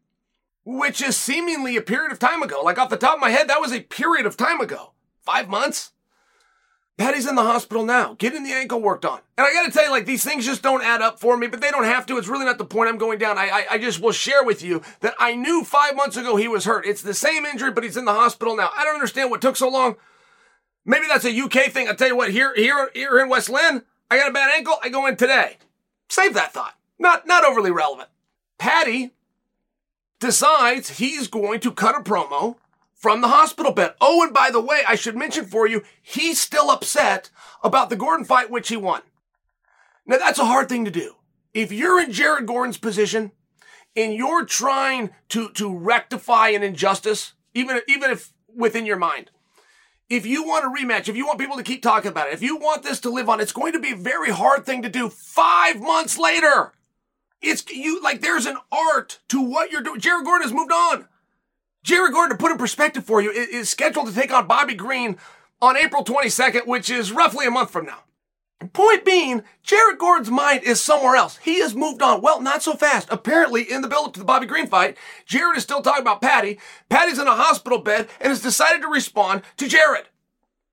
which 0.65 1.01
is 1.01 1.15
seemingly 1.15 1.77
a 1.77 1.81
period 1.81 2.11
of 2.11 2.19
time 2.19 2.41
ago. 2.41 2.61
Like 2.63 2.77
off 2.77 2.89
the 2.89 2.97
top 2.97 3.15
of 3.15 3.21
my 3.21 3.29
head, 3.29 3.47
that 3.49 3.61
was 3.61 3.71
a 3.71 3.81
period 3.81 4.25
of 4.25 4.37
time 4.37 4.59
ago. 4.59 4.93
Five 5.21 5.47
months? 5.47 5.91
Paddy's 6.97 7.25
in 7.27 7.33
the 7.35 7.41
hospital 7.41 7.83
now, 7.85 8.15
getting 8.19 8.43
the 8.43 8.53
ankle 8.53 8.79
worked 8.79 9.03
on. 9.03 9.19
And 9.35 9.47
I 9.47 9.51
gotta 9.51 9.71
tell 9.71 9.85
you, 9.85 9.89
like, 9.89 10.05
these 10.05 10.23
things 10.23 10.45
just 10.45 10.61
don't 10.61 10.83
add 10.83 11.01
up 11.01 11.19
for 11.19 11.35
me, 11.35 11.47
but 11.47 11.59
they 11.59 11.71
don't 11.71 11.85
have 11.85 12.05
to. 12.05 12.17
It's 12.17 12.27
really 12.27 12.45
not 12.45 12.59
the 12.59 12.65
point 12.65 12.89
I'm 12.89 12.99
going 12.99 13.17
down. 13.17 13.37
I, 13.37 13.49
I, 13.49 13.65
I, 13.71 13.77
just 13.79 13.99
will 13.99 14.11
share 14.11 14.43
with 14.43 14.61
you 14.61 14.83
that 14.99 15.15
I 15.17 15.33
knew 15.33 15.63
five 15.63 15.95
months 15.95 16.17
ago 16.17 16.35
he 16.35 16.47
was 16.47 16.65
hurt. 16.65 16.85
It's 16.85 17.01
the 17.01 17.15
same 17.15 17.45
injury, 17.45 17.71
but 17.71 17.83
he's 17.83 17.97
in 17.97 18.05
the 18.05 18.13
hospital 18.13 18.55
now. 18.55 18.69
I 18.75 18.83
don't 18.83 18.93
understand 18.93 19.31
what 19.31 19.41
took 19.41 19.55
so 19.55 19.69
long. 19.69 19.95
Maybe 20.85 21.07
that's 21.07 21.25
a 21.25 21.35
UK 21.35 21.71
thing. 21.71 21.87
I'll 21.87 21.95
tell 21.95 22.09
you 22.09 22.15
what, 22.15 22.31
here, 22.31 22.53
here, 22.55 22.91
here 22.93 23.19
in 23.19 23.27
West 23.27 23.49
Linn, 23.49 23.83
I 24.11 24.17
got 24.17 24.29
a 24.29 24.33
bad 24.33 24.51
ankle. 24.55 24.75
I 24.83 24.89
go 24.89 25.07
in 25.07 25.15
today. 25.15 25.57
Save 26.09 26.35
that 26.35 26.53
thought. 26.53 26.75
Not, 26.99 27.25
not 27.25 27.43
overly 27.43 27.71
relevant. 27.71 28.09
Paddy 28.59 29.13
decides 30.19 30.99
he's 30.99 31.27
going 31.27 31.59
to 31.61 31.71
cut 31.71 31.95
a 31.95 32.03
promo 32.03 32.57
from 33.03 33.19
the 33.19 33.27
hospital 33.27 33.73
bed. 33.73 33.95
Oh, 33.99 34.23
and 34.23 34.33
by 34.33 34.49
the 34.49 34.61
way, 34.61 34.81
I 34.87 34.95
should 34.95 35.17
mention 35.17 35.43
for 35.43 35.67
you, 35.67 35.83
he's 36.01 36.39
still 36.39 36.71
upset 36.71 37.29
about 37.61 37.89
the 37.89 37.97
Gordon 37.97 38.25
fight, 38.25 38.49
which 38.49 38.69
he 38.69 38.77
won. 38.77 39.01
Now, 40.05 40.17
that's 40.19 40.39
a 40.39 40.45
hard 40.45 40.69
thing 40.69 40.85
to 40.85 40.91
do. 40.91 41.15
If 41.53 41.73
you're 41.73 42.01
in 42.01 42.13
Jared 42.13 42.45
Gordon's 42.45 42.77
position 42.77 43.33
and 43.93 44.13
you're 44.13 44.45
trying 44.45 45.09
to, 45.29 45.49
to 45.49 45.77
rectify 45.77 46.49
an 46.49 46.63
injustice, 46.63 47.33
even, 47.53 47.81
even 47.89 48.09
if 48.09 48.31
within 48.47 48.85
your 48.85 48.95
mind, 48.95 49.31
if 50.09 50.25
you 50.25 50.43
want 50.45 50.63
a 50.63 50.69
rematch, 50.69 51.09
if 51.09 51.17
you 51.17 51.27
want 51.27 51.39
people 51.39 51.57
to 51.57 51.63
keep 51.63 51.81
talking 51.81 52.09
about 52.09 52.29
it, 52.29 52.33
if 52.33 52.41
you 52.41 52.55
want 52.55 52.83
this 52.83 53.01
to 53.01 53.09
live 53.09 53.27
on, 53.27 53.41
it's 53.41 53.51
going 53.51 53.73
to 53.73 53.81
be 53.81 53.91
a 53.91 53.97
very 53.97 54.31
hard 54.31 54.65
thing 54.65 54.81
to 54.81 54.87
do 54.87 55.09
five 55.09 55.81
months 55.81 56.17
later. 56.17 56.71
It's 57.41 57.69
you 57.69 58.01
like 58.01 58.21
there's 58.21 58.45
an 58.45 58.59
art 58.71 59.19
to 59.27 59.41
what 59.41 59.71
you're 59.71 59.81
doing. 59.81 59.99
Jared 59.99 60.23
Gordon 60.23 60.47
has 60.47 60.53
moved 60.53 60.71
on. 60.71 61.09
Jared 61.83 62.13
Gordon, 62.13 62.37
to 62.37 62.41
put 62.41 62.51
in 62.51 62.57
perspective 62.57 63.05
for 63.05 63.21
you, 63.21 63.29
is 63.29 63.69
scheduled 63.69 64.07
to 64.07 64.13
take 64.13 64.33
on 64.33 64.47
Bobby 64.47 64.73
Green 64.73 65.17
on 65.61 65.77
April 65.77 66.03
22nd, 66.03 66.65
which 66.65 66.89
is 66.89 67.11
roughly 67.11 67.45
a 67.45 67.51
month 67.51 67.71
from 67.71 67.85
now. 67.85 67.99
Point 68.71 69.03
being, 69.03 69.43
Jared 69.61 69.97
Gordon's 69.97 70.31
mind 70.31 70.63
is 70.63 70.81
somewhere 70.81 71.17
else. 71.17 71.37
He 71.37 71.59
has 71.59 71.75
moved 71.75 72.01
on. 72.01 72.21
Well, 72.21 72.41
not 72.41 72.63
so 72.63 72.75
fast. 72.75 73.09
Apparently, 73.11 73.69
in 73.69 73.81
the 73.81 73.89
build-up 73.89 74.13
to 74.13 74.19
the 74.19 74.25
Bobby 74.25 74.45
Green 74.45 74.67
fight, 74.67 74.97
Jared 75.25 75.57
is 75.57 75.63
still 75.63 75.81
talking 75.81 76.01
about 76.01 76.21
Paddy. 76.21 76.59
Paddy's 76.87 77.19
in 77.19 77.27
a 77.27 77.35
hospital 77.35 77.79
bed 77.79 78.07
and 78.21 78.29
has 78.29 78.41
decided 78.41 78.81
to 78.81 78.87
respond 78.87 79.41
to 79.57 79.67
Jared. 79.67 80.05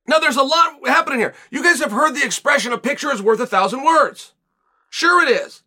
Now, 0.07 0.21
there's 0.21 0.37
a 0.37 0.45
lot 0.45 0.75
happening 0.87 1.19
here. 1.19 1.35
You 1.51 1.65
guys 1.65 1.81
have 1.81 1.91
heard 1.91 2.15
the 2.15 2.25
expression, 2.25 2.73
a 2.73 2.79
picture 2.79 3.13
is 3.13 3.21
worth 3.21 3.41
a 3.41 3.47
thousand 3.47 3.83
words. 3.85 4.35
Sure 4.89 5.23
it 5.27 5.29
is. 5.29 5.63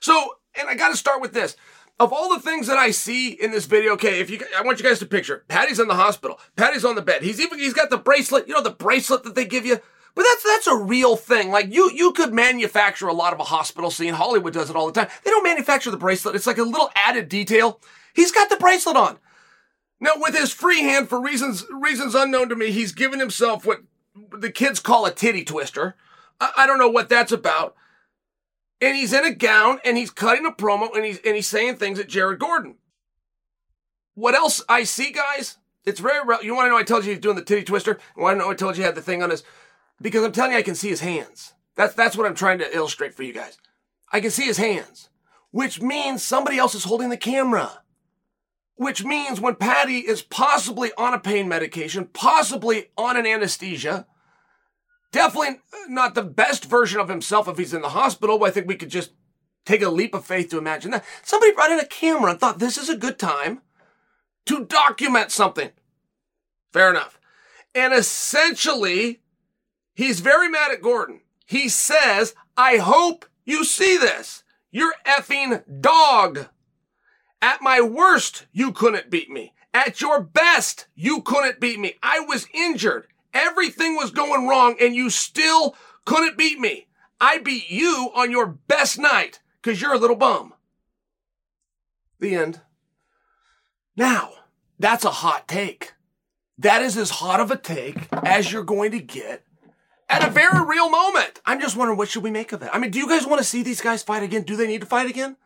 So, 0.00 0.36
and 0.58 0.68
I 0.68 0.74
gotta 0.74 0.96
start 0.96 1.20
with 1.20 1.32
this 1.32 1.56
of 1.98 2.12
all 2.12 2.34
the 2.34 2.40
things 2.40 2.66
that 2.66 2.76
I 2.76 2.90
see 2.90 3.30
in 3.30 3.50
this 3.50 3.64
video, 3.66 3.92
okay, 3.94 4.20
if 4.20 4.28
you, 4.28 4.40
I 4.56 4.62
want 4.62 4.78
you 4.78 4.84
guys 4.84 4.98
to 4.98 5.06
picture, 5.06 5.44
Paddy's 5.48 5.80
in 5.80 5.88
the 5.88 5.94
hospital. 5.94 6.38
Paddy's 6.56 6.84
on 6.84 6.94
the 6.94 7.02
bed. 7.02 7.22
He's 7.22 7.40
even, 7.40 7.58
he's 7.58 7.72
got 7.72 7.90
the 7.90 7.96
bracelet, 7.96 8.46
you 8.46 8.54
know, 8.54 8.62
the 8.62 8.70
bracelet 8.70 9.24
that 9.24 9.34
they 9.34 9.46
give 9.46 9.64
you. 9.64 9.78
But 10.14 10.24
that's, 10.24 10.44
that's 10.44 10.66
a 10.66 10.76
real 10.76 11.16
thing. 11.16 11.50
Like 11.50 11.72
you, 11.72 11.90
you 11.92 12.12
could 12.12 12.32
manufacture 12.32 13.06
a 13.06 13.14
lot 13.14 13.32
of 13.32 13.40
a 13.40 13.44
hospital 13.44 13.90
scene. 13.90 14.14
Hollywood 14.14 14.52
does 14.52 14.70
it 14.70 14.76
all 14.76 14.86
the 14.86 14.92
time. 14.92 15.08
They 15.24 15.30
don't 15.30 15.44
manufacture 15.44 15.90
the 15.90 15.96
bracelet. 15.96 16.34
It's 16.34 16.46
like 16.46 16.58
a 16.58 16.62
little 16.62 16.90
added 16.94 17.28
detail. 17.28 17.80
He's 18.14 18.32
got 18.32 18.48
the 18.48 18.56
bracelet 18.56 18.96
on. 18.96 19.18
Now, 20.00 20.12
with 20.16 20.36
his 20.36 20.52
free 20.52 20.82
hand, 20.82 21.08
for 21.08 21.20
reasons, 21.20 21.64
reasons 21.70 22.14
unknown 22.14 22.50
to 22.50 22.56
me, 22.56 22.70
he's 22.70 22.92
given 22.92 23.20
himself 23.20 23.64
what 23.64 23.80
the 24.32 24.50
kids 24.50 24.80
call 24.80 25.06
a 25.06 25.10
titty 25.10 25.44
twister. 25.44 25.96
I, 26.40 26.52
I 26.58 26.66
don't 26.66 26.78
know 26.78 26.90
what 26.90 27.08
that's 27.08 27.32
about 27.32 27.74
and 28.80 28.96
he's 28.96 29.12
in 29.12 29.24
a 29.24 29.34
gown 29.34 29.78
and 29.84 29.96
he's 29.96 30.10
cutting 30.10 30.46
a 30.46 30.50
promo 30.50 30.94
and 30.94 31.04
he's 31.04 31.18
and 31.18 31.34
he's 31.34 31.48
saying 31.48 31.76
things 31.76 31.98
at 31.98 32.08
Jared 32.08 32.38
Gordon. 32.38 32.76
What 34.14 34.34
else 34.34 34.62
I 34.68 34.84
see, 34.84 35.12
guys? 35.12 35.58
It's 35.84 36.00
very 36.00 36.26
real. 36.26 36.42
You 36.42 36.54
want 36.54 36.66
to 36.66 36.70
know? 36.70 36.78
I 36.78 36.82
told 36.82 37.04
you 37.04 37.12
he's 37.12 37.20
doing 37.20 37.36
the 37.36 37.44
titty 37.44 37.64
twister. 37.64 37.98
Want 38.16 38.38
to 38.38 38.44
know? 38.44 38.50
I 38.50 38.54
told 38.54 38.76
you 38.76 38.82
he 38.82 38.86
had 38.86 38.94
the 38.94 39.02
thing 39.02 39.22
on 39.22 39.30
his 39.30 39.44
because 40.00 40.24
I'm 40.24 40.32
telling 40.32 40.52
you, 40.52 40.58
I 40.58 40.62
can 40.62 40.74
see 40.74 40.88
his 40.88 41.00
hands. 41.00 41.54
That's 41.76 41.94
that's 41.94 42.16
what 42.16 42.26
I'm 42.26 42.34
trying 42.34 42.58
to 42.58 42.74
illustrate 42.74 43.14
for 43.14 43.22
you 43.22 43.32
guys. 43.32 43.58
I 44.12 44.20
can 44.20 44.30
see 44.30 44.44
his 44.44 44.56
hands, 44.56 45.10
which 45.50 45.80
means 45.80 46.22
somebody 46.22 46.58
else 46.58 46.74
is 46.74 46.84
holding 46.84 47.10
the 47.10 47.16
camera. 47.16 47.82
Which 48.78 49.04
means 49.04 49.40
when 49.40 49.54
Paddy 49.54 50.00
is 50.00 50.20
possibly 50.20 50.90
on 50.98 51.14
a 51.14 51.18
pain 51.18 51.48
medication, 51.48 52.10
possibly 52.12 52.88
on 52.98 53.16
an 53.16 53.26
anesthesia, 53.26 54.06
Definitely 55.16 55.60
not 55.88 56.14
the 56.14 56.22
best 56.22 56.66
version 56.66 57.00
of 57.00 57.08
himself 57.08 57.48
if 57.48 57.56
he's 57.56 57.72
in 57.72 57.80
the 57.80 57.88
hospital, 57.88 58.38
but 58.38 58.50
I 58.50 58.50
think 58.50 58.68
we 58.68 58.76
could 58.76 58.90
just 58.90 59.12
take 59.64 59.80
a 59.80 59.88
leap 59.88 60.12
of 60.12 60.26
faith 60.26 60.50
to 60.50 60.58
imagine 60.58 60.90
that. 60.90 61.06
Somebody 61.22 61.52
brought 61.52 61.70
in 61.70 61.80
a 61.80 61.86
camera 61.86 62.32
and 62.32 62.38
thought 62.38 62.58
this 62.58 62.76
is 62.76 62.90
a 62.90 62.98
good 62.98 63.18
time 63.18 63.62
to 64.44 64.66
document 64.66 65.30
something. 65.30 65.70
Fair 66.70 66.90
enough. 66.90 67.18
And 67.74 67.94
essentially, 67.94 69.22
he's 69.94 70.20
very 70.20 70.50
mad 70.50 70.70
at 70.70 70.82
Gordon. 70.82 71.22
He 71.46 71.70
says, 71.70 72.34
I 72.54 72.76
hope 72.76 73.24
you 73.46 73.64
see 73.64 73.96
this. 73.96 74.44
You're 74.70 74.94
effing 75.06 75.62
dog. 75.80 76.48
At 77.40 77.62
my 77.62 77.80
worst, 77.80 78.44
you 78.52 78.70
couldn't 78.70 79.08
beat 79.08 79.30
me. 79.30 79.54
At 79.72 80.02
your 80.02 80.20
best, 80.20 80.88
you 80.94 81.22
couldn't 81.22 81.58
beat 81.58 81.80
me. 81.80 81.94
I 82.02 82.20
was 82.20 82.46
injured. 82.52 83.06
Everything 83.36 83.96
was 83.96 84.10
going 84.10 84.48
wrong 84.48 84.76
and 84.80 84.94
you 84.94 85.10
still 85.10 85.76
couldn't 86.06 86.38
beat 86.38 86.58
me. 86.58 86.86
I 87.20 87.38
beat 87.38 87.68
you 87.68 88.10
on 88.14 88.30
your 88.30 88.46
best 88.46 88.98
night 88.98 89.40
because 89.60 89.80
you're 89.80 89.94
a 89.94 89.98
little 89.98 90.16
bum. 90.16 90.54
The 92.18 92.34
end. 92.34 92.60
Now, 93.94 94.32
that's 94.78 95.04
a 95.04 95.10
hot 95.10 95.46
take. 95.46 95.92
That 96.58 96.80
is 96.80 96.96
as 96.96 97.10
hot 97.10 97.40
of 97.40 97.50
a 97.50 97.56
take 97.56 98.08
as 98.12 98.50
you're 98.50 98.64
going 98.64 98.92
to 98.92 99.00
get 99.00 99.44
at 100.08 100.26
a 100.26 100.30
very 100.30 100.64
real 100.64 100.88
moment. 100.88 101.40
I'm 101.44 101.60
just 101.60 101.76
wondering 101.76 101.98
what 101.98 102.08
should 102.08 102.22
we 102.22 102.30
make 102.30 102.52
of 102.52 102.62
it? 102.62 102.70
I 102.72 102.78
mean, 102.78 102.90
do 102.90 102.98
you 102.98 103.08
guys 103.08 103.26
want 103.26 103.40
to 103.40 103.44
see 103.44 103.62
these 103.62 103.82
guys 103.82 104.02
fight 104.02 104.22
again? 104.22 104.42
Do 104.44 104.56
they 104.56 104.66
need 104.66 104.80
to 104.80 104.86
fight 104.86 105.10
again? 105.10 105.36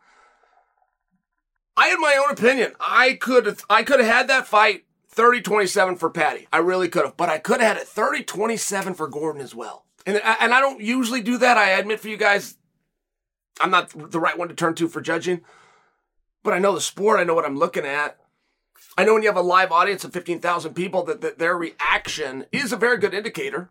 I 1.75 1.87
had 1.87 1.99
my 1.99 2.15
own 2.23 2.31
opinion. 2.31 2.73
I 2.79 3.17
could 3.19 3.59
I 3.69 3.83
could 3.83 3.99
have 3.99 4.09
had 4.09 4.27
that 4.29 4.47
fight 4.47 4.85
30 5.11 5.41
27 5.41 5.95
for 5.97 6.09
Paddy. 6.09 6.47
I 6.51 6.57
really 6.57 6.87
could 6.87 7.05
have, 7.05 7.17
but 7.17 7.29
I 7.29 7.37
could 7.37 7.59
have 7.59 7.75
had 7.75 7.81
it 7.81 7.87
30 7.87 8.23
27 8.23 8.93
for 8.93 9.07
Gordon 9.07 9.41
as 9.41 9.53
well. 9.53 9.85
And, 10.05 10.17
uh, 10.17 10.35
and 10.39 10.53
I 10.53 10.61
don't 10.61 10.81
usually 10.81 11.21
do 11.21 11.37
that. 11.37 11.57
I 11.57 11.71
admit 11.71 11.99
for 11.99 12.07
you 12.07 12.17
guys, 12.17 12.57
I'm 13.59 13.71
not 13.71 13.89
the 13.89 14.19
right 14.19 14.37
one 14.37 14.47
to 14.47 14.55
turn 14.55 14.73
to 14.75 14.87
for 14.87 15.01
judging, 15.01 15.41
but 16.43 16.53
I 16.53 16.59
know 16.59 16.73
the 16.73 16.81
sport. 16.81 17.19
I 17.19 17.23
know 17.23 17.35
what 17.35 17.45
I'm 17.45 17.57
looking 17.57 17.85
at. 17.85 18.17
I 18.97 19.03
know 19.03 19.13
when 19.13 19.21
you 19.21 19.29
have 19.29 19.37
a 19.37 19.41
live 19.41 19.71
audience 19.71 20.03
of 20.03 20.13
15,000 20.13 20.73
people 20.73 21.03
that, 21.03 21.21
that 21.21 21.39
their 21.39 21.57
reaction 21.57 22.45
is 22.51 22.71
a 22.71 22.77
very 22.77 22.97
good 22.97 23.13
indicator. 23.13 23.69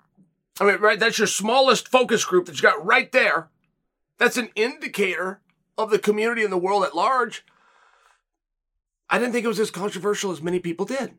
I 0.60 0.64
mean, 0.64 0.80
right, 0.80 1.00
that's 1.00 1.18
your 1.18 1.26
smallest 1.26 1.88
focus 1.88 2.24
group 2.24 2.46
that 2.46 2.56
you 2.56 2.62
got 2.62 2.84
right 2.84 3.10
there. 3.12 3.48
That's 4.18 4.36
an 4.36 4.50
indicator 4.54 5.40
of 5.76 5.90
the 5.90 5.98
community 5.98 6.44
in 6.44 6.50
the 6.50 6.58
world 6.58 6.84
at 6.84 6.94
large. 6.94 7.44
I 9.08 9.18
didn't 9.18 9.32
think 9.32 9.44
it 9.44 9.48
was 9.48 9.60
as 9.60 9.70
controversial 9.70 10.30
as 10.30 10.42
many 10.42 10.60
people 10.60 10.86
did. 10.86 11.14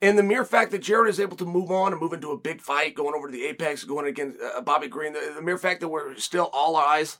And 0.00 0.18
the 0.18 0.22
mere 0.22 0.44
fact 0.44 0.70
that 0.70 0.82
Jared 0.82 1.08
is 1.08 1.20
able 1.20 1.36
to 1.36 1.44
move 1.44 1.70
on 1.70 1.92
and 1.92 2.00
move 2.00 2.12
into 2.12 2.30
a 2.30 2.38
big 2.38 2.60
fight, 2.60 2.94
going 2.94 3.14
over 3.14 3.28
to 3.28 3.32
the 3.32 3.44
Apex, 3.46 3.84
going 3.84 4.06
against 4.06 4.38
uh, 4.40 4.60
Bobby 4.60 4.88
Green, 4.88 5.12
the, 5.12 5.32
the, 5.36 5.42
mere 5.42 5.58
fact 5.58 5.80
that 5.80 5.88
we're 5.88 6.16
still 6.16 6.50
all 6.52 6.76
eyes 6.76 7.18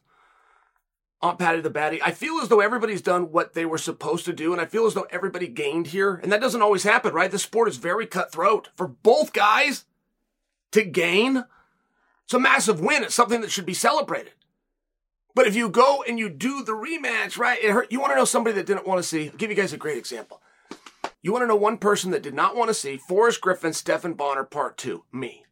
on 1.21 1.37
Paddy 1.37 1.61
the 1.61 1.71
Baddy, 1.71 2.01
I 2.05 2.11
feel 2.11 2.39
as 2.43 2.49
though 2.49 2.61
everybody's 2.61 3.03
done 3.03 3.31
what 3.31 3.55
they 3.55 3.65
were 3.65 3.79
supposed 3.79 4.25
to 4.25 4.33
do, 4.33 4.53
and 4.53 4.61
I 4.61 4.67
feel 4.67 4.87
as 4.87 4.95
though 4.95 5.07
everybody 5.11 5.47
gained 5.47 5.89
here. 5.89 6.17
And 6.17 6.33
that 6.33 6.41
doesn't 6.41 6.63
always 6.63 6.83
happen, 6.83 7.15
right? 7.15 7.31
The 7.31 7.39
sport 7.39 7.69
is 7.69 7.77
very 7.77 8.07
cutthroat. 8.07 8.71
For 8.77 8.89
both 8.89 9.33
guys 9.33 9.85
to 10.73 10.85
gain, 10.85 11.45
it's 12.25 12.35
a 12.35 12.41
massive 12.41 12.81
win. 12.81 13.05
It's 13.05 13.15
something 13.15 13.41
that 13.41 13.53
should 13.53 13.67
be 13.67 13.75
celebrated. 13.75 14.33
But 15.35 15.47
if 15.47 15.55
you 15.55 15.69
go 15.69 16.05
and 16.07 16.19
you 16.19 16.29
do 16.29 16.63
the 16.63 16.73
rematch, 16.73 17.39
right, 17.39 17.63
it 17.63 17.71
hurt. 17.71 17.91
You 17.91 18.01
want 18.01 18.13
to 18.13 18.17
know 18.17 18.25
somebody 18.25 18.55
that 18.57 18.67
didn't 18.67 18.87
want 18.87 18.99
to 18.99 19.09
see? 19.09 19.31
I'll 19.31 19.37
give 19.37 19.51
you 19.51 19.57
guys 19.57 19.73
a 19.73 19.79
great 19.79 19.99
example. 19.99 20.43
You 21.23 21.33
want 21.33 21.45
to 21.45 21.47
know 21.47 21.57
one 21.57 21.79
person 21.79 22.11
that 22.11 22.23
did 22.23 22.35
not 22.35 22.57
want 22.57 22.69
to 22.69 22.75
see 22.75 22.97
Forrest 22.97 23.41
Griffin, 23.41 23.73
Stephan 23.73 24.15
Bonnar, 24.15 24.43
Part 24.43 24.77
2? 24.77 25.05
Me. 25.13 25.45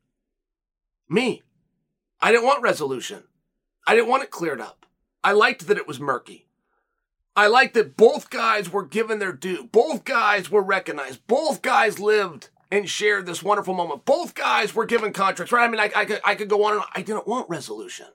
Me. 1.08 1.42
I 2.20 2.32
didn't 2.32 2.46
want 2.46 2.62
resolution. 2.62 3.22
I 3.86 3.94
didn't 3.94 4.10
want 4.10 4.24
it 4.24 4.32
cleared 4.32 4.60
up. 4.60 4.84
I 5.22 5.32
liked 5.32 5.68
that 5.68 5.76
it 5.76 5.86
was 5.86 6.00
murky. 6.00 6.48
I 7.36 7.46
liked 7.46 7.74
that 7.74 7.96
both 7.96 8.30
guys 8.30 8.72
were 8.72 8.84
given 8.84 9.20
their 9.20 9.32
due. 9.32 9.68
Both 9.70 10.04
guys 10.04 10.50
were 10.50 10.62
recognized. 10.62 11.24
Both 11.28 11.62
guys 11.62 12.00
lived 12.00 12.50
and 12.72 12.88
shared 12.88 13.26
this 13.26 13.42
wonderful 13.42 13.74
moment. 13.74 14.04
Both 14.04 14.34
guys 14.34 14.74
were 14.74 14.86
given 14.86 15.12
contracts, 15.12 15.52
right? 15.52 15.64
I 15.64 15.68
mean, 15.68 15.80
I, 15.80 15.90
I, 15.94 16.04
could, 16.04 16.20
I 16.24 16.34
could 16.34 16.48
go 16.48 16.64
on 16.64 16.72
and 16.72 16.82
on. 16.82 16.88
I 16.94 17.02
didn't 17.02 17.28
want 17.28 17.48
resolution. 17.48 18.06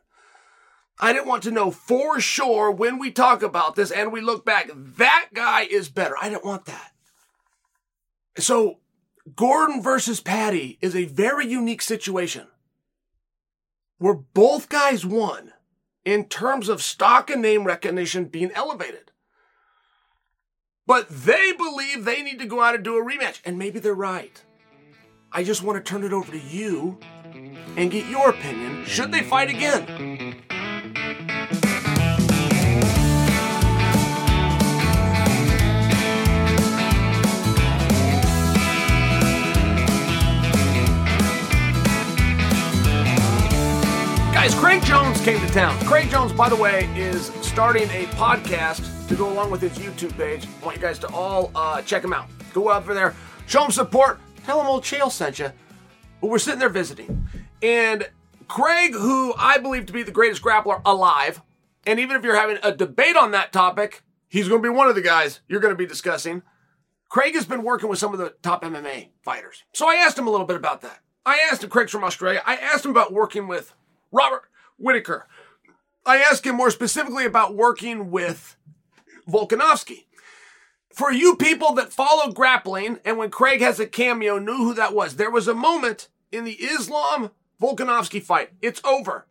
I 1.00 1.14
didn't 1.14 1.28
want 1.28 1.44
to 1.44 1.52
know 1.52 1.72
for 1.72 2.20
sure 2.20 2.70
when 2.70 3.00
we 3.00 3.12
talk 3.12 3.44
about 3.44 3.76
this 3.76 3.92
and 3.92 4.12
we 4.12 4.22
look 4.22 4.46
back, 4.46 4.70
that 4.74 5.30
guy 5.34 5.62
is 5.62 5.90
better. 5.90 6.16
I 6.22 6.30
didn't 6.30 6.46
want 6.46 6.66
that. 6.66 6.92
So, 8.38 8.80
Gordon 9.36 9.82
versus 9.82 10.20
Paddy 10.22 10.78
is 10.82 10.96
a 10.96 11.06
very 11.06 11.48
unique 11.48 11.82
situation 11.82 12.48
where 13.98 14.14
both 14.14 14.70
guys 14.70 15.06
won 15.06 15.54
in 16.04 16.26
terms 16.26 16.70
of 16.70 16.82
stock 16.82 17.30
and 17.30 17.42
name 17.42 17.64
recognition 17.64 18.26
being 18.26 18.52
elevated. 18.52 19.12
But 20.86 21.10
they 21.10 21.52
believe 21.54 22.06
they 22.06 22.22
need 22.22 22.40
to 22.40 22.46
go 22.46 22.62
out 22.62 22.76
and 22.76 22.84
do 22.84 22.98
a 22.98 23.04
rematch, 23.04 23.42
and 23.44 23.58
maybe 23.58 23.80
they're 23.80 23.96
right. 23.96 24.44
I 25.32 25.44
just 25.44 25.64
want 25.64 25.84
to 25.84 25.92
turn 25.92 26.04
it 26.04 26.14
over 26.14 26.32
to 26.32 26.40
you 26.40 27.00
and 27.76 27.90
get 27.90 28.06
your 28.08 28.30
opinion. 28.30 28.86
Should 28.86 29.12
they 29.12 29.24
fight 29.24 29.50
again? 29.50 30.25
Guys, 44.46 44.54
Craig 44.54 44.84
Jones 44.84 45.20
came 45.22 45.40
to 45.40 45.48
town. 45.48 45.76
Craig 45.88 46.08
Jones, 46.12 46.32
by 46.32 46.50
the 46.50 46.56
way, 46.56 46.88
is 46.96 47.32
starting 47.42 47.90
a 47.90 48.06
podcast 48.12 49.08
to 49.08 49.16
go 49.16 49.34
along 49.34 49.50
with 49.50 49.60
his 49.60 49.72
YouTube 49.72 50.16
page. 50.16 50.46
I 50.62 50.66
want 50.66 50.78
you 50.78 50.84
guys 50.84 51.00
to 51.00 51.08
all 51.08 51.50
uh, 51.56 51.82
check 51.82 52.04
him 52.04 52.14
out. 52.14 52.28
Go 52.54 52.70
out 52.70 52.86
for 52.86 52.94
there, 52.94 53.16
show 53.48 53.66
him 53.66 53.72
support, 53.72 54.20
tell 54.44 54.62
him 54.62 54.68
old 54.68 54.84
Chael 54.84 55.12
sent 55.12 55.40
you. 55.40 55.52
But 56.22 56.28
we're 56.28 56.38
sitting 56.38 56.60
there 56.60 56.70
visiting. 56.70 57.28
And 57.64 58.08
Craig, 58.48 58.94
who 58.94 59.34
I 59.36 59.58
believe 59.58 59.88
to 59.88 59.94
be 59.94 60.04
the 60.04 60.12
greatest 60.12 60.44
grappler 60.44 60.80
alive, 60.86 61.42
and 61.88 62.00
even 62.00 62.16
if 62.16 62.24
you're 62.24 62.40
having 62.40 62.60
a 62.62 62.72
debate 62.72 63.16
on 63.16 63.32
that 63.32 63.52
topic, 63.52 64.04
he's 64.28 64.48
going 64.48 64.62
to 64.62 64.70
be 64.70 64.72
one 64.72 64.88
of 64.88 64.94
the 64.94 65.02
guys 65.02 65.40
you're 65.48 65.60
going 65.60 65.74
to 65.74 65.76
be 65.76 65.88
discussing. 65.88 66.44
Craig 67.10 67.34
has 67.34 67.48
been 67.48 67.64
working 67.64 67.90
with 67.90 67.98
some 67.98 68.14
of 68.14 68.20
the 68.20 68.36
top 68.44 68.64
MMA 68.64 69.10
fighters. 69.24 69.64
So 69.74 69.90
I 69.90 69.96
asked 69.96 70.20
him 70.20 70.28
a 70.28 70.32
little 70.32 70.46
bit 70.46 70.56
about 70.56 70.82
that. 70.82 71.00
I 71.26 71.40
asked 71.52 71.64
him, 71.64 71.72
Craig's 71.72 71.92
from 71.92 72.04
Australia, 72.04 72.44
I 72.46 72.58
asked 72.58 72.86
him 72.86 72.92
about 72.92 73.12
working 73.12 73.48
with 73.48 73.74
Robert 74.16 74.44
Whitaker. 74.78 75.28
I 76.06 76.18
asked 76.18 76.46
him 76.46 76.56
more 76.56 76.72
specifically 76.72 77.26
about 77.26 77.56
working 77.56 78.12
with 78.12 78.56
Volkanovski. 79.30 80.06
For 80.94 81.12
you 81.12 81.36
people 81.36 81.74
that 81.74 81.92
follow 81.92 82.32
grappling, 82.32 83.00
and 83.04 83.18
when 83.18 83.30
Craig 83.30 83.60
has 83.60 83.80
a 83.80 83.88
cameo, 83.88 84.40
knew 84.40 84.58
who 84.58 84.74
that 84.76 84.94
was. 84.94 85.16
There 85.18 85.32
was 85.32 85.48
a 85.48 85.54
moment 85.54 86.08
in 86.32 86.46
the 86.46 86.54
Islam 86.54 87.32
Volkanovski 87.62 88.24
fight. 88.24 88.52
It's 88.62 88.82
over. 88.86 89.26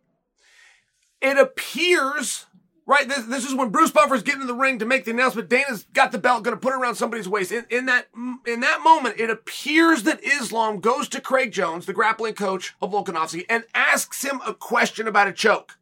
It 1.22 1.38
appears, 1.38 2.44
right? 2.86 3.08
This, 3.08 3.24
this 3.24 3.46
is 3.46 3.54
when 3.54 3.70
Bruce 3.70 3.90
Buffer's 3.90 4.22
getting 4.22 4.42
in 4.42 4.46
the 4.46 4.54
ring 4.54 4.78
to 4.78 4.86
make 4.86 5.04
the 5.04 5.10
announcement. 5.10 5.48
Dana's 5.48 5.86
got 5.92 6.12
the 6.12 6.18
belt, 6.18 6.44
going 6.44 6.56
to 6.56 6.60
put 6.60 6.72
it 6.72 6.80
around 6.80 6.96
somebody's 6.96 7.28
waist. 7.28 7.52
In, 7.52 7.64
in 7.70 7.86
that 7.86 8.08
in 8.46 8.60
that 8.60 8.82
moment, 8.82 9.18
it 9.18 9.30
appears 9.30 10.02
that 10.02 10.22
Islam 10.22 10.80
goes 10.80 11.08
to 11.08 11.20
Craig 11.20 11.52
Jones, 11.52 11.86
the 11.86 11.92
grappling 11.92 12.34
coach 12.34 12.74
of 12.80 12.92
Volkanovski, 12.92 13.46
and 13.48 13.64
asks 13.74 14.22
him 14.22 14.40
a 14.46 14.54
question 14.54 15.08
about 15.08 15.28
a 15.28 15.32
choke. 15.32 15.78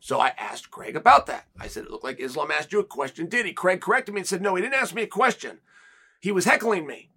So 0.00 0.20
I 0.20 0.32
asked 0.38 0.70
Craig 0.70 0.94
about 0.94 1.26
that. 1.26 1.46
I 1.58 1.66
said, 1.66 1.84
it 1.84 1.90
looked 1.90 2.04
like 2.04 2.20
Islam 2.20 2.52
asked 2.52 2.72
you 2.72 2.78
a 2.78 2.84
question. 2.84 3.28
Did 3.28 3.46
he? 3.46 3.52
Craig 3.52 3.80
corrected 3.80 4.14
me 4.14 4.20
and 4.20 4.28
said, 4.28 4.40
no, 4.40 4.54
he 4.54 4.62
didn't 4.62 4.80
ask 4.80 4.94
me 4.94 5.02
a 5.02 5.08
question. 5.08 5.58
He 6.20 6.30
was 6.30 6.44
heckling 6.44 6.86
me. 6.86 7.10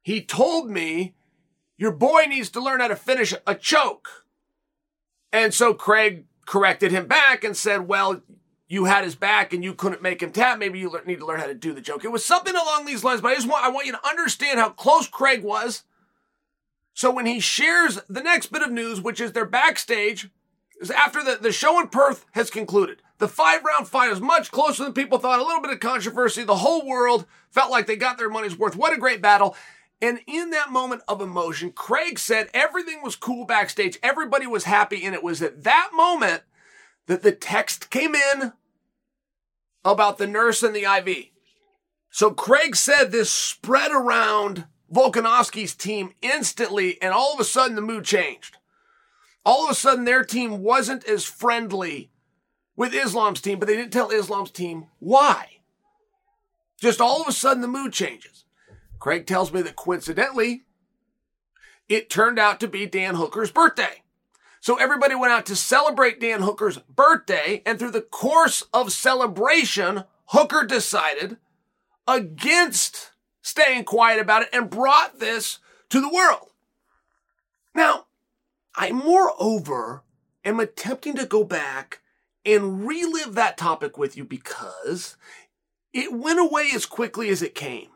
He 0.00 0.22
told 0.22 0.70
me, 0.70 1.14
your 1.76 1.92
boy 1.92 2.22
needs 2.26 2.48
to 2.50 2.60
learn 2.60 2.80
how 2.80 2.88
to 2.88 2.96
finish 2.96 3.34
a 3.46 3.54
choke. 3.54 4.24
And 5.32 5.52
so 5.52 5.74
Craig 5.74 6.24
corrected 6.46 6.92
him 6.92 7.06
back 7.06 7.44
and 7.44 7.54
said, 7.54 7.86
well, 7.86 8.22
you 8.68 8.84
had 8.84 9.04
his 9.04 9.14
back 9.14 9.52
and 9.52 9.64
you 9.64 9.74
couldn't 9.74 10.02
make 10.02 10.22
him 10.22 10.30
tap. 10.30 10.58
Maybe 10.58 10.78
you 10.78 10.94
need 11.06 11.20
to 11.20 11.26
learn 11.26 11.40
how 11.40 11.46
to 11.46 11.54
do 11.54 11.72
the 11.72 11.80
joke. 11.80 12.04
It 12.04 12.12
was 12.12 12.24
something 12.24 12.54
along 12.54 12.84
these 12.84 13.02
lines, 13.02 13.22
but 13.22 13.32
I 13.32 13.34
just 13.34 13.48
want, 13.48 13.64
I 13.64 13.70
want 13.70 13.86
you 13.86 13.92
to 13.92 14.06
understand 14.06 14.60
how 14.60 14.68
close 14.68 15.08
Craig 15.08 15.42
was. 15.42 15.84
So 16.92 17.10
when 17.10 17.26
he 17.26 17.40
shares 17.40 17.98
the 18.08 18.22
next 18.22 18.52
bit 18.52 18.62
of 18.62 18.70
news, 18.70 19.00
which 19.00 19.20
is 19.20 19.32
they're 19.32 19.46
backstage, 19.46 20.28
is 20.80 20.90
after 20.90 21.24
the, 21.24 21.38
the 21.40 21.52
show 21.52 21.80
in 21.80 21.88
Perth 21.88 22.26
has 22.32 22.50
concluded. 22.50 23.02
The 23.18 23.28
five 23.28 23.64
round 23.64 23.88
fight 23.88 24.12
is 24.12 24.20
much 24.20 24.50
closer 24.50 24.84
than 24.84 24.92
people 24.92 25.18
thought. 25.18 25.40
A 25.40 25.44
little 25.44 25.62
bit 25.62 25.72
of 25.72 25.80
controversy. 25.80 26.44
The 26.44 26.56
whole 26.56 26.86
world 26.86 27.26
felt 27.50 27.70
like 27.70 27.86
they 27.86 27.96
got 27.96 28.18
their 28.18 28.30
money's 28.30 28.58
worth. 28.58 28.76
What 28.76 28.92
a 28.92 28.98
great 28.98 29.22
battle. 29.22 29.56
And 30.00 30.20
in 30.28 30.50
that 30.50 30.70
moment 30.70 31.02
of 31.08 31.20
emotion, 31.20 31.72
Craig 31.72 32.18
said 32.18 32.48
everything 32.54 33.02
was 33.02 33.16
cool 33.16 33.44
backstage. 33.44 33.98
Everybody 34.02 34.46
was 34.46 34.64
happy. 34.64 35.04
And 35.04 35.14
it 35.14 35.24
was 35.24 35.42
at 35.42 35.64
that 35.64 35.90
moment 35.92 36.42
that 37.06 37.22
the 37.22 37.32
text 37.32 37.90
came 37.90 38.14
in 38.14 38.52
about 39.84 40.18
the 40.18 40.26
nurse 40.26 40.62
and 40.62 40.74
the 40.74 40.84
IV. 40.84 41.26
So 42.10 42.30
Craig 42.30 42.76
said 42.76 43.10
this 43.12 43.30
spread 43.30 43.92
around 43.92 44.66
Volkanovski's 44.92 45.74
team 45.74 46.14
instantly. 46.22 47.00
And 47.02 47.12
all 47.12 47.34
of 47.34 47.40
a 47.40 47.44
sudden 47.44 47.76
the 47.76 47.82
mood 47.82 48.04
changed 48.04 48.58
all 49.48 49.64
of 49.64 49.70
a 49.70 49.74
sudden 49.74 50.04
their 50.04 50.24
team 50.24 50.62
wasn't 50.62 51.06
as 51.06 51.24
friendly 51.24 52.10
with 52.76 52.92
Islam's 52.92 53.40
team, 53.40 53.58
but 53.58 53.66
they 53.66 53.76
didn't 53.76 53.94
tell 53.94 54.10
Islam's 54.10 54.50
team 54.50 54.88
why. 54.98 55.60
Just 56.78 57.00
all 57.00 57.22
of 57.22 57.28
a 57.28 57.32
sudden 57.32 57.62
the 57.62 57.66
mood 57.66 57.94
changes. 57.94 58.44
Craig 58.98 59.26
tells 59.26 59.50
me 59.50 59.62
that 59.62 59.74
coincidentally, 59.74 60.64
it 61.88 62.10
turned 62.10 62.38
out 62.38 62.60
to 62.60 62.68
be 62.68 62.84
Dan 62.84 63.14
Hooker's 63.14 63.50
birthday. 63.50 64.02
So 64.60 64.76
everybody 64.76 65.14
went 65.14 65.32
out 65.32 65.46
to 65.46 65.56
celebrate 65.56 66.20
Dan 66.20 66.42
Hooker's 66.42 66.78
birthday, 66.78 67.62
and 67.64 67.78
through 67.78 67.92
the 67.92 68.00
course 68.00 68.64
of 68.72 68.92
celebration, 68.92 70.04
Hooker 70.26 70.64
decided 70.64 71.36
against 72.06 73.12
staying 73.42 73.84
quiet 73.84 74.20
about 74.20 74.42
it 74.42 74.48
and 74.52 74.70
brought 74.70 75.20
this 75.20 75.58
to 75.90 76.00
the 76.00 76.08
world. 76.08 76.50
Now, 77.74 78.06
I 78.74 78.90
moreover 78.92 80.02
am 80.44 80.60
attempting 80.60 81.16
to 81.16 81.26
go 81.26 81.44
back 81.44 82.00
and 82.44 82.86
relive 82.86 83.34
that 83.34 83.56
topic 83.56 83.98
with 83.98 84.16
you 84.16 84.24
because 84.24 85.16
it 85.92 86.12
went 86.12 86.40
away 86.40 86.70
as 86.74 86.86
quickly 86.86 87.28
as 87.28 87.42
it 87.42 87.54
came. 87.54 87.88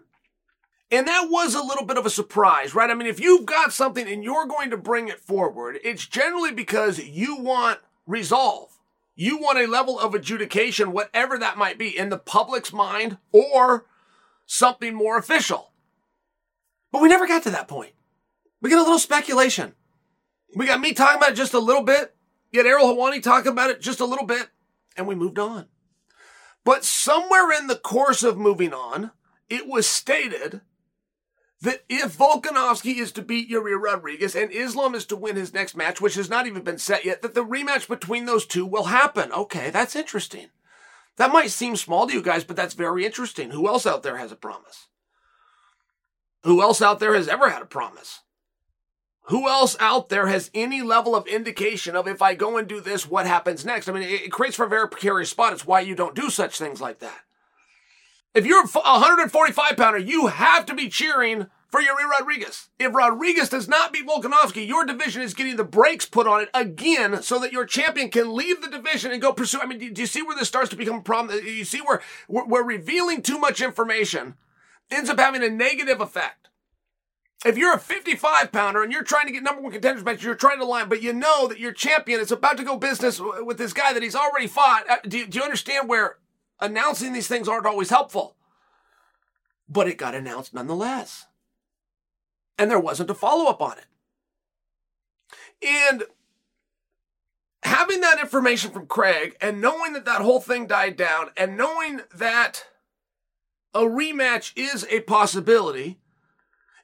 And 0.92 1.08
that 1.08 1.28
was 1.30 1.54
a 1.54 1.62
little 1.62 1.86
bit 1.86 1.96
of 1.96 2.04
a 2.04 2.10
surprise, 2.10 2.74
right? 2.74 2.90
I 2.90 2.94
mean, 2.94 3.08
if 3.08 3.18
you've 3.18 3.46
got 3.46 3.72
something 3.72 4.06
and 4.06 4.22
you're 4.22 4.46
going 4.46 4.68
to 4.70 4.76
bring 4.76 5.08
it 5.08 5.20
forward, 5.20 5.78
it's 5.82 6.06
generally 6.06 6.52
because 6.52 6.98
you 6.98 7.36
want 7.36 7.80
resolve. 8.06 8.78
You 9.14 9.38
want 9.38 9.58
a 9.58 9.66
level 9.66 9.98
of 9.98 10.14
adjudication, 10.14 10.92
whatever 10.92 11.38
that 11.38 11.56
might 11.56 11.78
be, 11.78 11.96
in 11.96 12.10
the 12.10 12.18
public's 12.18 12.74
mind 12.74 13.16
or 13.32 13.86
something 14.44 14.94
more 14.94 15.16
official. 15.16 15.72
But 16.90 17.00
we 17.00 17.08
never 17.08 17.26
got 17.26 17.42
to 17.44 17.50
that 17.50 17.68
point. 17.68 17.92
We 18.60 18.68
get 18.68 18.78
a 18.78 18.82
little 18.82 18.98
speculation. 18.98 19.72
We 20.54 20.66
got 20.66 20.80
me 20.80 20.92
talking 20.92 21.16
about 21.16 21.32
it 21.32 21.36
just 21.36 21.54
a 21.54 21.58
little 21.58 21.82
bit. 21.82 22.14
Yet 22.52 22.66
Ariel 22.66 22.94
Helwani 22.94 23.22
talking 23.22 23.52
about 23.52 23.70
it 23.70 23.80
just 23.80 24.00
a 24.00 24.04
little 24.04 24.26
bit. 24.26 24.48
And 24.94 25.06
we 25.06 25.14
moved 25.14 25.38
on. 25.38 25.68
But 26.64 26.84
somewhere 26.84 27.50
in 27.50 27.66
the 27.66 27.76
course 27.76 28.22
of 28.22 28.36
moving 28.36 28.74
on, 28.74 29.12
it 29.48 29.66
was 29.66 29.86
stated 29.86 30.60
that 31.62 31.84
if 31.88 32.16
Volkanovski 32.16 32.96
is 32.96 33.12
to 33.12 33.22
beat 33.22 33.50
Yair 33.50 33.80
Rodriguez 33.80 34.34
and 34.34 34.50
Islam 34.50 34.94
is 34.94 35.06
to 35.06 35.16
win 35.16 35.36
his 35.36 35.54
next 35.54 35.76
match, 35.76 36.00
which 36.00 36.14
has 36.16 36.28
not 36.28 36.46
even 36.46 36.62
been 36.62 36.78
set 36.78 37.04
yet, 37.04 37.22
that 37.22 37.34
the 37.34 37.44
rematch 37.44 37.88
between 37.88 38.26
those 38.26 38.46
two 38.46 38.66
will 38.66 38.84
happen. 38.84 39.32
Okay, 39.32 39.70
that's 39.70 39.96
interesting. 39.96 40.48
That 41.16 41.32
might 41.32 41.50
seem 41.50 41.76
small 41.76 42.06
to 42.06 42.12
you 42.12 42.22
guys, 42.22 42.44
but 42.44 42.56
that's 42.56 42.74
very 42.74 43.04
interesting. 43.06 43.50
Who 43.50 43.68
else 43.68 43.86
out 43.86 44.02
there 44.02 44.16
has 44.18 44.32
a 44.32 44.36
promise? 44.36 44.88
Who 46.42 46.60
else 46.62 46.82
out 46.82 46.98
there 46.98 47.14
has 47.14 47.28
ever 47.28 47.50
had 47.50 47.62
a 47.62 47.66
promise? 47.66 48.20
Who 49.26 49.48
else 49.48 49.76
out 49.78 50.08
there 50.08 50.26
has 50.26 50.50
any 50.52 50.82
level 50.82 51.14
of 51.14 51.28
indication 51.28 51.94
of 51.94 52.08
if 52.08 52.20
I 52.20 52.34
go 52.34 52.56
and 52.56 52.66
do 52.66 52.80
this, 52.80 53.08
what 53.08 53.26
happens 53.26 53.64
next? 53.64 53.88
I 53.88 53.92
mean, 53.92 54.02
it, 54.02 54.32
creates 54.32 54.56
for 54.56 54.66
a 54.66 54.68
very 54.68 54.88
precarious 54.88 55.30
spot. 55.30 55.52
It's 55.52 55.66
why 55.66 55.80
you 55.80 55.94
don't 55.94 56.16
do 56.16 56.28
such 56.28 56.58
things 56.58 56.80
like 56.80 56.98
that. 56.98 57.20
If 58.34 58.46
you're 58.46 58.64
a 58.64 58.68
145 58.68 59.76
pounder, 59.76 59.98
you 59.98 60.28
have 60.28 60.64
to 60.66 60.74
be 60.74 60.88
cheering 60.88 61.48
for 61.68 61.80
Yair 61.80 62.08
Rodriguez. 62.18 62.68
If 62.78 62.94
Rodriguez 62.94 63.50
does 63.50 63.68
not 63.68 63.92
beat 63.92 64.06
Volkanovski, 64.06 64.66
your 64.66 64.86
division 64.86 65.22
is 65.22 65.34
getting 65.34 65.56
the 65.56 65.64
brakes 65.64 66.06
put 66.06 66.26
on 66.26 66.42
it 66.42 66.50
again 66.54 67.22
so 67.22 67.38
that 67.38 67.52
your 67.52 67.66
champion 67.66 68.10
can 68.10 68.34
leave 68.34 68.62
the 68.62 68.70
division 68.70 69.10
and 69.10 69.20
go 69.20 69.32
pursue. 69.32 69.60
I 69.60 69.66
mean, 69.66 69.92
do 69.92 70.00
you 70.00 70.06
see 70.06 70.22
where 70.22 70.36
this 70.36 70.48
starts 70.48 70.70
to 70.70 70.76
become 70.76 70.96
a 70.96 71.02
problem? 71.02 71.44
You 71.44 71.64
see 71.64 71.80
where 71.80 72.00
we're 72.28 72.62
revealing 72.62 73.22
too 73.22 73.38
much 73.38 73.60
information 73.60 74.34
ends 74.90 75.10
up 75.10 75.18
having 75.18 75.42
a 75.42 75.50
negative 75.50 76.00
effect. 76.00 76.48
If 77.44 77.58
you're 77.58 77.74
a 77.74 77.78
55 77.78 78.52
pounder 78.52 78.82
and 78.82 78.92
you're 78.92 79.02
trying 79.02 79.26
to 79.26 79.32
get 79.32 79.42
number 79.42 79.62
one 79.62 79.72
contenders 79.72 80.04
match, 80.04 80.22
you're 80.22 80.34
trying 80.34 80.58
to 80.60 80.64
line, 80.64 80.88
but 80.88 81.02
you 81.02 81.12
know 81.12 81.48
that 81.48 81.58
your 81.58 81.72
champion 81.72 82.20
is 82.20 82.30
about 82.30 82.56
to 82.58 82.64
go 82.64 82.76
business 82.76 83.20
with 83.20 83.58
this 83.58 83.72
guy 83.72 83.92
that 83.92 84.02
he's 84.02 84.14
already 84.14 84.46
fought. 84.46 84.88
Uh, 84.88 84.96
do 85.06 85.18
you, 85.18 85.26
do 85.26 85.38
you 85.38 85.44
understand 85.44 85.88
where 85.88 86.18
announcing 86.62 87.12
these 87.12 87.28
things 87.28 87.48
aren't 87.48 87.66
always 87.66 87.90
helpful? 87.90 88.36
But 89.68 89.88
it 89.88 89.98
got 89.98 90.14
announced 90.14 90.54
nonetheless 90.54 91.26
and 92.58 92.70
there 92.70 92.78
wasn't 92.78 93.10
a 93.10 93.14
follow 93.14 93.50
up 93.50 93.60
on 93.60 93.76
it. 93.78 93.86
And 95.62 96.04
having 97.64 98.00
that 98.00 98.20
information 98.20 98.70
from 98.70 98.86
Craig 98.86 99.36
and 99.40 99.60
knowing 99.60 99.92
that 99.94 100.04
that 100.04 100.22
whole 100.22 100.40
thing 100.40 100.66
died 100.66 100.96
down 100.96 101.30
and 101.36 101.56
knowing 101.56 102.02
that 102.14 102.66
a 103.74 103.80
rematch 103.80 104.52
is 104.56 104.86
a 104.90 105.00
possibility 105.00 105.98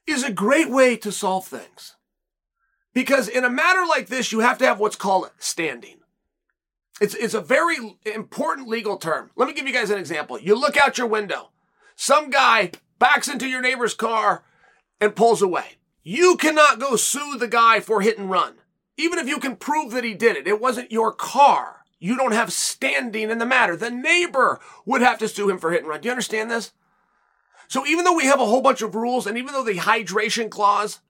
is 0.07 0.25
a 0.25 0.33
great 0.33 0.71
way 0.71 0.97
to 0.97 1.13
solve 1.13 1.47
things. 1.47 1.97
Because 2.95 3.29
in 3.29 3.45
a 3.45 3.51
matter 3.51 3.85
like 3.87 4.09
this, 4.09 4.33
you 4.33 4.41
have 4.41 4.59
to 4.59 4.65
have 4.65 4.81
what's 4.81 4.97
called 4.97 5.31
standing. 5.39 6.01
It's, 7.01 7.15
it's 7.15 7.35
a 7.35 7.41
very 7.41 7.77
important 8.05 8.69
legal 8.69 8.97
term. 8.97 9.31
Let 9.37 9.47
me 9.47 9.55
give 9.55 9.67
you 9.67 9.73
guys 9.73 9.91
an 9.91 9.99
example. 9.99 10.39
You 10.39 10.59
look 10.59 10.77
out 10.77 10.99
your 10.99 11.07
window. 11.07 11.51
Some 11.95 12.31
guy 12.31 12.73
backs 12.99 13.29
into 13.29 13.49
your 13.49 13.61
neighbor's 13.61 13.95
car 13.95 14.45
and 15.01 15.15
pulls 15.15 15.43
away. 15.43 15.77
You 16.03 16.37
cannot 16.37 16.81
go 16.81 16.97
sue 16.97 17.37
the 17.39 17.49
guy 17.49 17.81
for 17.81 18.01
hit 18.01 18.19
and 18.19 18.31
run. 18.31 18.55
Even 18.97 19.19
if 19.19 19.29
you 19.29 19.39
can 19.39 19.57
prove 19.57 19.93
that 19.93 20.05
he 20.05 20.15
did 20.15 20.37
it, 20.37 20.49
it 20.49 20.61
wasn't 20.61 20.91
your 20.91 21.13
car. 21.13 21.85
You 22.01 22.17
don't 22.17 22.33
have 22.33 22.53
standing 22.53 23.31
in 23.31 23.39
the 23.39 23.47
matter. 23.47 23.77
The 23.77 23.91
neighbor 23.91 24.61
would 24.87 25.03
have 25.03 25.19
to 25.19 25.29
sue 25.29 25.49
him 25.51 25.59
for 25.59 25.71
hit 25.71 25.81
and 25.81 25.89
run. 25.89 26.01
Do 26.01 26.07
you 26.07 26.13
understand 26.13 26.51
this? 26.51 26.73
So 27.69 27.87
even 27.87 28.05
though 28.05 28.17
we 28.17 28.27
have 28.27 28.41
a 28.41 28.47
whole 28.47 28.63
bunch 28.63 28.83
of 28.83 28.95
rules 28.95 29.27
and 29.27 29.37
even 29.37 29.53
though 29.53 29.65
the 29.65 29.75
hydration 29.75 30.51
clause 30.51 31.01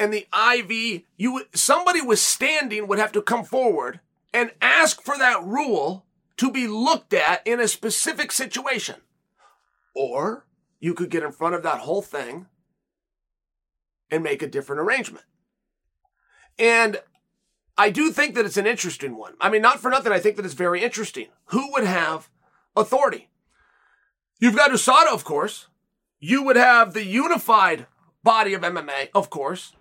and 0.00 0.12
the 0.12 0.26
IV, 0.32 1.02
you 1.16 1.44
somebody 1.54 2.00
with 2.00 2.18
standing 2.18 2.88
would 2.88 2.98
have 2.98 3.12
to 3.12 3.22
come 3.22 3.44
forward 3.44 4.00
and 4.34 4.50
ask 4.60 5.00
for 5.00 5.16
that 5.16 5.42
rule 5.44 6.04
to 6.36 6.50
be 6.50 6.66
looked 6.66 7.14
at 7.14 7.46
in 7.46 7.60
a 7.60 7.68
specific 7.68 8.32
situation. 8.32 8.96
Or 9.94 10.44
you 10.80 10.92
could 10.92 11.08
get 11.08 11.22
in 11.22 11.30
front 11.32 11.54
of 11.54 11.62
that 11.62 11.78
whole 11.78 12.02
thing 12.02 12.46
and 14.10 14.24
make 14.24 14.42
a 14.42 14.48
different 14.48 14.80
arrangement. 14.82 15.24
And 16.58 17.00
I 17.78 17.90
do 17.90 18.10
think 18.10 18.34
that 18.34 18.44
it's 18.44 18.56
an 18.56 18.66
interesting 18.66 19.16
one. 19.16 19.34
I 19.40 19.48
mean, 19.48 19.62
not 19.62 19.80
for 19.80 19.90
nothing, 19.90 20.12
I 20.12 20.18
think 20.18 20.36
that 20.36 20.44
it's 20.44 20.54
very 20.54 20.82
interesting. 20.82 21.28
Who 21.46 21.72
would 21.72 21.84
have 21.84 22.28
authority? 22.76 23.28
You've 24.40 24.56
got 24.56 24.72
USADA, 24.72 25.12
of 25.12 25.24
course. 25.24 25.68
You 26.18 26.42
would 26.42 26.56
have 26.56 26.92
the 26.92 27.04
unified 27.04 27.86
body 28.22 28.52
of 28.54 28.62
MMA, 28.62 29.10
of 29.14 29.30
course. 29.30 29.74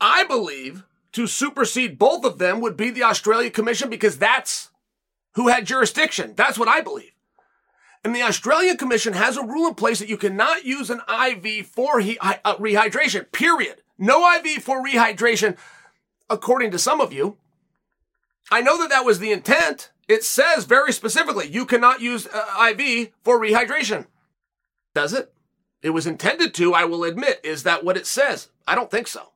I 0.00 0.24
believe 0.24 0.84
to 1.14 1.26
supersede 1.26 1.98
both 1.98 2.24
of 2.24 2.38
them 2.38 2.60
would 2.60 2.76
be 2.76 2.90
the 2.90 3.04
Australia 3.04 3.50
Commission 3.50 3.88
because 3.88 4.18
that's 4.18 4.70
who 5.34 5.48
had 5.48 5.66
jurisdiction. 5.66 6.34
That's 6.36 6.58
what 6.58 6.68
I 6.68 6.80
believe. 6.80 7.12
And 8.04 8.14
the 8.14 8.22
Australian 8.22 8.76
Commission 8.76 9.14
has 9.14 9.36
a 9.36 9.42
rule 9.44 9.68
in 9.68 9.74
place 9.74 9.98
that 9.98 10.08
you 10.08 10.18
cannot 10.18 10.64
use 10.64 10.90
an 10.90 11.00
IV 11.08 11.66
for 11.66 12.00
he- 12.00 12.18
uh, 12.20 12.56
rehydration, 12.56 13.32
period. 13.32 13.76
No 13.96 14.30
IV 14.36 14.62
for 14.62 14.84
rehydration, 14.84 15.56
according 16.28 16.70
to 16.72 16.78
some 16.78 17.00
of 17.00 17.12
you. 17.12 17.38
I 18.50 18.60
know 18.60 18.78
that 18.78 18.90
that 18.90 19.04
was 19.06 19.20
the 19.20 19.32
intent. 19.32 19.90
It 20.06 20.22
says 20.22 20.64
very 20.64 20.92
specifically, 20.92 21.48
you 21.48 21.64
cannot 21.64 22.00
use 22.00 22.26
uh, 22.26 22.72
IV 22.76 23.12
for 23.22 23.40
rehydration. 23.40 24.06
Does 24.94 25.12
it? 25.12 25.32
It 25.80 25.90
was 25.90 26.06
intended 26.06 26.54
to, 26.54 26.74
I 26.74 26.84
will 26.84 27.04
admit. 27.04 27.40
Is 27.42 27.62
that 27.62 27.84
what 27.84 27.96
it 27.96 28.06
says? 28.06 28.48
I 28.66 28.74
don't 28.74 28.90
think 28.90 29.06
so. 29.06 29.32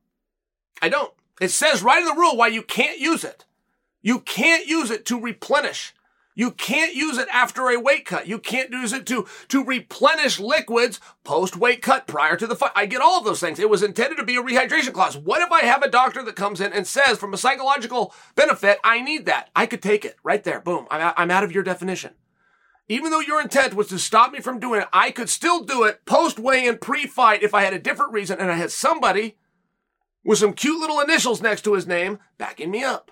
I 0.83 0.89
don't. 0.89 1.13
It 1.41 1.51
says 1.51 1.83
right 1.83 2.01
in 2.01 2.07
the 2.07 2.15
rule 2.15 2.37
why 2.37 2.49
you 2.49 2.63
can't 2.63 2.99
use 2.99 3.25
it. 3.25 3.45
You 4.03 4.21
can't 4.21 4.67
use 4.67 4.91
it 4.91 5.05
to 5.07 5.21
replenish 5.21 5.95
you 6.39 6.53
can't 6.53 6.95
use 6.95 7.19
it 7.19 7.27
after 7.33 7.69
a 7.69 7.81
weight 7.81 8.05
cut. 8.05 8.29
You 8.29 8.39
can't 8.39 8.71
use 8.71 8.93
it 8.93 9.07
to, 9.07 9.27
to 9.49 9.65
replenish 9.65 10.39
liquids 10.39 11.01
post 11.25 11.57
weight 11.57 11.83
cut 11.83 12.07
prior 12.07 12.37
to 12.37 12.47
the 12.47 12.55
fight. 12.55 12.71
I 12.77 12.87
get 12.87 13.01
all 13.01 13.19
of 13.19 13.25
those 13.25 13.41
things. 13.41 13.59
It 13.59 13.69
was 13.69 13.83
intended 13.83 14.19
to 14.19 14.25
be 14.25 14.37
a 14.37 14.43
rehydration 14.43 14.93
clause. 14.93 15.17
What 15.17 15.43
if 15.43 15.51
I 15.51 15.63
have 15.63 15.83
a 15.83 15.91
doctor 15.91 16.23
that 16.23 16.37
comes 16.37 16.61
in 16.61 16.73
and 16.73 16.87
says, 16.87 17.19
from 17.19 17.35
a 17.35 17.37
psychological 17.37 18.15
benefit, 18.37 18.79
I 18.85 19.01
need 19.01 19.27
that? 19.27 19.51
I 19.57 19.67
could 19.67 19.83
take 19.83 20.05
it 20.05 20.15
right 20.23 20.45
there. 20.45 20.61
Boom. 20.61 20.87
I'm, 20.93 21.13
I'm 21.17 21.31
out 21.33 21.43
of 21.43 21.51
your 21.51 21.65
definition. 21.65 22.13
Even 22.89 23.11
though 23.11 23.19
your 23.19 23.43
intent 23.43 23.75
was 23.75 23.89
to 23.89 23.99
stop 23.99 24.31
me 24.31 24.39
from 24.39 24.61
doing 24.61 24.83
it, 24.83 24.89
I 24.93 25.11
could 25.11 25.29
still 25.29 25.65
do 25.65 25.83
it 25.83 26.05
post 26.07 26.39
weigh 26.39 26.69
in, 26.69 26.79
pre 26.79 27.09
fight 27.09 27.43
if 27.43 27.53
I 27.53 27.65
had 27.65 27.75
a 27.75 27.81
different 27.81 28.13
reason 28.13 28.39
and 28.39 28.49
I 28.49 28.55
had 28.55 28.71
somebody 28.71 29.39
with 30.29 30.39
some 30.39 30.53
cute 30.53 30.79
little 30.79 31.01
initials 31.01 31.41
next 31.41 31.63
to 31.63 31.73
his 31.73 31.87
name 31.87 32.19
backing 32.37 32.71
me 32.71 32.85
up. 32.85 33.11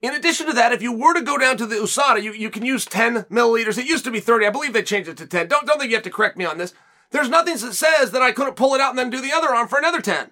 In 0.00 0.14
addition 0.14 0.46
to 0.46 0.54
that, 0.54 0.72
if 0.72 0.80
you 0.80 0.90
were 0.90 1.12
to 1.12 1.20
go 1.20 1.36
down 1.36 1.58
to 1.58 1.66
the 1.66 1.76
USADA, 1.76 2.22
you, 2.22 2.32
you 2.32 2.48
can 2.48 2.64
use 2.64 2.86
10 2.86 3.24
milliliters. 3.24 3.76
It 3.76 3.84
used 3.84 4.04
to 4.04 4.10
be 4.10 4.18
30. 4.18 4.46
I 4.46 4.50
believe 4.50 4.72
they 4.72 4.82
changed 4.82 5.10
it 5.10 5.18
to 5.18 5.26
10. 5.26 5.48
Don't, 5.48 5.66
don't 5.66 5.78
think 5.78 5.90
you 5.90 5.96
have 5.96 6.04
to 6.04 6.10
correct 6.10 6.38
me 6.38 6.46
on 6.46 6.56
this. 6.56 6.72
There's 7.10 7.28
nothing 7.28 7.58
that 7.58 7.74
says 7.74 8.12
that 8.12 8.22
I 8.22 8.32
couldn't 8.32 8.56
pull 8.56 8.74
it 8.74 8.80
out 8.80 8.88
and 8.88 8.98
then 8.98 9.10
do 9.10 9.20
the 9.20 9.34
other 9.34 9.54
arm 9.54 9.68
for 9.68 9.78
another 9.78 10.00
10. 10.00 10.30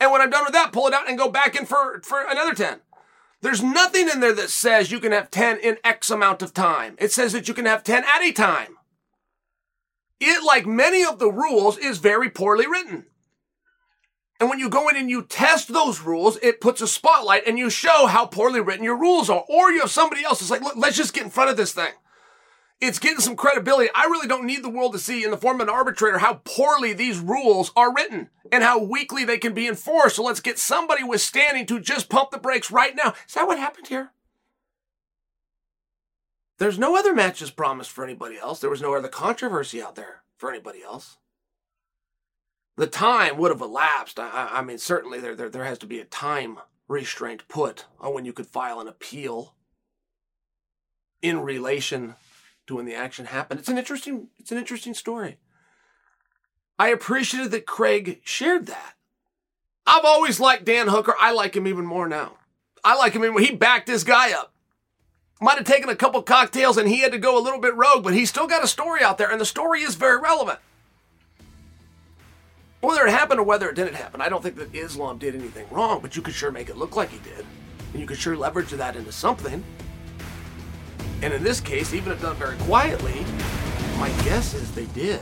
And 0.00 0.10
when 0.10 0.22
I'm 0.22 0.30
done 0.30 0.44
with 0.44 0.54
that, 0.54 0.72
pull 0.72 0.86
it 0.86 0.94
out 0.94 1.06
and 1.06 1.18
go 1.18 1.28
back 1.28 1.56
in 1.56 1.66
for, 1.66 2.00
for 2.02 2.24
another 2.26 2.54
10. 2.54 2.80
There's 3.42 3.62
nothing 3.62 4.08
in 4.08 4.20
there 4.20 4.32
that 4.32 4.48
says 4.48 4.90
you 4.90 4.98
can 4.98 5.12
have 5.12 5.30
10 5.30 5.58
in 5.58 5.76
X 5.84 6.08
amount 6.08 6.40
of 6.40 6.54
time. 6.54 6.96
It 6.98 7.12
says 7.12 7.34
that 7.34 7.48
you 7.48 7.54
can 7.54 7.66
have 7.66 7.84
10 7.84 8.02
at 8.04 8.22
a 8.22 8.32
time. 8.32 8.78
It, 10.20 10.42
like 10.42 10.64
many 10.64 11.04
of 11.04 11.18
the 11.18 11.30
rules, 11.30 11.76
is 11.76 11.98
very 11.98 12.30
poorly 12.30 12.66
written. 12.66 13.04
And 14.42 14.50
when 14.50 14.58
you 14.58 14.68
go 14.68 14.88
in 14.88 14.96
and 14.96 15.08
you 15.08 15.22
test 15.22 15.72
those 15.72 16.00
rules, 16.00 16.36
it 16.42 16.60
puts 16.60 16.80
a 16.80 16.88
spotlight 16.88 17.46
and 17.46 17.56
you 17.56 17.70
show 17.70 18.06
how 18.06 18.26
poorly 18.26 18.60
written 18.60 18.82
your 18.82 18.98
rules 18.98 19.30
are. 19.30 19.44
Or 19.48 19.70
you 19.70 19.78
have 19.82 19.90
somebody 19.92 20.24
else 20.24 20.40
that's 20.40 20.50
like, 20.50 20.62
look, 20.62 20.74
let's 20.74 20.96
just 20.96 21.14
get 21.14 21.22
in 21.22 21.30
front 21.30 21.50
of 21.50 21.56
this 21.56 21.72
thing. 21.72 21.92
It's 22.80 22.98
getting 22.98 23.20
some 23.20 23.36
credibility. 23.36 23.88
I 23.94 24.06
really 24.06 24.26
don't 24.26 24.44
need 24.44 24.64
the 24.64 24.68
world 24.68 24.94
to 24.94 24.98
see 24.98 25.22
in 25.22 25.30
the 25.30 25.36
form 25.36 25.60
of 25.60 25.68
an 25.68 25.72
arbitrator 25.72 26.18
how 26.18 26.40
poorly 26.42 26.92
these 26.92 27.20
rules 27.20 27.70
are 27.76 27.94
written 27.94 28.30
and 28.50 28.64
how 28.64 28.82
weakly 28.82 29.24
they 29.24 29.38
can 29.38 29.54
be 29.54 29.68
enforced. 29.68 30.16
So 30.16 30.24
let's 30.24 30.40
get 30.40 30.58
somebody 30.58 31.04
with 31.04 31.20
standing 31.20 31.64
to 31.66 31.78
just 31.78 32.08
pump 32.08 32.32
the 32.32 32.38
brakes 32.38 32.72
right 32.72 32.96
now. 32.96 33.14
Is 33.28 33.34
that 33.34 33.46
what 33.46 33.60
happened 33.60 33.86
here? 33.86 34.10
There's 36.58 36.80
no 36.80 36.96
other 36.96 37.14
matches 37.14 37.52
promised 37.52 37.92
for 37.92 38.02
anybody 38.02 38.38
else. 38.38 38.58
There 38.60 38.70
was 38.70 38.82
no 38.82 38.92
other 38.96 39.06
controversy 39.06 39.80
out 39.80 39.94
there 39.94 40.22
for 40.36 40.50
anybody 40.50 40.82
else 40.82 41.18
the 42.82 42.88
time 42.88 43.36
would 43.36 43.52
have 43.52 43.60
elapsed. 43.60 44.18
I, 44.18 44.48
I 44.54 44.62
mean, 44.62 44.76
certainly 44.76 45.20
there, 45.20 45.36
there, 45.36 45.48
there 45.48 45.64
has 45.64 45.78
to 45.78 45.86
be 45.86 46.00
a 46.00 46.04
time 46.04 46.58
restraint 46.88 47.46
put 47.46 47.84
on 48.00 48.12
when 48.12 48.24
you 48.24 48.32
could 48.32 48.48
file 48.48 48.80
an 48.80 48.88
appeal 48.88 49.54
in 51.22 51.38
relation 51.38 52.16
to 52.66 52.74
when 52.74 52.84
the 52.84 52.96
action 52.96 53.26
happened. 53.26 53.60
It's 53.60 53.68
an 53.68 53.78
interesting, 53.78 54.30
it's 54.36 54.50
an 54.50 54.58
interesting 54.58 54.94
story. 54.94 55.36
I 56.76 56.88
appreciated 56.88 57.52
that 57.52 57.66
Craig 57.66 58.20
shared 58.24 58.66
that. 58.66 58.94
I've 59.86 60.04
always 60.04 60.40
liked 60.40 60.64
Dan 60.64 60.88
Hooker. 60.88 61.14
I 61.20 61.30
like 61.30 61.54
him 61.54 61.68
even 61.68 61.86
more 61.86 62.08
now. 62.08 62.38
I 62.82 62.96
like 62.96 63.12
him 63.12 63.24
even 63.24 63.44
he 63.44 63.54
backed 63.54 63.86
this 63.86 64.02
guy 64.02 64.32
up. 64.32 64.52
Might 65.40 65.58
have 65.58 65.66
taken 65.68 65.88
a 65.88 65.94
couple 65.94 66.20
cocktails 66.22 66.76
and 66.76 66.88
he 66.88 67.02
had 67.02 67.12
to 67.12 67.18
go 67.18 67.38
a 67.38 67.44
little 67.44 67.60
bit 67.60 67.76
rogue, 67.76 68.02
but 68.02 68.14
he's 68.14 68.28
still 68.28 68.48
got 68.48 68.64
a 68.64 68.68
story 68.68 69.04
out 69.04 69.18
there, 69.18 69.30
and 69.30 69.40
the 69.40 69.44
story 69.44 69.82
is 69.82 69.94
very 69.94 70.20
relevant. 70.20 70.58
Whether 72.82 73.06
it 73.06 73.12
happened 73.12 73.38
or 73.38 73.44
whether 73.44 73.68
it 73.68 73.76
didn't 73.76 73.94
happen, 73.94 74.20
I 74.20 74.28
don't 74.28 74.42
think 74.42 74.56
that 74.56 74.74
Islam 74.74 75.16
did 75.16 75.36
anything 75.36 75.68
wrong, 75.70 76.00
but 76.02 76.16
you 76.16 76.22
could 76.22 76.34
sure 76.34 76.50
make 76.50 76.68
it 76.68 76.76
look 76.76 76.96
like 76.96 77.10
he 77.10 77.18
did. 77.18 77.46
And 77.92 78.00
you 78.00 78.08
could 78.08 78.18
sure 78.18 78.36
leverage 78.36 78.70
that 78.70 78.96
into 78.96 79.12
something. 79.12 79.62
And 81.22 81.32
in 81.32 81.44
this 81.44 81.60
case, 81.60 81.94
even 81.94 82.10
if 82.10 82.20
done 82.20 82.34
very 82.34 82.56
quietly, 82.56 83.24
my 84.00 84.08
guess 84.24 84.54
is 84.54 84.72
they 84.72 84.86
did. 84.86 85.20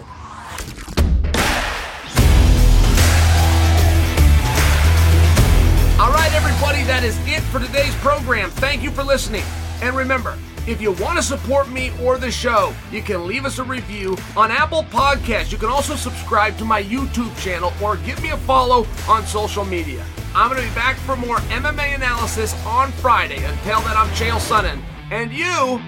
All 5.98 6.10
right, 6.12 6.32
everybody, 6.32 6.82
that 6.84 7.02
is 7.04 7.18
it 7.28 7.42
for 7.42 7.58
today's 7.60 7.94
program. 7.96 8.48
Thank 8.48 8.82
you 8.82 8.90
for 8.90 9.04
listening. 9.04 9.44
And 9.82 9.94
remember, 9.94 10.38
if 10.66 10.80
you 10.80 10.92
want 10.92 11.16
to 11.16 11.22
support 11.22 11.68
me 11.70 11.92
or 12.02 12.18
the 12.18 12.30
show, 12.30 12.74
you 12.90 13.02
can 13.02 13.26
leave 13.26 13.44
us 13.44 13.58
a 13.58 13.64
review 13.64 14.16
on 14.36 14.50
Apple 14.50 14.84
Podcasts. 14.84 15.52
You 15.52 15.58
can 15.58 15.68
also 15.68 15.96
subscribe 15.96 16.56
to 16.58 16.64
my 16.64 16.82
YouTube 16.82 17.36
channel 17.40 17.72
or 17.82 17.96
give 17.98 18.22
me 18.22 18.30
a 18.30 18.36
follow 18.36 18.86
on 19.08 19.26
social 19.26 19.64
media. 19.64 20.04
I'm 20.34 20.50
going 20.50 20.62
to 20.62 20.68
be 20.68 20.74
back 20.74 20.96
for 20.96 21.16
more 21.16 21.38
MMA 21.48 21.94
analysis 21.94 22.54
on 22.64 22.92
Friday. 22.92 23.42
Until 23.44 23.80
then, 23.80 23.96
I'm 23.96 24.08
Chael 24.10 24.38
Sonnen, 24.38 24.80
and 25.10 25.32
you 25.32 25.80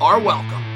are 0.00 0.20
welcome. 0.20 0.67